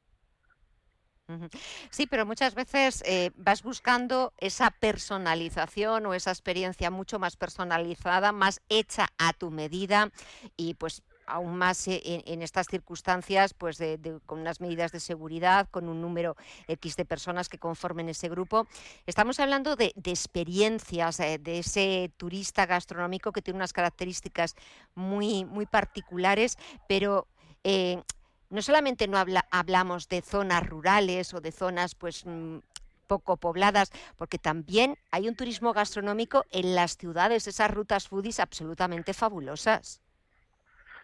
Sí, 1.90 2.07
pero 2.07 2.24
muchas 2.24 2.55
veces 2.55 3.03
eh, 3.05 3.32
vas 3.34 3.64
buscando 3.64 4.32
esa 4.38 4.70
personalización 4.70 6.07
o 6.07 6.14
esa 6.14 6.30
experiencia 6.30 6.90
mucho 6.90 7.18
más 7.18 7.36
personalizada, 7.36 8.30
más 8.30 8.62
hecha 8.68 9.09
a 9.18 9.32
tu 9.32 9.51
medida 9.51 10.11
y 10.57 10.74
pues 10.74 11.03
aún 11.27 11.57
más 11.57 11.87
eh, 11.89 12.01
en, 12.05 12.43
estas 12.43 12.68
circunstancias, 12.68 13.55
pues 13.55 13.83
con 14.27 14.41
unas 14.41 14.61
medidas 14.61 14.93
de 14.93 15.01
seguridad, 15.01 15.68
con 15.70 15.89
un 15.89 16.01
número 16.01 16.37
X 16.68 16.97
de 16.97 17.05
personas 17.05 17.49
que 17.49 17.59
conformen 17.59 18.09
ese 18.09 18.29
grupo. 18.29 18.66
Estamos 19.07 19.41
hablando 19.41 19.77
de, 19.77 19.93
experiencias, 20.05 21.20
eh, 21.20 21.39
de 21.39 21.59
ese 21.59 22.12
turista 22.16 22.66
gastronómico 22.66 23.33
que 23.33 23.43
tiene 23.43 23.59
unas 23.59 23.72
características 23.72 24.55
muy, 24.95 25.45
muy 25.45 25.66
particulares, 25.66 26.57
pero 26.89 27.27
eh, 27.64 28.03
no 28.49 28.62
solamente 28.62 29.09
no 29.09 29.18
hablamos 29.51 30.09
de 30.09 30.22
zonas 30.22 30.64
rurales 30.66 31.35
o 31.35 31.41
de 31.41 31.51
zonas 31.53 31.95
pues 31.95 32.24
mm, 32.24 32.59
poco 33.07 33.37
pobladas, 33.37 33.91
porque 34.16 34.39
también 34.39 34.99
hay 35.11 35.29
un 35.29 35.37
turismo 35.37 35.72
gastronómico 35.72 36.45
en 36.51 36.74
las 36.74 36.97
ciudades, 36.97 37.47
esas 37.47 37.70
rutas 37.70 38.09
foodies 38.09 38.41
absolutamente 38.41 39.14
fabulosas. 39.14 40.01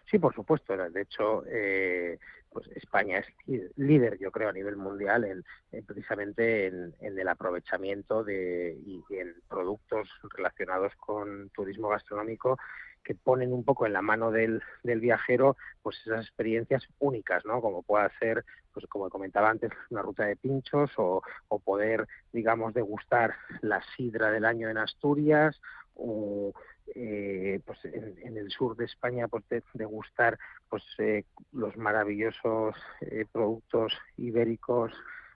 Sí, 0.09 0.19
por 0.19 0.33
supuesto. 0.33 0.75
De 0.75 1.01
hecho, 1.01 1.43
eh, 1.47 2.19
pues 2.53 2.67
España 2.75 3.19
es 3.19 3.27
líder, 3.75 4.17
yo 4.19 4.31
creo, 4.31 4.49
a 4.49 4.53
nivel 4.53 4.77
mundial 4.77 5.25
en, 5.25 5.83
precisamente 5.83 6.67
en, 6.67 6.93
el 6.99 7.27
aprovechamiento 7.27 8.23
de 8.23 8.77
y, 8.85 9.03
en 9.09 9.33
productos 9.49 10.07
relacionados 10.35 10.93
con 10.97 11.49
turismo 11.49 11.89
gastronómico 11.89 12.57
que 13.03 13.15
ponen 13.15 13.51
un 13.51 13.65
poco 13.65 13.85
en 13.85 13.91
la 13.91 14.01
mano 14.01 14.31
del, 14.31 14.61
del, 14.83 15.01
viajero 15.01 15.57
pues 15.81 15.97
esas 16.05 16.25
experiencias 16.25 16.87
únicas, 16.99 17.43
¿no? 17.43 17.59
Como 17.59 17.83
pueda 17.83 18.09
ser, 18.17 18.45
pues 18.71 18.85
como 18.87 19.09
comentaba 19.09 19.49
antes, 19.49 19.71
una 19.89 20.01
ruta 20.01 20.23
de 20.23 20.37
pinchos 20.37 20.89
o, 20.95 21.21
o 21.49 21.59
poder, 21.59 22.07
digamos, 22.31 22.73
degustar 22.73 23.35
la 23.61 23.81
sidra 23.97 24.31
del 24.31 24.45
año 24.45 24.69
en 24.69 24.77
Asturias 24.77 25.59
o 25.95 26.53
eh, 26.95 27.61
pues 27.65 27.79
en, 27.85 28.37
el 28.37 28.51
sur 28.51 28.75
de 28.75 28.85
España 28.85 29.27
pues 29.27 29.47
de, 29.49 29.63
degustar 29.73 30.37
pues 30.69 30.83
eh, 30.97 31.23
los 31.51 31.75
maravillosos 31.77 32.75
eh, 33.01 33.25
productos 33.31 33.93
ibéricos 34.17 34.91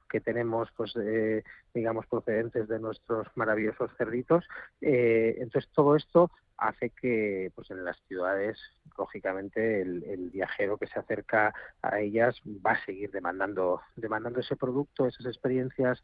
que 0.09 0.19
tenemos 0.19 0.69
pues 0.75 0.93
digamos 1.73 2.05
procedentes 2.07 2.67
de 2.67 2.79
nuestros 2.79 3.27
maravillosos 3.35 3.91
cerditos 3.97 4.45
entonces 4.79 5.69
todo 5.73 5.97
esto 5.97 6.31
hace 6.57 6.91
que 6.91 7.51
pues 7.55 7.69
en 7.71 7.83
las 7.83 7.97
ciudades 8.07 8.57
lógicamente 8.97 9.81
el, 9.81 10.29
viajero 10.31 10.77
que 10.77 10.87
se 10.87 10.99
acerca 10.99 11.53
a 11.81 11.99
ellas 11.99 12.41
va 12.65 12.71
a 12.71 12.85
seguir 12.85 13.11
demandando 13.11 13.81
demandando 13.97 14.39
ese 14.39 14.55
producto 14.55 15.07
esas 15.07 15.25
experiencias 15.25 16.01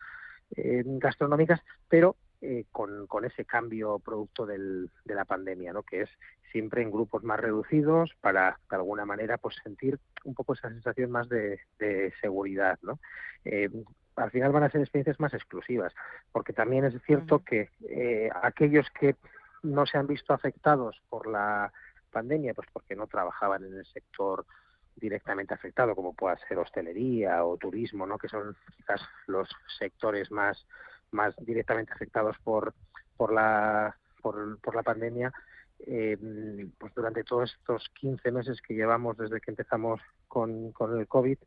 gastronómicas 0.52 1.62
pero 1.88 2.18
eh, 2.46 2.66
con, 2.74 3.08
con, 3.08 3.24
ese 3.24 3.46
cambio 3.46 4.00
producto 4.00 4.46
del, 4.46 4.90
de 5.06 5.16
la 5.16 5.24
pandemia, 5.24 5.72
¿no? 5.72 5.84
que 5.84 6.02
es 6.02 6.10
siempre 6.52 6.82
en 6.82 6.92
grupos 6.92 7.24
más 7.24 7.40
reducidos 7.40 8.12
para 8.20 8.60
de 8.70 8.76
alguna 8.76 9.06
manera 9.06 9.38
pues 9.38 9.56
sentir 9.64 9.98
un 10.26 10.36
poco 10.36 10.52
esa 10.52 10.68
sensación 10.68 11.10
más 11.10 11.30
de, 11.30 11.58
seguridad. 12.20 12.78
¿no? 12.82 13.00
Eh, 13.46 13.70
al 14.18 14.30
final 14.30 14.52
van 14.52 14.64
a 14.64 14.70
ser 14.70 14.82
experiencias 14.82 15.22
más 15.22 15.34
exclusivas, 15.34 15.94
porque 16.34 16.52
también 16.52 16.84
es 16.84 17.02
cierto 17.04 17.40
que 17.40 17.70
eh, 17.88 18.30
aquellos 18.42 18.88
que 19.00 19.16
no 19.62 19.86
se 19.86 19.98
han 19.98 20.08
visto 20.08 20.34
afectados 20.34 21.02
por 21.08 21.28
la 21.28 21.72
pandemia, 22.12 22.54
pues 22.54 22.68
porque 22.74 22.98
no 22.98 23.08
trabajaban 23.08 23.64
en 23.64 23.74
el 23.74 23.86
sector 23.86 24.46
directamente 24.98 25.54
afectado, 25.54 25.96
como 25.96 26.14
pueda 26.14 26.38
ser 26.50 26.58
hostelería 26.58 27.46
o 27.46 27.56
turismo, 27.56 28.06
¿no? 28.06 28.18
que 28.18 28.28
son 28.28 28.54
quizás 28.76 29.02
los 29.28 29.50
sectores 29.80 30.30
más 30.30 30.68
más 31.14 31.36
directamente 31.38 31.94
afectados 31.94 32.38
por, 32.44 32.74
por, 33.18 33.34
la, 33.34 33.96
por, 34.22 34.76
la 34.76 34.84
pandemia, 34.84 35.34
eh, 35.80 36.18
pues 36.78 36.94
durante 36.94 37.24
todos 37.24 37.54
estos 37.60 37.90
15 38.00 38.32
meses 38.32 38.62
que 38.62 38.74
llevamos 38.74 39.18
desde 39.18 39.42
que 39.42 39.52
empezamos 39.52 40.02
con, 40.28 40.72
con 40.72 41.00
el 41.00 41.08
COVID, 41.08 41.38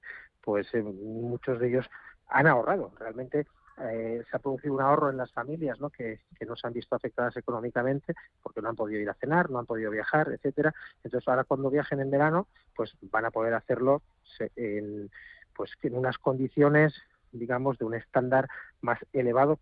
pues 0.41 0.73
eh, 0.75 0.83
muchos 0.83 1.59
de 1.59 1.69
ellos 1.69 1.87
han 2.29 2.47
ahorrado. 2.47 2.93
Realmente 2.99 3.47
eh, 3.79 4.23
se 4.31 4.37
ha 4.37 4.41
producido 4.41 4.75
un 4.75 4.81
ahorro 4.81 5.11
en 5.11 5.19
las 5.19 5.31
familias 5.33 5.79
¿no? 5.81 5.91
Que, 5.91 6.21
que, 6.39 6.47
no 6.47 6.57
se 6.57 6.67
han 6.67 6.73
visto 6.73 6.95
afectadas 6.97 7.37
económicamente 7.37 8.15
porque 8.43 8.63
no 8.63 8.71
han 8.71 8.77
podido 8.77 9.01
ir 9.01 9.11
a 9.11 9.15
cenar, 9.15 9.51
no 9.51 9.59
han 9.59 9.67
podido 9.67 9.91
viajar, 9.91 10.31
etcétera. 10.33 10.75
Entonces 11.03 11.29
ahora 11.29 11.45
cuando 11.45 11.71
viajen 11.71 12.01
en 12.01 12.11
verano, 12.11 12.49
pues 12.75 12.97
van 13.03 13.27
a 13.27 13.31
poder 13.31 13.55
hacerlo 13.55 14.03
en, 14.57 15.11
pues, 15.55 15.73
en 15.83 15.97
unas 15.97 16.19
condiciones, 16.19 16.95
digamos, 17.39 17.79
de 17.79 17.85
un 17.85 17.95
estándar 17.95 18.49
más 18.81 18.99
elevado 19.13 19.59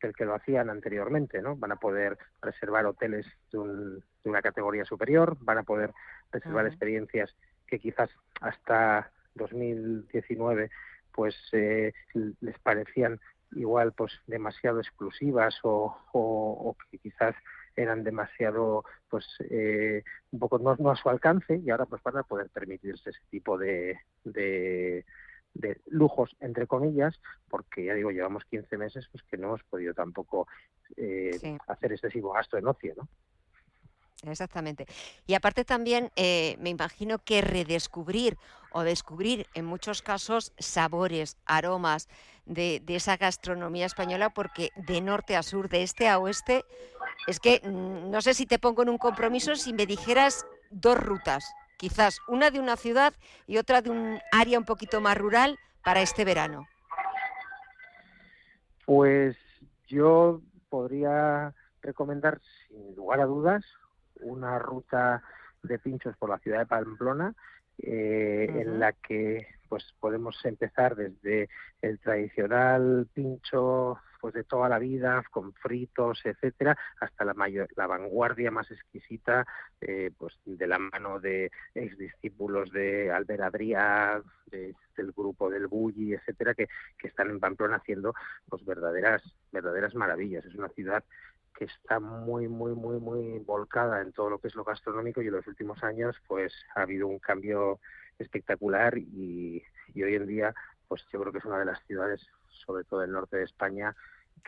que 0.00 0.08
el 0.08 0.14
que 0.14 0.24
lo 0.24 0.34
hacían 0.34 0.70
anteriormente, 0.70 1.40
¿no? 1.42 1.56
Van 1.56 1.72
a 1.72 1.76
poder 1.76 2.18
reservar 2.40 2.86
hoteles 2.86 3.26
de, 3.52 3.58
de 3.58 4.30
una 4.30 4.42
categoría 4.42 4.84
superior, 4.84 5.36
van 5.40 5.58
a 5.58 5.62
poder 5.62 5.92
reservar 6.32 6.66
experiencias 6.66 7.34
que 7.66 7.78
quizás 7.78 8.10
hasta 8.40 9.10
2019 9.34 10.70
pues 11.12 11.36
eh, 11.52 11.92
les 12.40 12.58
parecían 12.58 13.20
igual 13.52 13.92
pues 13.92 14.12
demasiado 14.26 14.80
exclusivas 14.80 15.58
o, 15.62 15.96
o, 16.12 16.76
que 16.90 16.98
quizás 16.98 17.34
eran 17.76 18.02
demasiado 18.02 18.84
pues 19.08 19.26
eh, 19.50 20.02
un 20.30 20.38
poco 20.38 20.58
no, 20.58 20.76
no, 20.76 20.90
a 20.90 20.96
su 20.96 21.08
alcance 21.08 21.56
y 21.56 21.70
ahora 21.70 21.86
pues 21.86 22.02
van 22.02 22.18
a 22.18 22.22
poder 22.22 22.48
permitirse 22.50 23.10
ese 23.10 23.20
tipo 23.30 23.58
de, 23.58 23.98
de, 24.24 25.04
de 25.54 25.80
lujos 25.86 26.34
entre 26.40 26.66
comillas 26.66 27.20
porque 27.48 27.84
ya 27.84 27.94
digo 27.94 28.10
llevamos 28.10 28.44
15 28.46 28.76
meses 28.78 29.06
pues 29.10 29.22
que 29.24 29.36
no 29.36 29.48
hemos 29.48 29.62
podido 29.64 29.94
tampoco 29.94 30.46
eh, 30.96 31.58
hacer 31.66 31.92
excesivo 31.92 32.32
gasto 32.32 32.56
en 32.56 32.66
ocio 32.66 32.94
no 32.96 33.08
Exactamente. 34.24 34.86
Y 35.26 35.34
aparte 35.34 35.64
también 35.64 36.12
eh, 36.14 36.56
me 36.60 36.70
imagino 36.70 37.18
que 37.18 37.40
redescubrir 37.40 38.38
o 38.70 38.82
descubrir 38.82 39.46
en 39.54 39.64
muchos 39.64 40.00
casos 40.00 40.52
sabores, 40.58 41.36
aromas 41.44 42.08
de, 42.46 42.80
de, 42.84 42.96
esa 42.96 43.16
gastronomía 43.16 43.86
española, 43.86 44.30
porque 44.30 44.70
de 44.76 45.00
norte 45.00 45.34
a 45.36 45.42
sur, 45.42 45.68
de 45.68 45.82
este 45.82 46.08
a 46.08 46.18
oeste, 46.18 46.64
es 47.26 47.40
que 47.40 47.60
mm, 47.64 48.10
no 48.10 48.22
sé 48.22 48.34
si 48.34 48.46
te 48.46 48.60
pongo 48.60 48.82
en 48.82 48.90
un 48.90 48.98
compromiso 48.98 49.56
si 49.56 49.72
me 49.72 49.86
dijeras 49.86 50.46
dos 50.70 50.98
rutas, 50.98 51.44
quizás 51.82 52.20
una 52.28 52.52
de 52.52 52.60
una 52.60 52.76
ciudad 52.76 53.12
y 53.48 53.58
otra 53.58 53.82
de 53.82 53.90
un 53.90 54.20
área 54.30 54.56
un 54.56 54.64
poquito 54.64 55.00
más 55.00 55.18
rural 55.18 55.58
para 55.82 56.00
este 56.00 56.24
verano. 56.24 56.68
Pues 58.86 59.36
yo 59.88 60.40
podría 60.68 61.52
recomendar, 61.82 62.40
sin 62.68 62.94
lugar 62.94 63.18
a 63.18 63.26
dudas, 63.26 63.64
una 64.20 64.60
ruta 64.60 65.24
de 65.64 65.80
pinchos 65.80 66.16
por 66.18 66.30
la 66.30 66.38
ciudad 66.38 66.60
de 66.60 66.66
Pamplona, 66.66 67.34
eh, 67.78 68.46
en 68.48 68.78
la 68.78 68.92
que 68.92 69.48
pues 69.68 69.92
podemos 69.98 70.36
empezar 70.44 70.94
desde 70.94 71.48
el 71.80 71.98
tradicional 71.98 73.08
pincho 73.12 73.98
pues 74.22 74.34
de 74.34 74.44
toda 74.44 74.68
la 74.68 74.78
vida 74.78 75.24
con 75.32 75.52
fritos 75.54 76.20
etcétera 76.24 76.78
hasta 77.00 77.24
la 77.24 77.34
mayor, 77.34 77.68
la 77.74 77.88
vanguardia 77.88 78.52
más 78.52 78.70
exquisita 78.70 79.44
eh, 79.80 80.12
pues 80.16 80.38
de 80.44 80.66
la 80.68 80.78
mano 80.78 81.18
de 81.18 81.50
ex 81.74 81.98
discípulos 81.98 82.70
de 82.70 83.10
Albert 83.10 83.42
Adrià 83.42 84.22
del 84.52 85.12
grupo 85.12 85.50
del 85.50 85.66
Bulli 85.66 86.14
etcétera 86.14 86.54
que, 86.54 86.68
que 86.96 87.08
están 87.08 87.30
en 87.30 87.40
Pamplona 87.40 87.78
haciendo 87.78 88.14
pues 88.48 88.64
verdaderas 88.64 89.22
verdaderas 89.50 89.94
maravillas. 89.94 90.44
Es 90.44 90.54
una 90.54 90.68
ciudad 90.68 91.02
que 91.56 91.64
está 91.66 92.00
muy, 92.00 92.48
muy, 92.48 92.72
muy, 92.74 92.98
muy 92.98 93.38
volcada 93.40 94.00
en 94.00 94.12
todo 94.12 94.30
lo 94.30 94.38
que 94.38 94.48
es 94.48 94.54
lo 94.54 94.64
gastronómico 94.64 95.20
y 95.22 95.26
en 95.26 95.34
los 95.34 95.46
últimos 95.46 95.82
años 95.82 96.16
pues 96.26 96.52
ha 96.74 96.82
habido 96.82 97.06
un 97.06 97.18
cambio 97.18 97.80
espectacular 98.18 98.96
y, 98.96 99.62
hoy 99.94 100.14
en 100.14 100.26
día 100.26 100.54
pues 100.88 101.04
yo 101.12 101.20
creo 101.20 101.32
que 101.32 101.38
es 101.38 101.44
una 101.44 101.58
de 101.58 101.66
las 101.66 101.82
ciudades, 101.86 102.26
sobre 102.52 102.84
todo 102.84 103.00
del 103.00 103.12
norte 103.12 103.36
de 103.36 103.44
España, 103.44 103.94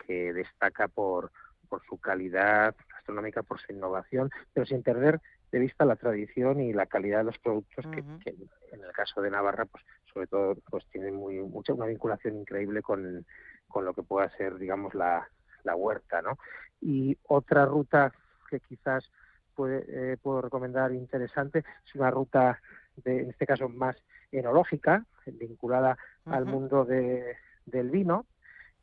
que 0.05 0.33
destaca 0.33 0.87
por, 0.87 1.31
por 1.69 1.83
su 1.85 1.97
calidad 1.97 2.75
gastronómica, 2.89 3.43
por 3.43 3.59
su 3.59 3.71
innovación, 3.71 4.29
pero 4.53 4.65
sin 4.65 4.83
perder 4.83 5.21
de 5.51 5.59
vista 5.59 5.85
la 5.85 5.95
tradición 5.95 6.59
y 6.59 6.73
la 6.73 6.85
calidad 6.85 7.19
de 7.19 7.25
los 7.25 7.37
productos 7.39 7.85
que, 7.87 8.29
en 8.29 8.83
el 8.83 8.91
caso 8.91 9.21
de 9.21 9.31
Navarra 9.31 9.65
pues 9.65 9.83
sobre 10.11 10.27
todo 10.27 10.55
pues 10.69 10.85
tiene 10.87 11.11
muy 11.11 11.39
mucha 11.39 11.73
una 11.73 11.85
vinculación 11.85 12.35
increíble 12.37 12.81
con, 12.81 13.25
con 13.67 13.85
lo 13.85 13.93
que 13.93 14.03
pueda 14.03 14.29
ser 14.37 14.57
digamos 14.57 14.93
la, 14.93 15.29
la 15.63 15.75
huerta, 15.75 16.21
¿no? 16.21 16.37
Y 16.81 17.17
otra 17.23 17.65
ruta 17.65 18.13
que 18.49 18.59
quizás 18.59 19.09
puede, 19.55 19.85
eh, 19.87 20.17
puedo 20.17 20.41
recomendar 20.41 20.91
interesante 20.91 21.63
es 21.85 21.95
una 21.95 22.11
ruta, 22.11 22.61
de, 22.97 23.21
en 23.21 23.29
este 23.29 23.45
caso 23.45 23.69
más 23.69 23.95
enológica, 24.31 25.05
vinculada 25.25 25.97
al 26.25 26.45
mundo 26.45 26.85
de, 26.85 27.37
del 27.65 27.89
vino, 27.89 28.25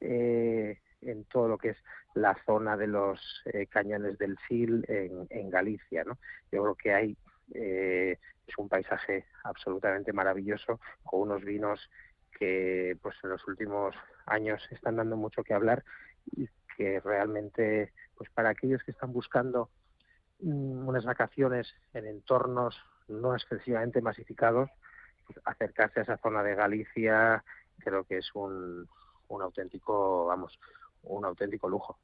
eh, 0.00 0.78
en 1.00 1.24
todo 1.24 1.48
lo 1.48 1.58
que 1.58 1.70
es 1.70 1.76
la 2.14 2.36
zona 2.44 2.76
de 2.76 2.86
los 2.86 3.20
eh, 3.46 3.66
cañones 3.66 4.18
del 4.18 4.36
Sil 4.46 4.84
en, 4.88 5.50
Galicia. 5.50 6.04
¿no? 6.04 6.18
Yo 6.50 6.62
creo 6.62 6.74
que 6.74 6.92
hay 6.92 7.16
eh, 7.54 8.18
es 8.46 8.58
un 8.58 8.68
paisaje 8.68 9.26
absolutamente 9.44 10.12
maravilloso 10.12 10.80
con 11.04 11.22
unos 11.22 11.44
vinos 11.44 11.90
que 12.38 12.96
pues 13.02 13.16
en 13.22 13.30
los 13.30 13.46
últimos 13.46 13.94
años 14.26 14.66
están 14.70 14.96
dando 14.96 15.16
mucho 15.16 15.42
que 15.44 15.54
hablar 15.54 15.84
y 16.36 16.48
que 16.76 17.00
realmente, 17.00 17.92
pues 18.16 18.30
para 18.30 18.50
aquellos 18.50 18.82
que 18.82 18.92
están 18.92 19.12
buscando 19.12 19.70
mm, 20.40 20.88
unas 20.88 21.04
vacaciones 21.04 21.72
en 21.92 22.06
entornos 22.06 22.76
no 23.08 23.34
excesivamente 23.34 24.00
masificados, 24.00 24.70
pues 25.26 25.38
acercarse 25.44 26.00
a 26.00 26.02
esa 26.04 26.16
zona 26.18 26.42
de 26.42 26.54
Galicia 26.54 27.44
creo 27.82 28.04
que 28.04 28.18
es 28.18 28.34
un, 28.34 28.88
un 29.28 29.42
auténtico, 29.42 30.26
vamos, 30.26 30.58
un 31.02 31.24
auténtico 31.24 31.68
lujo. 31.68 31.98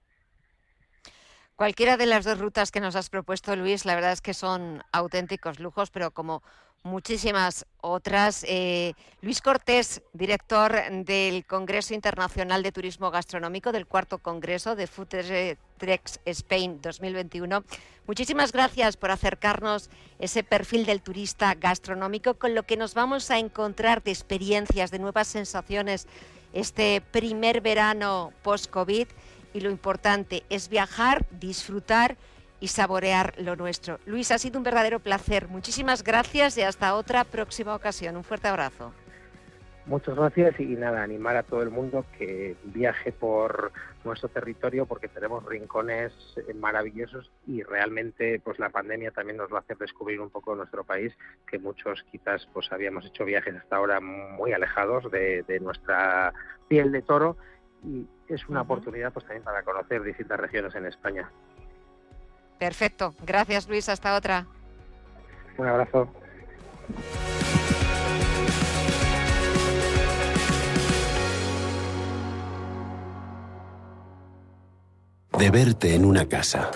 Cualquiera 1.56 1.96
de 1.96 2.06
las 2.06 2.24
dos 2.24 2.38
rutas 2.38 2.70
que 2.70 2.78
nos 2.80 2.94
has 2.94 3.10
propuesto, 3.10 3.56
Luis, 3.56 3.84
la 3.84 3.96
verdad 3.96 4.12
es 4.12 4.20
que 4.20 4.32
son 4.32 4.82
auténticos 4.92 5.58
lujos, 5.58 5.90
pero 5.90 6.12
como 6.12 6.42
muchísimas 6.82 7.66
otras. 7.80 8.44
Eh, 8.48 8.94
Luis 9.20 9.40
Cortés, 9.40 10.02
director 10.12 10.72
del 11.04 11.44
Congreso 11.44 11.94
Internacional 11.94 12.62
de 12.62 12.72
Turismo 12.72 13.10
Gastronómico, 13.10 13.72
del 13.72 13.86
cuarto 13.86 14.18
Congreso 14.18 14.76
de 14.76 14.86
Food 14.86 15.08
Trex 15.78 16.20
Spain 16.24 16.80
2021. 16.80 17.64
Muchísimas 18.06 18.52
gracias 18.52 18.96
por 18.96 19.10
acercarnos 19.10 19.90
ese 20.18 20.42
perfil 20.42 20.86
del 20.86 21.02
turista 21.02 21.54
gastronómico 21.54 22.34
con 22.34 22.54
lo 22.54 22.62
que 22.62 22.76
nos 22.76 22.94
vamos 22.94 23.30
a 23.30 23.38
encontrar 23.38 24.02
de 24.02 24.10
experiencias, 24.10 24.90
de 24.90 24.98
nuevas 24.98 25.28
sensaciones 25.28 26.06
este 26.52 27.00
primer 27.00 27.60
verano 27.60 28.32
post-COVID. 28.42 29.08
Y 29.54 29.60
lo 29.60 29.70
importante 29.70 30.44
es 30.50 30.68
viajar, 30.68 31.26
disfrutar 31.30 32.16
y 32.60 32.68
saborear 32.68 33.34
lo 33.38 33.56
nuestro. 33.56 33.98
Luis, 34.06 34.30
ha 34.30 34.38
sido 34.38 34.58
un 34.58 34.64
verdadero 34.64 35.00
placer. 35.00 35.48
Muchísimas 35.48 36.02
gracias 36.02 36.58
y 36.58 36.62
hasta 36.62 36.94
otra 36.94 37.24
próxima 37.24 37.74
ocasión. 37.74 38.16
Un 38.16 38.24
fuerte 38.24 38.48
abrazo. 38.48 38.92
Muchas 39.88 40.16
gracias 40.16 40.60
y 40.60 40.66
nada, 40.66 41.02
animar 41.02 41.36
a 41.36 41.42
todo 41.42 41.62
el 41.62 41.70
mundo 41.70 42.04
que 42.18 42.56
viaje 42.62 43.10
por 43.10 43.72
nuestro 44.04 44.28
territorio 44.28 44.84
porque 44.84 45.08
tenemos 45.08 45.42
rincones 45.46 46.12
eh, 46.36 46.52
maravillosos 46.52 47.30
y 47.46 47.62
realmente 47.62 48.38
pues 48.44 48.58
la 48.58 48.68
pandemia 48.68 49.12
también 49.12 49.38
nos 49.38 49.50
va 49.50 49.56
a 49.56 49.60
hacer 49.60 49.78
descubrir 49.78 50.20
un 50.20 50.28
poco 50.28 50.54
nuestro 50.54 50.84
país 50.84 51.16
que 51.46 51.58
muchos 51.58 52.04
quizás 52.12 52.46
pues 52.52 52.70
habíamos 52.70 53.06
hecho 53.06 53.24
viajes 53.24 53.56
hasta 53.56 53.76
ahora 53.76 53.98
muy 53.98 54.52
alejados 54.52 55.10
de, 55.10 55.58
nuestra 55.62 56.34
piel 56.68 56.92
de 56.92 57.00
toro 57.00 57.38
y 57.82 58.06
es 58.28 58.46
una 58.46 58.60
oportunidad 58.60 59.10
pues 59.14 59.24
también 59.24 59.42
para 59.42 59.62
conocer 59.62 60.02
distintas 60.02 60.38
regiones 60.38 60.74
en 60.74 60.84
España. 60.84 61.30
Perfecto. 62.58 63.14
Gracias, 63.24 63.68
Luis. 63.68 63.88
Hasta 63.88 64.14
otra. 64.16 64.46
Un 65.56 65.66
abrazo. 65.66 66.08
De 75.38 75.50
verte 75.50 75.94
en 75.94 76.04
una 76.04 76.26
casa. 76.26 76.70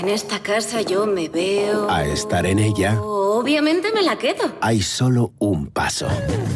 en 0.00 0.08
esta 0.08 0.38
casa 0.38 0.82
yo 0.82 1.06
me 1.06 1.28
veo. 1.28 1.90
A 1.90 2.04
estar 2.04 2.46
en 2.46 2.60
ella. 2.60 3.00
Obviamente 3.02 3.90
me 3.92 4.02
la 4.02 4.16
quedo. 4.16 4.56
Hay 4.60 4.82
solo 4.82 5.32
un 5.40 5.66
paso. 5.66 6.06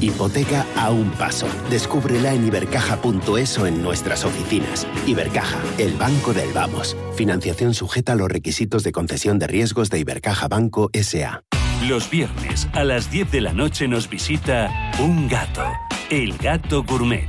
Hipoteca 0.00 0.64
a 0.76 0.90
un 0.90 1.10
paso. 1.10 1.46
Descúbrela 1.68 2.32
en 2.32 2.46
ibercaja.es 2.46 3.58
o 3.58 3.66
en 3.66 3.82
nuestras 3.82 4.24
oficinas. 4.24 4.86
Ibercaja, 5.06 5.58
el 5.78 5.94
banco 5.94 6.32
del 6.32 6.52
vamos. 6.52 6.96
Financiación 7.16 7.74
sujeta 7.74 8.12
a 8.12 8.16
los 8.16 8.28
requisitos 8.28 8.84
de 8.84 8.92
concesión 8.92 9.40
de 9.40 9.48
riesgos 9.48 9.90
de 9.90 9.98
Ibercaja 9.98 10.46
Banco 10.46 10.90
SA. 10.94 11.42
Los 11.88 12.08
viernes 12.08 12.68
a 12.72 12.84
las 12.84 13.10
10 13.10 13.32
de 13.32 13.40
la 13.40 13.52
noche 13.52 13.88
nos 13.88 14.08
visita 14.08 14.70
un 15.00 15.28
gato, 15.28 15.64
el 16.10 16.36
gato 16.38 16.82
gourmet 16.84 17.28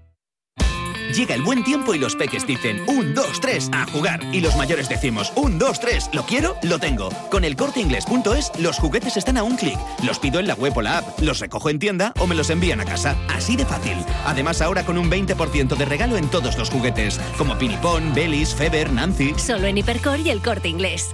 Llega 1.15 1.35
el 1.35 1.41
buen 1.41 1.63
tiempo 1.63 1.93
y 1.93 1.99
los 1.99 2.15
peques 2.15 2.47
dicen 2.47 2.83
un, 2.87 3.13
dos, 3.13 3.41
tres, 3.41 3.69
a 3.73 3.85
jugar. 3.85 4.21
Y 4.31 4.39
los 4.39 4.55
mayores 4.55 4.87
decimos 4.87 5.33
un, 5.35 5.59
dos, 5.59 5.79
tres, 5.79 6.09
¿lo 6.13 6.23
quiero? 6.23 6.55
Lo 6.63 6.79
tengo. 6.79 7.09
Con 7.29 7.43
el 7.43 7.55
corteinglés.es 7.57 8.51
los 8.59 8.77
juguetes 8.77 9.17
están 9.17 9.37
a 9.37 9.43
un 9.43 9.57
clic. 9.57 9.77
Los 10.03 10.19
pido 10.19 10.39
en 10.39 10.47
la 10.47 10.53
web 10.53 10.73
o 10.77 10.81
la 10.81 10.99
app, 10.99 11.19
los 11.19 11.39
recojo 11.39 11.69
en 11.69 11.79
tienda 11.79 12.13
o 12.19 12.27
me 12.27 12.35
los 12.35 12.49
envían 12.49 12.79
a 12.79 12.85
casa. 12.85 13.17
Así 13.27 13.57
de 13.57 13.65
fácil. 13.65 13.97
Además 14.25 14.61
ahora 14.61 14.85
con 14.85 14.97
un 14.97 15.11
20% 15.11 15.75
de 15.75 15.85
regalo 15.85 16.15
en 16.15 16.29
todos 16.29 16.57
los 16.57 16.69
juguetes, 16.69 17.19
como 17.37 17.57
Pinipón, 17.57 18.13
Belis, 18.13 18.55
Feber, 18.55 18.91
Nancy. 18.91 19.33
Solo 19.37 19.67
en 19.67 19.77
Hipercor 19.77 20.19
y 20.19 20.29
el 20.29 20.41
corte 20.41 20.69
inglés. 20.69 21.13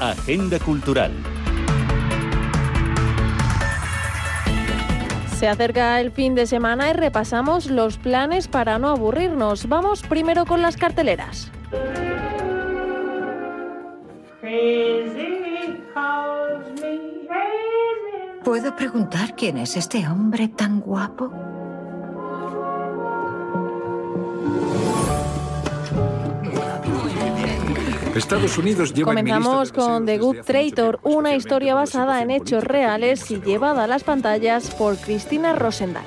Agenda 0.00 0.58
Cultural. 0.58 1.12
Se 5.36 5.46
acerca 5.46 6.00
el 6.00 6.10
fin 6.10 6.34
de 6.34 6.46
semana 6.46 6.88
y 6.90 6.94
repasamos 6.94 7.66
los 7.66 7.98
planes 7.98 8.48
para 8.48 8.78
no 8.78 8.88
aburrirnos. 8.88 9.68
Vamos 9.68 10.02
primero 10.02 10.46
con 10.46 10.62
las 10.62 10.78
carteleras. 10.78 11.52
¿Puedo 18.42 18.74
preguntar 18.74 19.36
quién 19.36 19.58
es 19.58 19.76
este 19.76 20.08
hombre 20.08 20.48
tan 20.48 20.80
guapo? 20.80 21.30
Estados 28.14 28.58
Unidos 28.58 28.92
lleva 28.92 29.12
Comenzamos 29.12 29.72
con 29.72 30.04
The 30.04 30.18
Good 30.18 30.42
Traitor, 30.44 31.00
una 31.02 31.34
historia 31.34 31.74
basada 31.74 32.20
en 32.22 32.30
hechos 32.30 32.64
reales 32.64 33.30
y 33.30 33.40
llevada 33.40 33.84
a 33.84 33.86
las 33.86 34.04
pantallas 34.04 34.70
por 34.74 34.96
Cristina 34.96 35.54
Rosendal. 35.54 36.04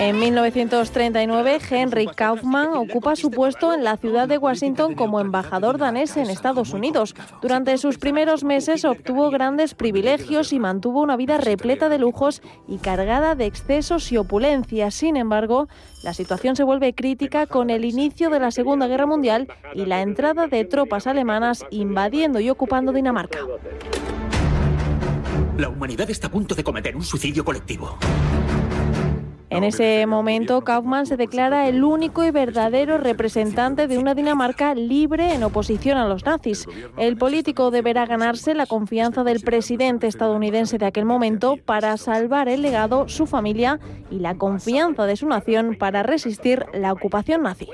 En 0.00 0.16
1939, 0.16 1.58
Henry 1.68 2.06
Kaufman 2.06 2.68
ocupa 2.76 3.16
su 3.16 3.32
puesto 3.32 3.74
en 3.74 3.82
la 3.82 3.96
ciudad 3.96 4.28
de 4.28 4.38
Washington 4.38 4.94
como 4.94 5.18
embajador 5.18 5.76
danés 5.76 6.16
en 6.16 6.30
Estados 6.30 6.72
Unidos. 6.72 7.16
Durante 7.42 7.76
sus 7.78 7.98
primeros 7.98 8.44
meses 8.44 8.84
obtuvo 8.84 9.28
grandes 9.30 9.74
privilegios 9.74 10.52
y 10.52 10.60
mantuvo 10.60 11.02
una 11.02 11.16
vida 11.16 11.38
repleta 11.38 11.88
de 11.88 11.98
lujos 11.98 12.42
y 12.68 12.78
cargada 12.78 13.34
de 13.34 13.46
excesos 13.46 14.12
y 14.12 14.18
opulencia. 14.18 14.92
Sin 14.92 15.16
embargo, 15.16 15.66
la 16.04 16.14
situación 16.14 16.54
se 16.54 16.62
vuelve 16.62 16.94
crítica 16.94 17.48
con 17.48 17.68
el 17.68 17.84
inicio 17.84 18.30
de 18.30 18.38
la 18.38 18.52
Segunda 18.52 18.86
Guerra 18.86 19.06
Mundial 19.06 19.48
y 19.74 19.84
la 19.86 20.00
entrada 20.00 20.46
de 20.46 20.64
tropas 20.64 21.08
alemanas 21.08 21.66
invadiendo 21.70 22.38
y 22.38 22.50
ocupando 22.50 22.92
Dinamarca. 22.92 23.40
La 25.56 25.68
humanidad 25.68 26.08
está 26.08 26.28
a 26.28 26.30
punto 26.30 26.54
de 26.54 26.62
cometer 26.62 26.94
un 26.94 27.02
suicidio 27.02 27.44
colectivo. 27.44 27.98
En 29.50 29.64
ese 29.64 30.06
momento, 30.06 30.60
Kaufmann 30.62 31.06
se 31.06 31.16
declara 31.16 31.68
el 31.68 31.82
único 31.82 32.22
y 32.24 32.30
verdadero 32.30 32.98
representante 32.98 33.88
de 33.88 33.98
una 33.98 34.14
Dinamarca 34.14 34.74
libre 34.74 35.32
en 35.32 35.42
oposición 35.42 35.96
a 35.96 36.06
los 36.06 36.24
nazis. 36.24 36.66
El 36.98 37.16
político 37.16 37.70
deberá 37.70 38.04
ganarse 38.04 38.54
la 38.54 38.66
confianza 38.66 39.24
del 39.24 39.40
presidente 39.40 40.06
estadounidense 40.06 40.76
de 40.76 40.86
aquel 40.86 41.06
momento 41.06 41.56
para 41.64 41.96
salvar 41.96 42.48
el 42.48 42.60
legado, 42.60 43.08
su 43.08 43.26
familia 43.26 43.80
y 44.10 44.18
la 44.18 44.34
confianza 44.34 45.06
de 45.06 45.16
su 45.16 45.26
nación 45.26 45.76
para 45.78 46.02
resistir 46.02 46.66
la 46.74 46.92
ocupación 46.92 47.42
nazi. 47.42 47.68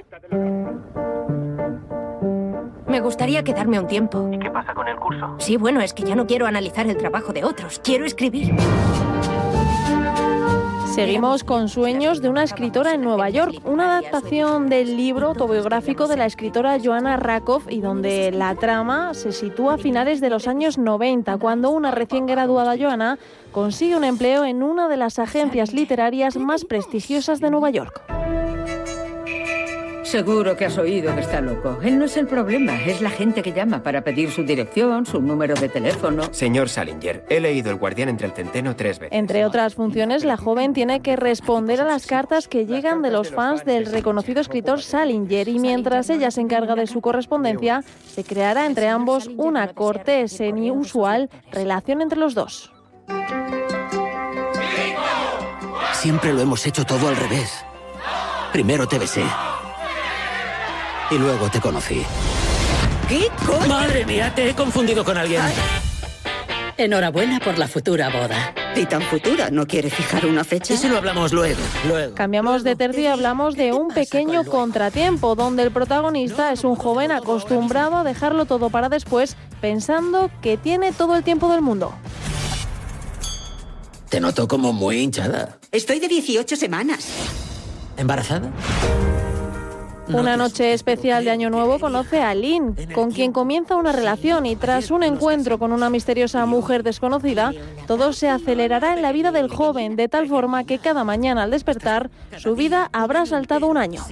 Me 2.86 3.00
gustaría 3.00 3.42
quedarme 3.42 3.80
un 3.80 3.88
tiempo. 3.88 4.30
¿Y 4.32 4.38
qué 4.38 4.50
pasa 4.50 4.72
con 4.72 4.86
el 4.86 4.96
curso? 4.96 5.34
Sí, 5.38 5.56
bueno, 5.56 5.80
es 5.80 5.92
que 5.92 6.04
ya 6.04 6.14
no 6.14 6.28
quiero 6.28 6.46
analizar 6.46 6.86
el 6.86 6.96
trabajo 6.96 7.32
de 7.32 7.42
otros, 7.42 7.80
quiero 7.82 8.04
escribir. 8.04 8.54
Seguimos 10.94 11.42
con 11.42 11.68
Sueños 11.68 12.22
de 12.22 12.28
una 12.28 12.44
escritora 12.44 12.94
en 12.94 13.00
Nueva 13.00 13.28
York, 13.28 13.62
una 13.64 13.98
adaptación 13.98 14.68
del 14.68 14.96
libro 14.96 15.26
autobiográfico 15.26 16.06
de 16.06 16.16
la 16.16 16.26
escritora 16.26 16.78
Joanna 16.78 17.16
Rakoff 17.16 17.66
y 17.68 17.80
donde 17.80 18.30
la 18.30 18.54
trama 18.54 19.12
se 19.12 19.32
sitúa 19.32 19.74
a 19.74 19.78
finales 19.78 20.20
de 20.20 20.30
los 20.30 20.46
años 20.46 20.78
90, 20.78 21.36
cuando 21.38 21.70
una 21.70 21.90
recién 21.90 22.26
graduada 22.26 22.76
Joanna 22.78 23.18
consigue 23.50 23.96
un 23.96 24.04
empleo 24.04 24.44
en 24.44 24.62
una 24.62 24.86
de 24.86 24.96
las 24.96 25.18
agencias 25.18 25.72
literarias 25.72 26.36
más 26.36 26.64
prestigiosas 26.64 27.40
de 27.40 27.50
Nueva 27.50 27.70
York. 27.70 28.23
Seguro 30.14 30.56
que 30.56 30.66
has 30.66 30.78
oído 30.78 31.12
que 31.12 31.22
está 31.22 31.40
loco. 31.40 31.80
Él 31.82 31.98
no 31.98 32.04
es 32.04 32.16
el 32.16 32.28
problema, 32.28 32.80
es 32.84 33.00
la 33.00 33.10
gente 33.10 33.42
que 33.42 33.52
llama 33.52 33.82
para 33.82 34.02
pedir 34.04 34.30
su 34.30 34.44
dirección, 34.44 35.06
su 35.06 35.20
número 35.20 35.56
de 35.56 35.68
teléfono. 35.68 36.22
Señor 36.30 36.68
Salinger, 36.68 37.24
he 37.28 37.40
leído 37.40 37.72
El 37.72 37.78
Guardián 37.78 38.08
entre 38.08 38.28
el 38.28 38.32
Centeno 38.32 38.76
tres 38.76 39.00
veces. 39.00 39.18
Entre 39.18 39.44
otras 39.44 39.74
funciones, 39.74 40.24
la 40.24 40.36
joven 40.36 40.72
tiene 40.72 41.00
que 41.00 41.16
responder 41.16 41.80
a 41.80 41.84
las 41.84 42.06
cartas 42.06 42.46
que 42.46 42.64
llegan 42.64 43.02
de 43.02 43.10
los 43.10 43.32
fans 43.32 43.64
del 43.64 43.86
reconocido 43.86 44.40
escritor 44.40 44.82
Salinger 44.82 45.48
y 45.48 45.58
mientras 45.58 46.08
ella 46.10 46.30
se 46.30 46.42
encarga 46.42 46.76
de 46.76 46.86
su 46.86 47.00
correspondencia, 47.00 47.82
se 48.06 48.22
creará 48.22 48.66
entre 48.66 48.86
ambos 48.86 49.28
una 49.36 49.66
cortés 49.74 50.38
e 50.38 50.46
inusual 50.46 51.28
relación 51.50 52.02
entre 52.02 52.20
los 52.20 52.36
dos. 52.36 52.72
Siempre 55.92 56.32
lo 56.32 56.40
hemos 56.40 56.64
hecho 56.68 56.84
todo 56.84 57.08
al 57.08 57.16
revés. 57.16 57.64
Primero 58.52 58.86
te 58.86 59.00
besé. 59.00 59.24
Y 61.10 61.18
luego 61.18 61.50
te 61.50 61.60
conocí. 61.60 62.02
¿Qué 63.08 63.28
coño? 63.46 63.68
Madre 63.68 64.06
mía, 64.06 64.32
te 64.34 64.48
he 64.48 64.54
confundido 64.54 65.04
con 65.04 65.16
alguien. 65.16 65.42
Enhorabuena 66.76 67.38
por 67.38 67.58
la 67.58 67.68
futura 67.68 68.08
boda. 68.08 68.52
¿Y 68.74 68.86
tan 68.86 69.02
futura? 69.02 69.50
¿No 69.50 69.66
quiere 69.66 69.90
fijar 69.90 70.26
una 70.26 70.42
fecha? 70.42 70.74
Y 70.74 70.76
si 70.76 70.88
lo 70.88 70.96
hablamos 70.96 71.32
luego, 71.32 71.60
luego. 71.86 72.14
Cambiamos 72.14 72.64
de 72.64 72.74
tercio 72.74 73.02
y 73.02 73.06
hablamos 73.06 73.54
de 73.54 73.72
un 73.72 73.88
pequeño 73.88 74.44
contratiempo, 74.44 75.36
donde 75.36 75.62
el 75.62 75.70
protagonista 75.70 76.50
es 76.52 76.64
un 76.64 76.74
joven 76.74 77.12
acostumbrado 77.12 77.98
a 77.98 78.04
dejarlo 78.04 78.46
todo 78.46 78.70
para 78.70 78.88
después, 78.88 79.36
pensando 79.60 80.30
que 80.42 80.56
tiene 80.56 80.92
todo 80.92 81.14
el 81.14 81.22
tiempo 81.22 81.48
del 81.52 81.62
mundo. 81.62 81.94
Te 84.08 84.20
noto 84.20 84.48
como 84.48 84.72
muy 84.72 84.98
hinchada. 84.98 85.58
Estoy 85.70 86.00
de 86.00 86.08
18 86.08 86.56
semanas. 86.56 87.06
¿Embarazada? 87.96 88.50
Una 90.08 90.36
noche 90.36 90.72
especial 90.72 91.24
de 91.24 91.30
Año 91.30 91.50
Nuevo 91.50 91.78
conoce 91.78 92.22
a 92.22 92.34
Lynn, 92.34 92.76
con 92.94 93.10
quien 93.10 93.32
comienza 93.32 93.76
una 93.76 93.92
relación 93.92 94.46
y 94.46 94.56
tras 94.56 94.90
un 94.90 95.02
encuentro 95.02 95.58
con 95.58 95.72
una 95.72 95.90
misteriosa 95.90 96.44
mujer 96.46 96.82
desconocida, 96.82 97.52
todo 97.86 98.12
se 98.12 98.28
acelerará 98.28 98.94
en 98.94 99.02
la 99.02 99.12
vida 99.12 99.32
del 99.32 99.48
joven 99.48 99.96
de 99.96 100.08
tal 100.08 100.28
forma 100.28 100.64
que 100.64 100.78
cada 100.78 101.04
mañana 101.04 101.44
al 101.44 101.50
despertar 101.50 102.10
su 102.38 102.54
vida 102.54 102.90
habrá 102.92 103.26
saltado 103.26 103.66
un 103.66 103.78
año. 103.78 104.04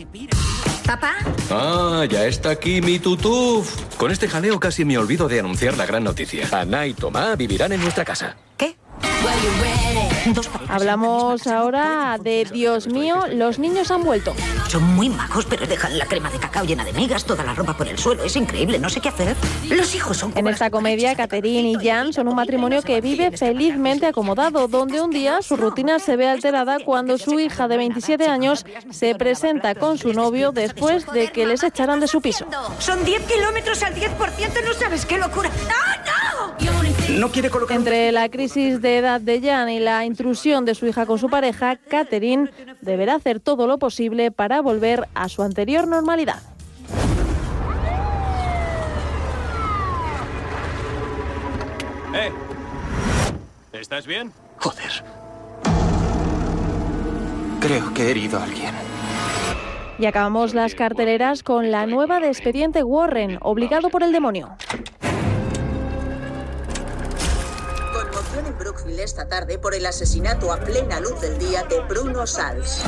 ¿Papá? 0.86 1.14
Ah, 1.50 2.04
ya 2.08 2.26
está 2.26 2.50
aquí 2.50 2.80
mi 2.80 2.98
tutuf. 2.98 3.82
Con 3.96 4.10
este 4.10 4.28
jaleo 4.28 4.58
casi 4.58 4.84
me 4.84 4.98
olvido 4.98 5.28
de 5.28 5.40
anunciar 5.40 5.76
la 5.76 5.86
gran 5.86 6.02
noticia. 6.02 6.48
Ana 6.50 6.86
y 6.86 6.94
Tomá 6.94 7.36
vivirán 7.36 7.72
en 7.72 7.80
nuestra 7.80 8.04
casa. 8.04 8.36
¿Qué? 8.56 8.76
Hablamos 10.68 11.46
ahora 11.46 12.18
de 12.20 12.44
Dios 12.44 12.86
mío, 12.86 13.24
los 13.32 13.58
niños 13.58 13.90
han 13.90 14.04
vuelto. 14.04 14.34
Son 14.68 14.82
muy 14.82 15.08
majos, 15.08 15.44
pero 15.46 15.66
dejan 15.66 15.98
la 15.98 16.06
crema 16.06 16.30
de 16.30 16.38
cacao 16.38 16.64
llena 16.64 16.84
de 16.84 16.92
migas, 16.92 17.24
toda 17.24 17.44
la 17.44 17.54
ropa 17.54 17.76
por 17.76 17.88
el 17.88 17.98
suelo. 17.98 18.22
Es 18.22 18.36
increíble, 18.36 18.78
no 18.78 18.88
sé 18.88 19.00
qué 19.00 19.08
hacer. 19.08 19.36
Los 19.68 19.94
hijos 19.94 20.16
son... 20.16 20.32
En 20.36 20.46
esta 20.46 20.70
comedia, 20.70 21.14
Catherine 21.14 21.70
y 21.70 21.74
Jan 21.74 22.12
son 22.12 22.28
un 22.28 22.36
matrimonio 22.36 22.82
que 22.82 23.00
vive 23.00 23.36
felizmente 23.36 24.06
acomodado, 24.06 24.68
donde 24.68 25.00
un 25.00 25.10
día 25.10 25.42
su 25.42 25.56
rutina 25.56 25.98
se 25.98 26.16
ve 26.16 26.28
alterada 26.28 26.78
cuando 26.84 27.18
su 27.18 27.38
hija 27.38 27.68
de 27.68 27.76
27 27.76 28.26
años 28.28 28.64
se 28.90 29.14
presenta 29.14 29.74
con 29.74 29.98
su 29.98 30.12
novio 30.12 30.52
después 30.52 31.06
de 31.12 31.32
que 31.32 31.46
les 31.46 31.62
echaran 31.62 32.00
de 32.00 32.06
su 32.06 32.20
piso. 32.20 32.46
Son 32.78 33.04
10 33.04 33.22
kilómetros 33.26 33.82
al 33.82 33.94
10%, 33.94 34.08
no 34.64 34.72
sabes 34.74 35.04
qué 35.04 35.18
locura. 35.18 35.48
¡No, 35.48 35.91
no! 37.12 37.26
No 37.26 37.32
quiere 37.32 37.50
colocar... 37.50 37.76
Entre 37.76 38.12
la 38.12 38.28
crisis 38.28 38.80
de 38.80 38.98
edad 38.98 39.20
de 39.20 39.40
Jan 39.40 39.68
y 39.68 39.80
la 39.80 40.04
intrusión 40.04 40.64
de 40.64 40.74
su 40.74 40.86
hija 40.86 41.06
con 41.06 41.18
su 41.18 41.28
pareja, 41.28 41.76
Catherine 41.76 42.50
deberá 42.80 43.14
hacer 43.14 43.40
todo 43.40 43.66
lo 43.66 43.78
posible 43.78 44.30
para 44.30 44.60
volver 44.60 45.08
a 45.14 45.28
su 45.28 45.42
anterior 45.42 45.86
normalidad. 45.86 46.42
¡Eh! 52.14 52.30
¿Estás 53.72 54.06
bien? 54.06 54.32
Joder. 54.58 55.02
Creo 57.60 57.94
que 57.94 58.02
he 58.02 58.10
herido 58.10 58.38
a 58.38 58.44
alguien. 58.44 58.74
Y 59.98 60.06
acabamos 60.06 60.52
las 60.52 60.74
carteleras 60.74 61.42
con 61.42 61.70
la 61.70 61.86
nueva 61.86 62.20
de 62.20 62.28
Expediente 62.28 62.82
Warren, 62.82 63.38
obligado 63.40 63.88
por 63.88 64.02
el 64.02 64.12
demonio. 64.12 64.56
Esta 69.02 69.28
tarde 69.28 69.58
por 69.58 69.74
el 69.74 69.84
asesinato 69.84 70.52
a 70.52 70.58
plena 70.60 71.00
luz 71.00 71.20
del 71.20 71.38
día 71.38 71.64
de 71.64 71.80
Bruno 71.80 72.26
Sals. 72.26 72.82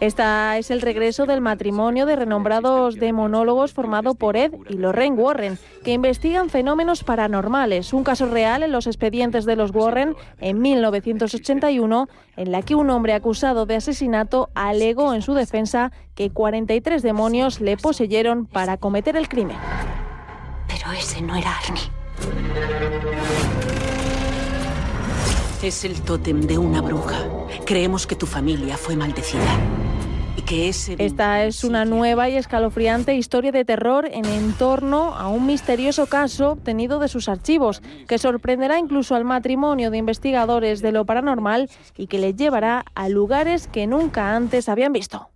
Esta 0.00 0.58
es 0.58 0.70
el 0.70 0.80
regreso 0.80 1.26
del 1.26 1.40
matrimonio 1.40 2.06
de 2.06 2.16
renombrados 2.16 2.96
demonólogos 2.96 3.72
formado 3.72 4.14
por 4.14 4.36
Ed 4.36 4.52
y 4.68 4.74
Lorraine 4.74 5.16
Warren, 5.16 5.58
que 5.84 5.92
investigan 5.92 6.50
fenómenos 6.50 7.04
paranormales. 7.04 7.92
Un 7.92 8.04
caso 8.04 8.26
real 8.26 8.62
en 8.62 8.72
los 8.72 8.86
expedientes 8.86 9.44
de 9.44 9.56
los 9.56 9.70
Warren 9.74 10.16
en 10.40 10.60
1981, 10.60 12.08
en 12.36 12.52
la 12.52 12.62
que 12.62 12.74
un 12.74 12.90
hombre 12.90 13.14
acusado 13.14 13.64
de 13.66 13.76
asesinato 13.76 14.50
alegó 14.54 15.14
en 15.14 15.22
su 15.22 15.34
defensa 15.34 15.92
que 16.14 16.30
43 16.30 17.02
demonios 17.02 17.60
le 17.60 17.76
poseyeron 17.76 18.46
para 18.46 18.76
cometer 18.78 19.16
el 19.16 19.28
crimen. 19.28 19.58
Pero 20.66 20.92
ese 20.92 21.20
no 21.22 21.36
era 21.36 21.56
Arnie. 21.56 21.99
Es 25.62 25.84
el 25.84 26.00
tótem 26.00 26.40
de 26.40 26.56
una 26.56 26.80
bruja. 26.80 27.28
Creemos 27.66 28.06
que 28.06 28.16
tu 28.16 28.24
familia 28.24 28.78
fue 28.78 28.96
maldecida. 28.96 29.58
Y 30.36 30.42
que. 30.42 30.68
Esta 30.68 31.44
es 31.44 31.64
una 31.64 31.84
nueva 31.84 32.30
y 32.30 32.36
escalofriante 32.36 33.14
historia 33.14 33.52
de 33.52 33.66
terror 33.66 34.08
en 34.10 34.52
torno 34.54 35.14
a 35.14 35.28
un 35.28 35.46
misterioso 35.46 36.06
caso 36.06 36.52
obtenido 36.52 36.98
de 36.98 37.08
sus 37.08 37.28
archivos, 37.28 37.82
que 38.08 38.16
sorprenderá 38.16 38.78
incluso 38.78 39.14
al 39.14 39.24
matrimonio 39.24 39.90
de 39.90 39.98
investigadores 39.98 40.80
de 40.80 40.92
lo 40.92 41.04
paranormal 41.04 41.68
y 41.96 42.06
que 42.06 42.18
les 42.18 42.36
llevará 42.36 42.84
a 42.94 43.10
lugares 43.10 43.66
que 43.66 43.86
nunca 43.86 44.34
antes 44.34 44.68
habían 44.68 44.94
visto. 44.94 45.28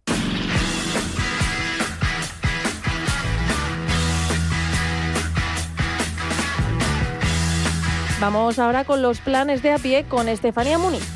Vamos 8.25 8.59
ahora 8.59 8.85
con 8.85 9.03
los 9.03 9.21
planes 9.21 9.63
de 9.63 9.71
a 9.71 9.77
pie 9.77 10.07
con 10.09 10.31
Estefanía 10.31 10.79
Muniz. 10.79 11.07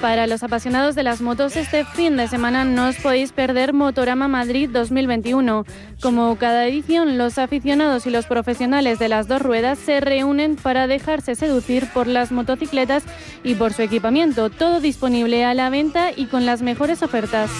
Para 0.00 0.28
los 0.28 0.44
apasionados 0.44 0.94
de 0.94 1.02
las 1.02 1.20
motos, 1.20 1.56
este 1.56 1.84
fin 1.84 2.16
de 2.16 2.28
semana 2.28 2.64
no 2.64 2.86
os 2.86 2.96
podéis 2.98 3.32
perder 3.32 3.72
Motorama 3.72 4.28
Madrid 4.28 4.70
2021. 4.72 5.64
Como 6.00 6.36
cada 6.36 6.64
edición, 6.68 7.18
los 7.18 7.38
aficionados 7.38 8.06
y 8.06 8.10
los 8.10 8.26
profesionales 8.26 9.00
de 9.00 9.08
las 9.08 9.26
dos 9.26 9.42
ruedas 9.42 9.76
se 9.76 9.98
reúnen 9.98 10.54
para 10.54 10.86
dejarse 10.86 11.34
seducir 11.34 11.88
por 11.92 12.06
las 12.06 12.30
motocicletas 12.30 13.02
y 13.42 13.56
por 13.56 13.72
su 13.72 13.82
equipamiento. 13.82 14.48
Todo 14.48 14.80
disponible 14.80 15.44
a 15.44 15.54
la 15.54 15.70
venta 15.70 16.12
y 16.14 16.26
con 16.26 16.46
las 16.46 16.62
mejores 16.62 17.02
ofertas. 17.02 17.50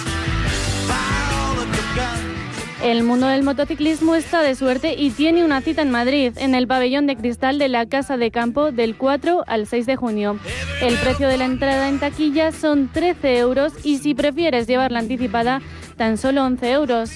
El 2.84 3.02
mundo 3.02 3.28
del 3.28 3.42
motociclismo 3.42 4.14
está 4.14 4.42
de 4.42 4.54
suerte 4.54 4.94
y 4.98 5.08
tiene 5.08 5.42
una 5.42 5.62
cita 5.62 5.80
en 5.80 5.90
Madrid, 5.90 6.34
en 6.36 6.54
el 6.54 6.66
pabellón 6.66 7.06
de 7.06 7.16
cristal 7.16 7.58
de 7.58 7.70
la 7.70 7.86
Casa 7.86 8.18
de 8.18 8.30
Campo 8.30 8.72
del 8.72 8.94
4 8.94 9.42
al 9.46 9.66
6 9.66 9.86
de 9.86 9.96
junio. 9.96 10.38
El 10.82 10.94
precio 10.98 11.26
de 11.26 11.38
la 11.38 11.46
entrada 11.46 11.88
en 11.88 11.98
taquilla 11.98 12.52
son 12.52 12.92
13 12.92 13.38
euros 13.38 13.72
y 13.84 14.00
si 14.00 14.14
prefieres 14.14 14.66
llevarla 14.66 14.98
anticipada, 14.98 15.62
tan 15.96 16.18
solo 16.18 16.44
11 16.44 16.72
euros. 16.72 17.10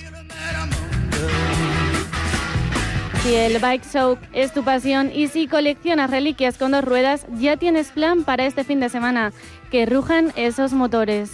Si 3.22 3.34
el 3.34 3.58
Bike 3.58 3.84
Show 3.92 4.16
es 4.32 4.54
tu 4.54 4.64
pasión 4.64 5.12
y 5.14 5.28
si 5.28 5.48
coleccionas 5.48 6.10
reliquias 6.10 6.56
con 6.56 6.72
dos 6.72 6.82
ruedas, 6.82 7.26
ya 7.38 7.58
tienes 7.58 7.88
plan 7.88 8.24
para 8.24 8.46
este 8.46 8.64
fin 8.64 8.80
de 8.80 8.88
semana. 8.88 9.34
Que 9.70 9.84
rujan 9.84 10.32
esos 10.34 10.72
motores. 10.72 11.32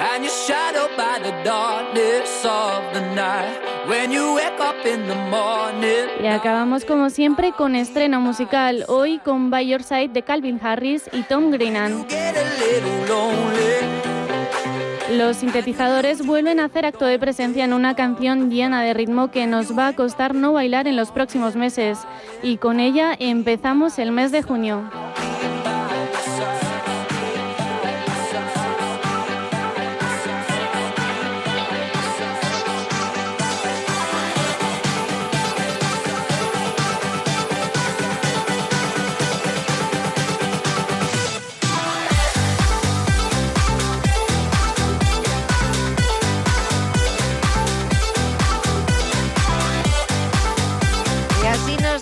And 0.00 0.24
you're 0.24 0.32
shadowed 0.46 0.96
by 0.96 1.18
the 1.18 1.32
darkness 1.44 2.44
of 2.44 2.82
the 2.92 3.00
night. 3.14 3.60
When 3.86 4.10
you 4.10 4.34
wake 4.34 4.60
up 4.60 4.84
in 4.86 5.06
the 5.06 5.14
morning. 5.30 6.08
Y 6.22 6.26
acabamos 6.26 6.84
como 6.84 7.10
siempre 7.10 7.52
con 7.52 7.74
estreno 7.74 8.20
musical, 8.20 8.84
hoy 8.88 9.18
con 9.18 9.50
By 9.50 9.66
Your 9.66 9.82
Side 9.82 10.08
de 10.08 10.22
Calvin 10.22 10.58
Harris 10.62 11.08
y 11.12 11.22
Tom 11.22 11.50
lonely. 11.52 11.84
Los 15.10 15.36
sintetizadores 15.36 16.26
vuelven 16.26 16.58
a 16.58 16.64
hacer 16.64 16.86
acto 16.86 17.04
de 17.04 17.18
presencia 17.18 17.64
en 17.64 17.72
una 17.72 17.94
canción 17.94 18.50
llena 18.50 18.82
de 18.82 18.94
ritmo 18.94 19.30
que 19.30 19.46
nos 19.46 19.78
va 19.78 19.88
a 19.88 19.92
costar 19.92 20.34
no 20.34 20.54
bailar 20.54 20.88
en 20.88 20.96
los 20.96 21.10
próximos 21.10 21.56
meses. 21.56 21.98
Y 22.42 22.56
con 22.56 22.80
ella 22.80 23.14
empezamos 23.18 23.98
el 23.98 24.12
mes 24.12 24.32
de 24.32 24.42
junio. 24.42 24.90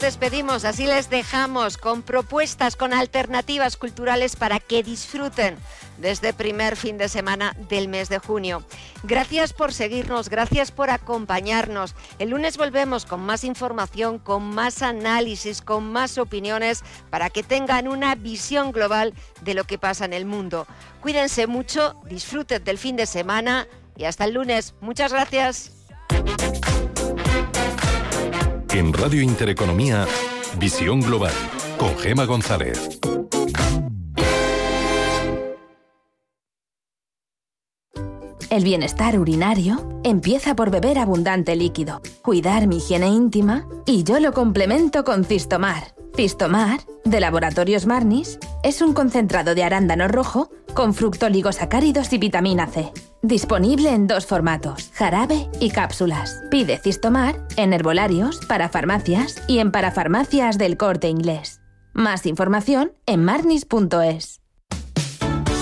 Despedimos, 0.03 0.65
así 0.65 0.85
les 0.85 1.09
dejamos 1.11 1.79
con 1.79 2.03
propuestas, 2.03 2.75
con 2.75 2.93
alternativas 2.93 3.77
culturales 3.77 4.35
para 4.35 4.59
que 4.59 4.83
disfruten 4.83 5.57
de 5.99 6.11
este 6.11 6.33
primer 6.35 6.77
fin 6.77 6.99
de 6.99 7.09
semana 7.09 7.55
del 7.69 7.87
mes 7.87 8.09
de 8.09 8.19
junio. 8.19 8.65
Gracias 9.05 9.53
por 9.53 9.73
seguirnos, 9.73 10.29
gracias 10.29 10.73
por 10.73 10.91
acompañarnos. 10.91 11.95
El 12.19 12.31
lunes 12.31 12.59
volvemos 12.59 13.07
con 13.07 13.21
más 13.21 13.45
información, 13.45 14.19
con 14.19 14.43
más 14.43 14.83
análisis, 14.83 15.63
con 15.63 15.93
más 15.93 16.19
opiniones 16.19 16.83
para 17.09 17.31
que 17.31 17.45
tengan 17.45 17.87
una 17.87 18.17
visión 18.17 18.73
global 18.73 19.15
de 19.41 19.55
lo 19.55 19.65
que 19.65 19.79
pasa 19.79 20.05
en 20.05 20.15
el 20.15 20.27
mundo. 20.27 20.67
Cuídense 21.01 21.47
mucho, 21.47 21.95
disfruten 22.07 22.65
del 22.65 22.77
fin 22.77 22.97
de 22.97 23.07
semana 23.07 23.69
y 23.97 24.05
hasta 24.05 24.25
el 24.25 24.35
lunes. 24.35 24.75
Muchas 24.81 25.13
gracias. 25.13 25.82
En 28.75 28.91
Radio 28.95 29.21
Intereconomía, 29.21 30.07
Visión 30.59 31.03
Global, 31.03 31.35
con 31.77 31.95
Gema 31.99 32.25
González. 32.25 32.99
El 38.49 38.65
bienestar 38.65 39.19
urinario 39.19 40.01
empieza 40.05 40.57
por 40.57 40.71
beber 40.71 40.99
abundante 40.99 41.55
líquido, 41.55 42.01
cuidar 42.23 42.67
mi 42.67 42.79
higiene 42.79 43.09
íntima 43.09 43.67
y 43.85 44.05
yo 44.05 44.21
lo 44.21 44.33
complemento 44.33 45.05
con 45.05 45.27
Cistomar. 45.27 45.95
Cistomar, 46.15 46.81
de 47.05 47.21
Laboratorios 47.21 47.87
Marnis, 47.87 48.39
es 48.63 48.83
un 48.83 48.93
concentrado 48.93 49.55
de 49.55 49.65
arándano 49.65 50.09
rojo 50.09 50.51
con 50.75 50.93
fructoligosacáridos 50.93 52.13
y 52.13 52.19
vitamina 52.19 52.67
C. 52.67 52.93
Disponible 53.23 53.91
en 53.91 54.07
dos 54.07 54.27
formatos, 54.27 54.91
jarabe 54.93 55.49
y 55.59 55.71
cápsulas. 55.71 56.43
Pide 56.51 56.79
Cistomar 56.79 57.47
en 57.57 57.73
herbolarios, 57.73 58.41
para 58.47 58.69
farmacias 58.69 59.43
y 59.49 59.59
en 59.61 59.73
parafarmacias 59.73 60.59
del 60.59 60.77
corte 60.77 61.09
inglés. 61.09 61.61
Más 61.95 62.27
información 62.27 62.93
en 63.07 63.25
marnis.es. 63.25 64.41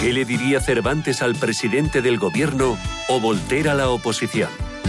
¿Qué 0.01 0.13
le 0.13 0.25
diría 0.25 0.61
Cervantes 0.61 1.23
al 1.23 1.37
presidente 1.37 2.03
del 2.03 2.19
gobierno 2.19 2.77
o 3.09 3.21
Voltaire 3.21 3.71
a 3.71 3.75
la 3.75 3.91
oposición? 3.91 4.49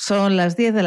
Son 0.00 0.34
las 0.34 0.56
10 0.56 0.72
de 0.72 0.72
la 0.72 0.78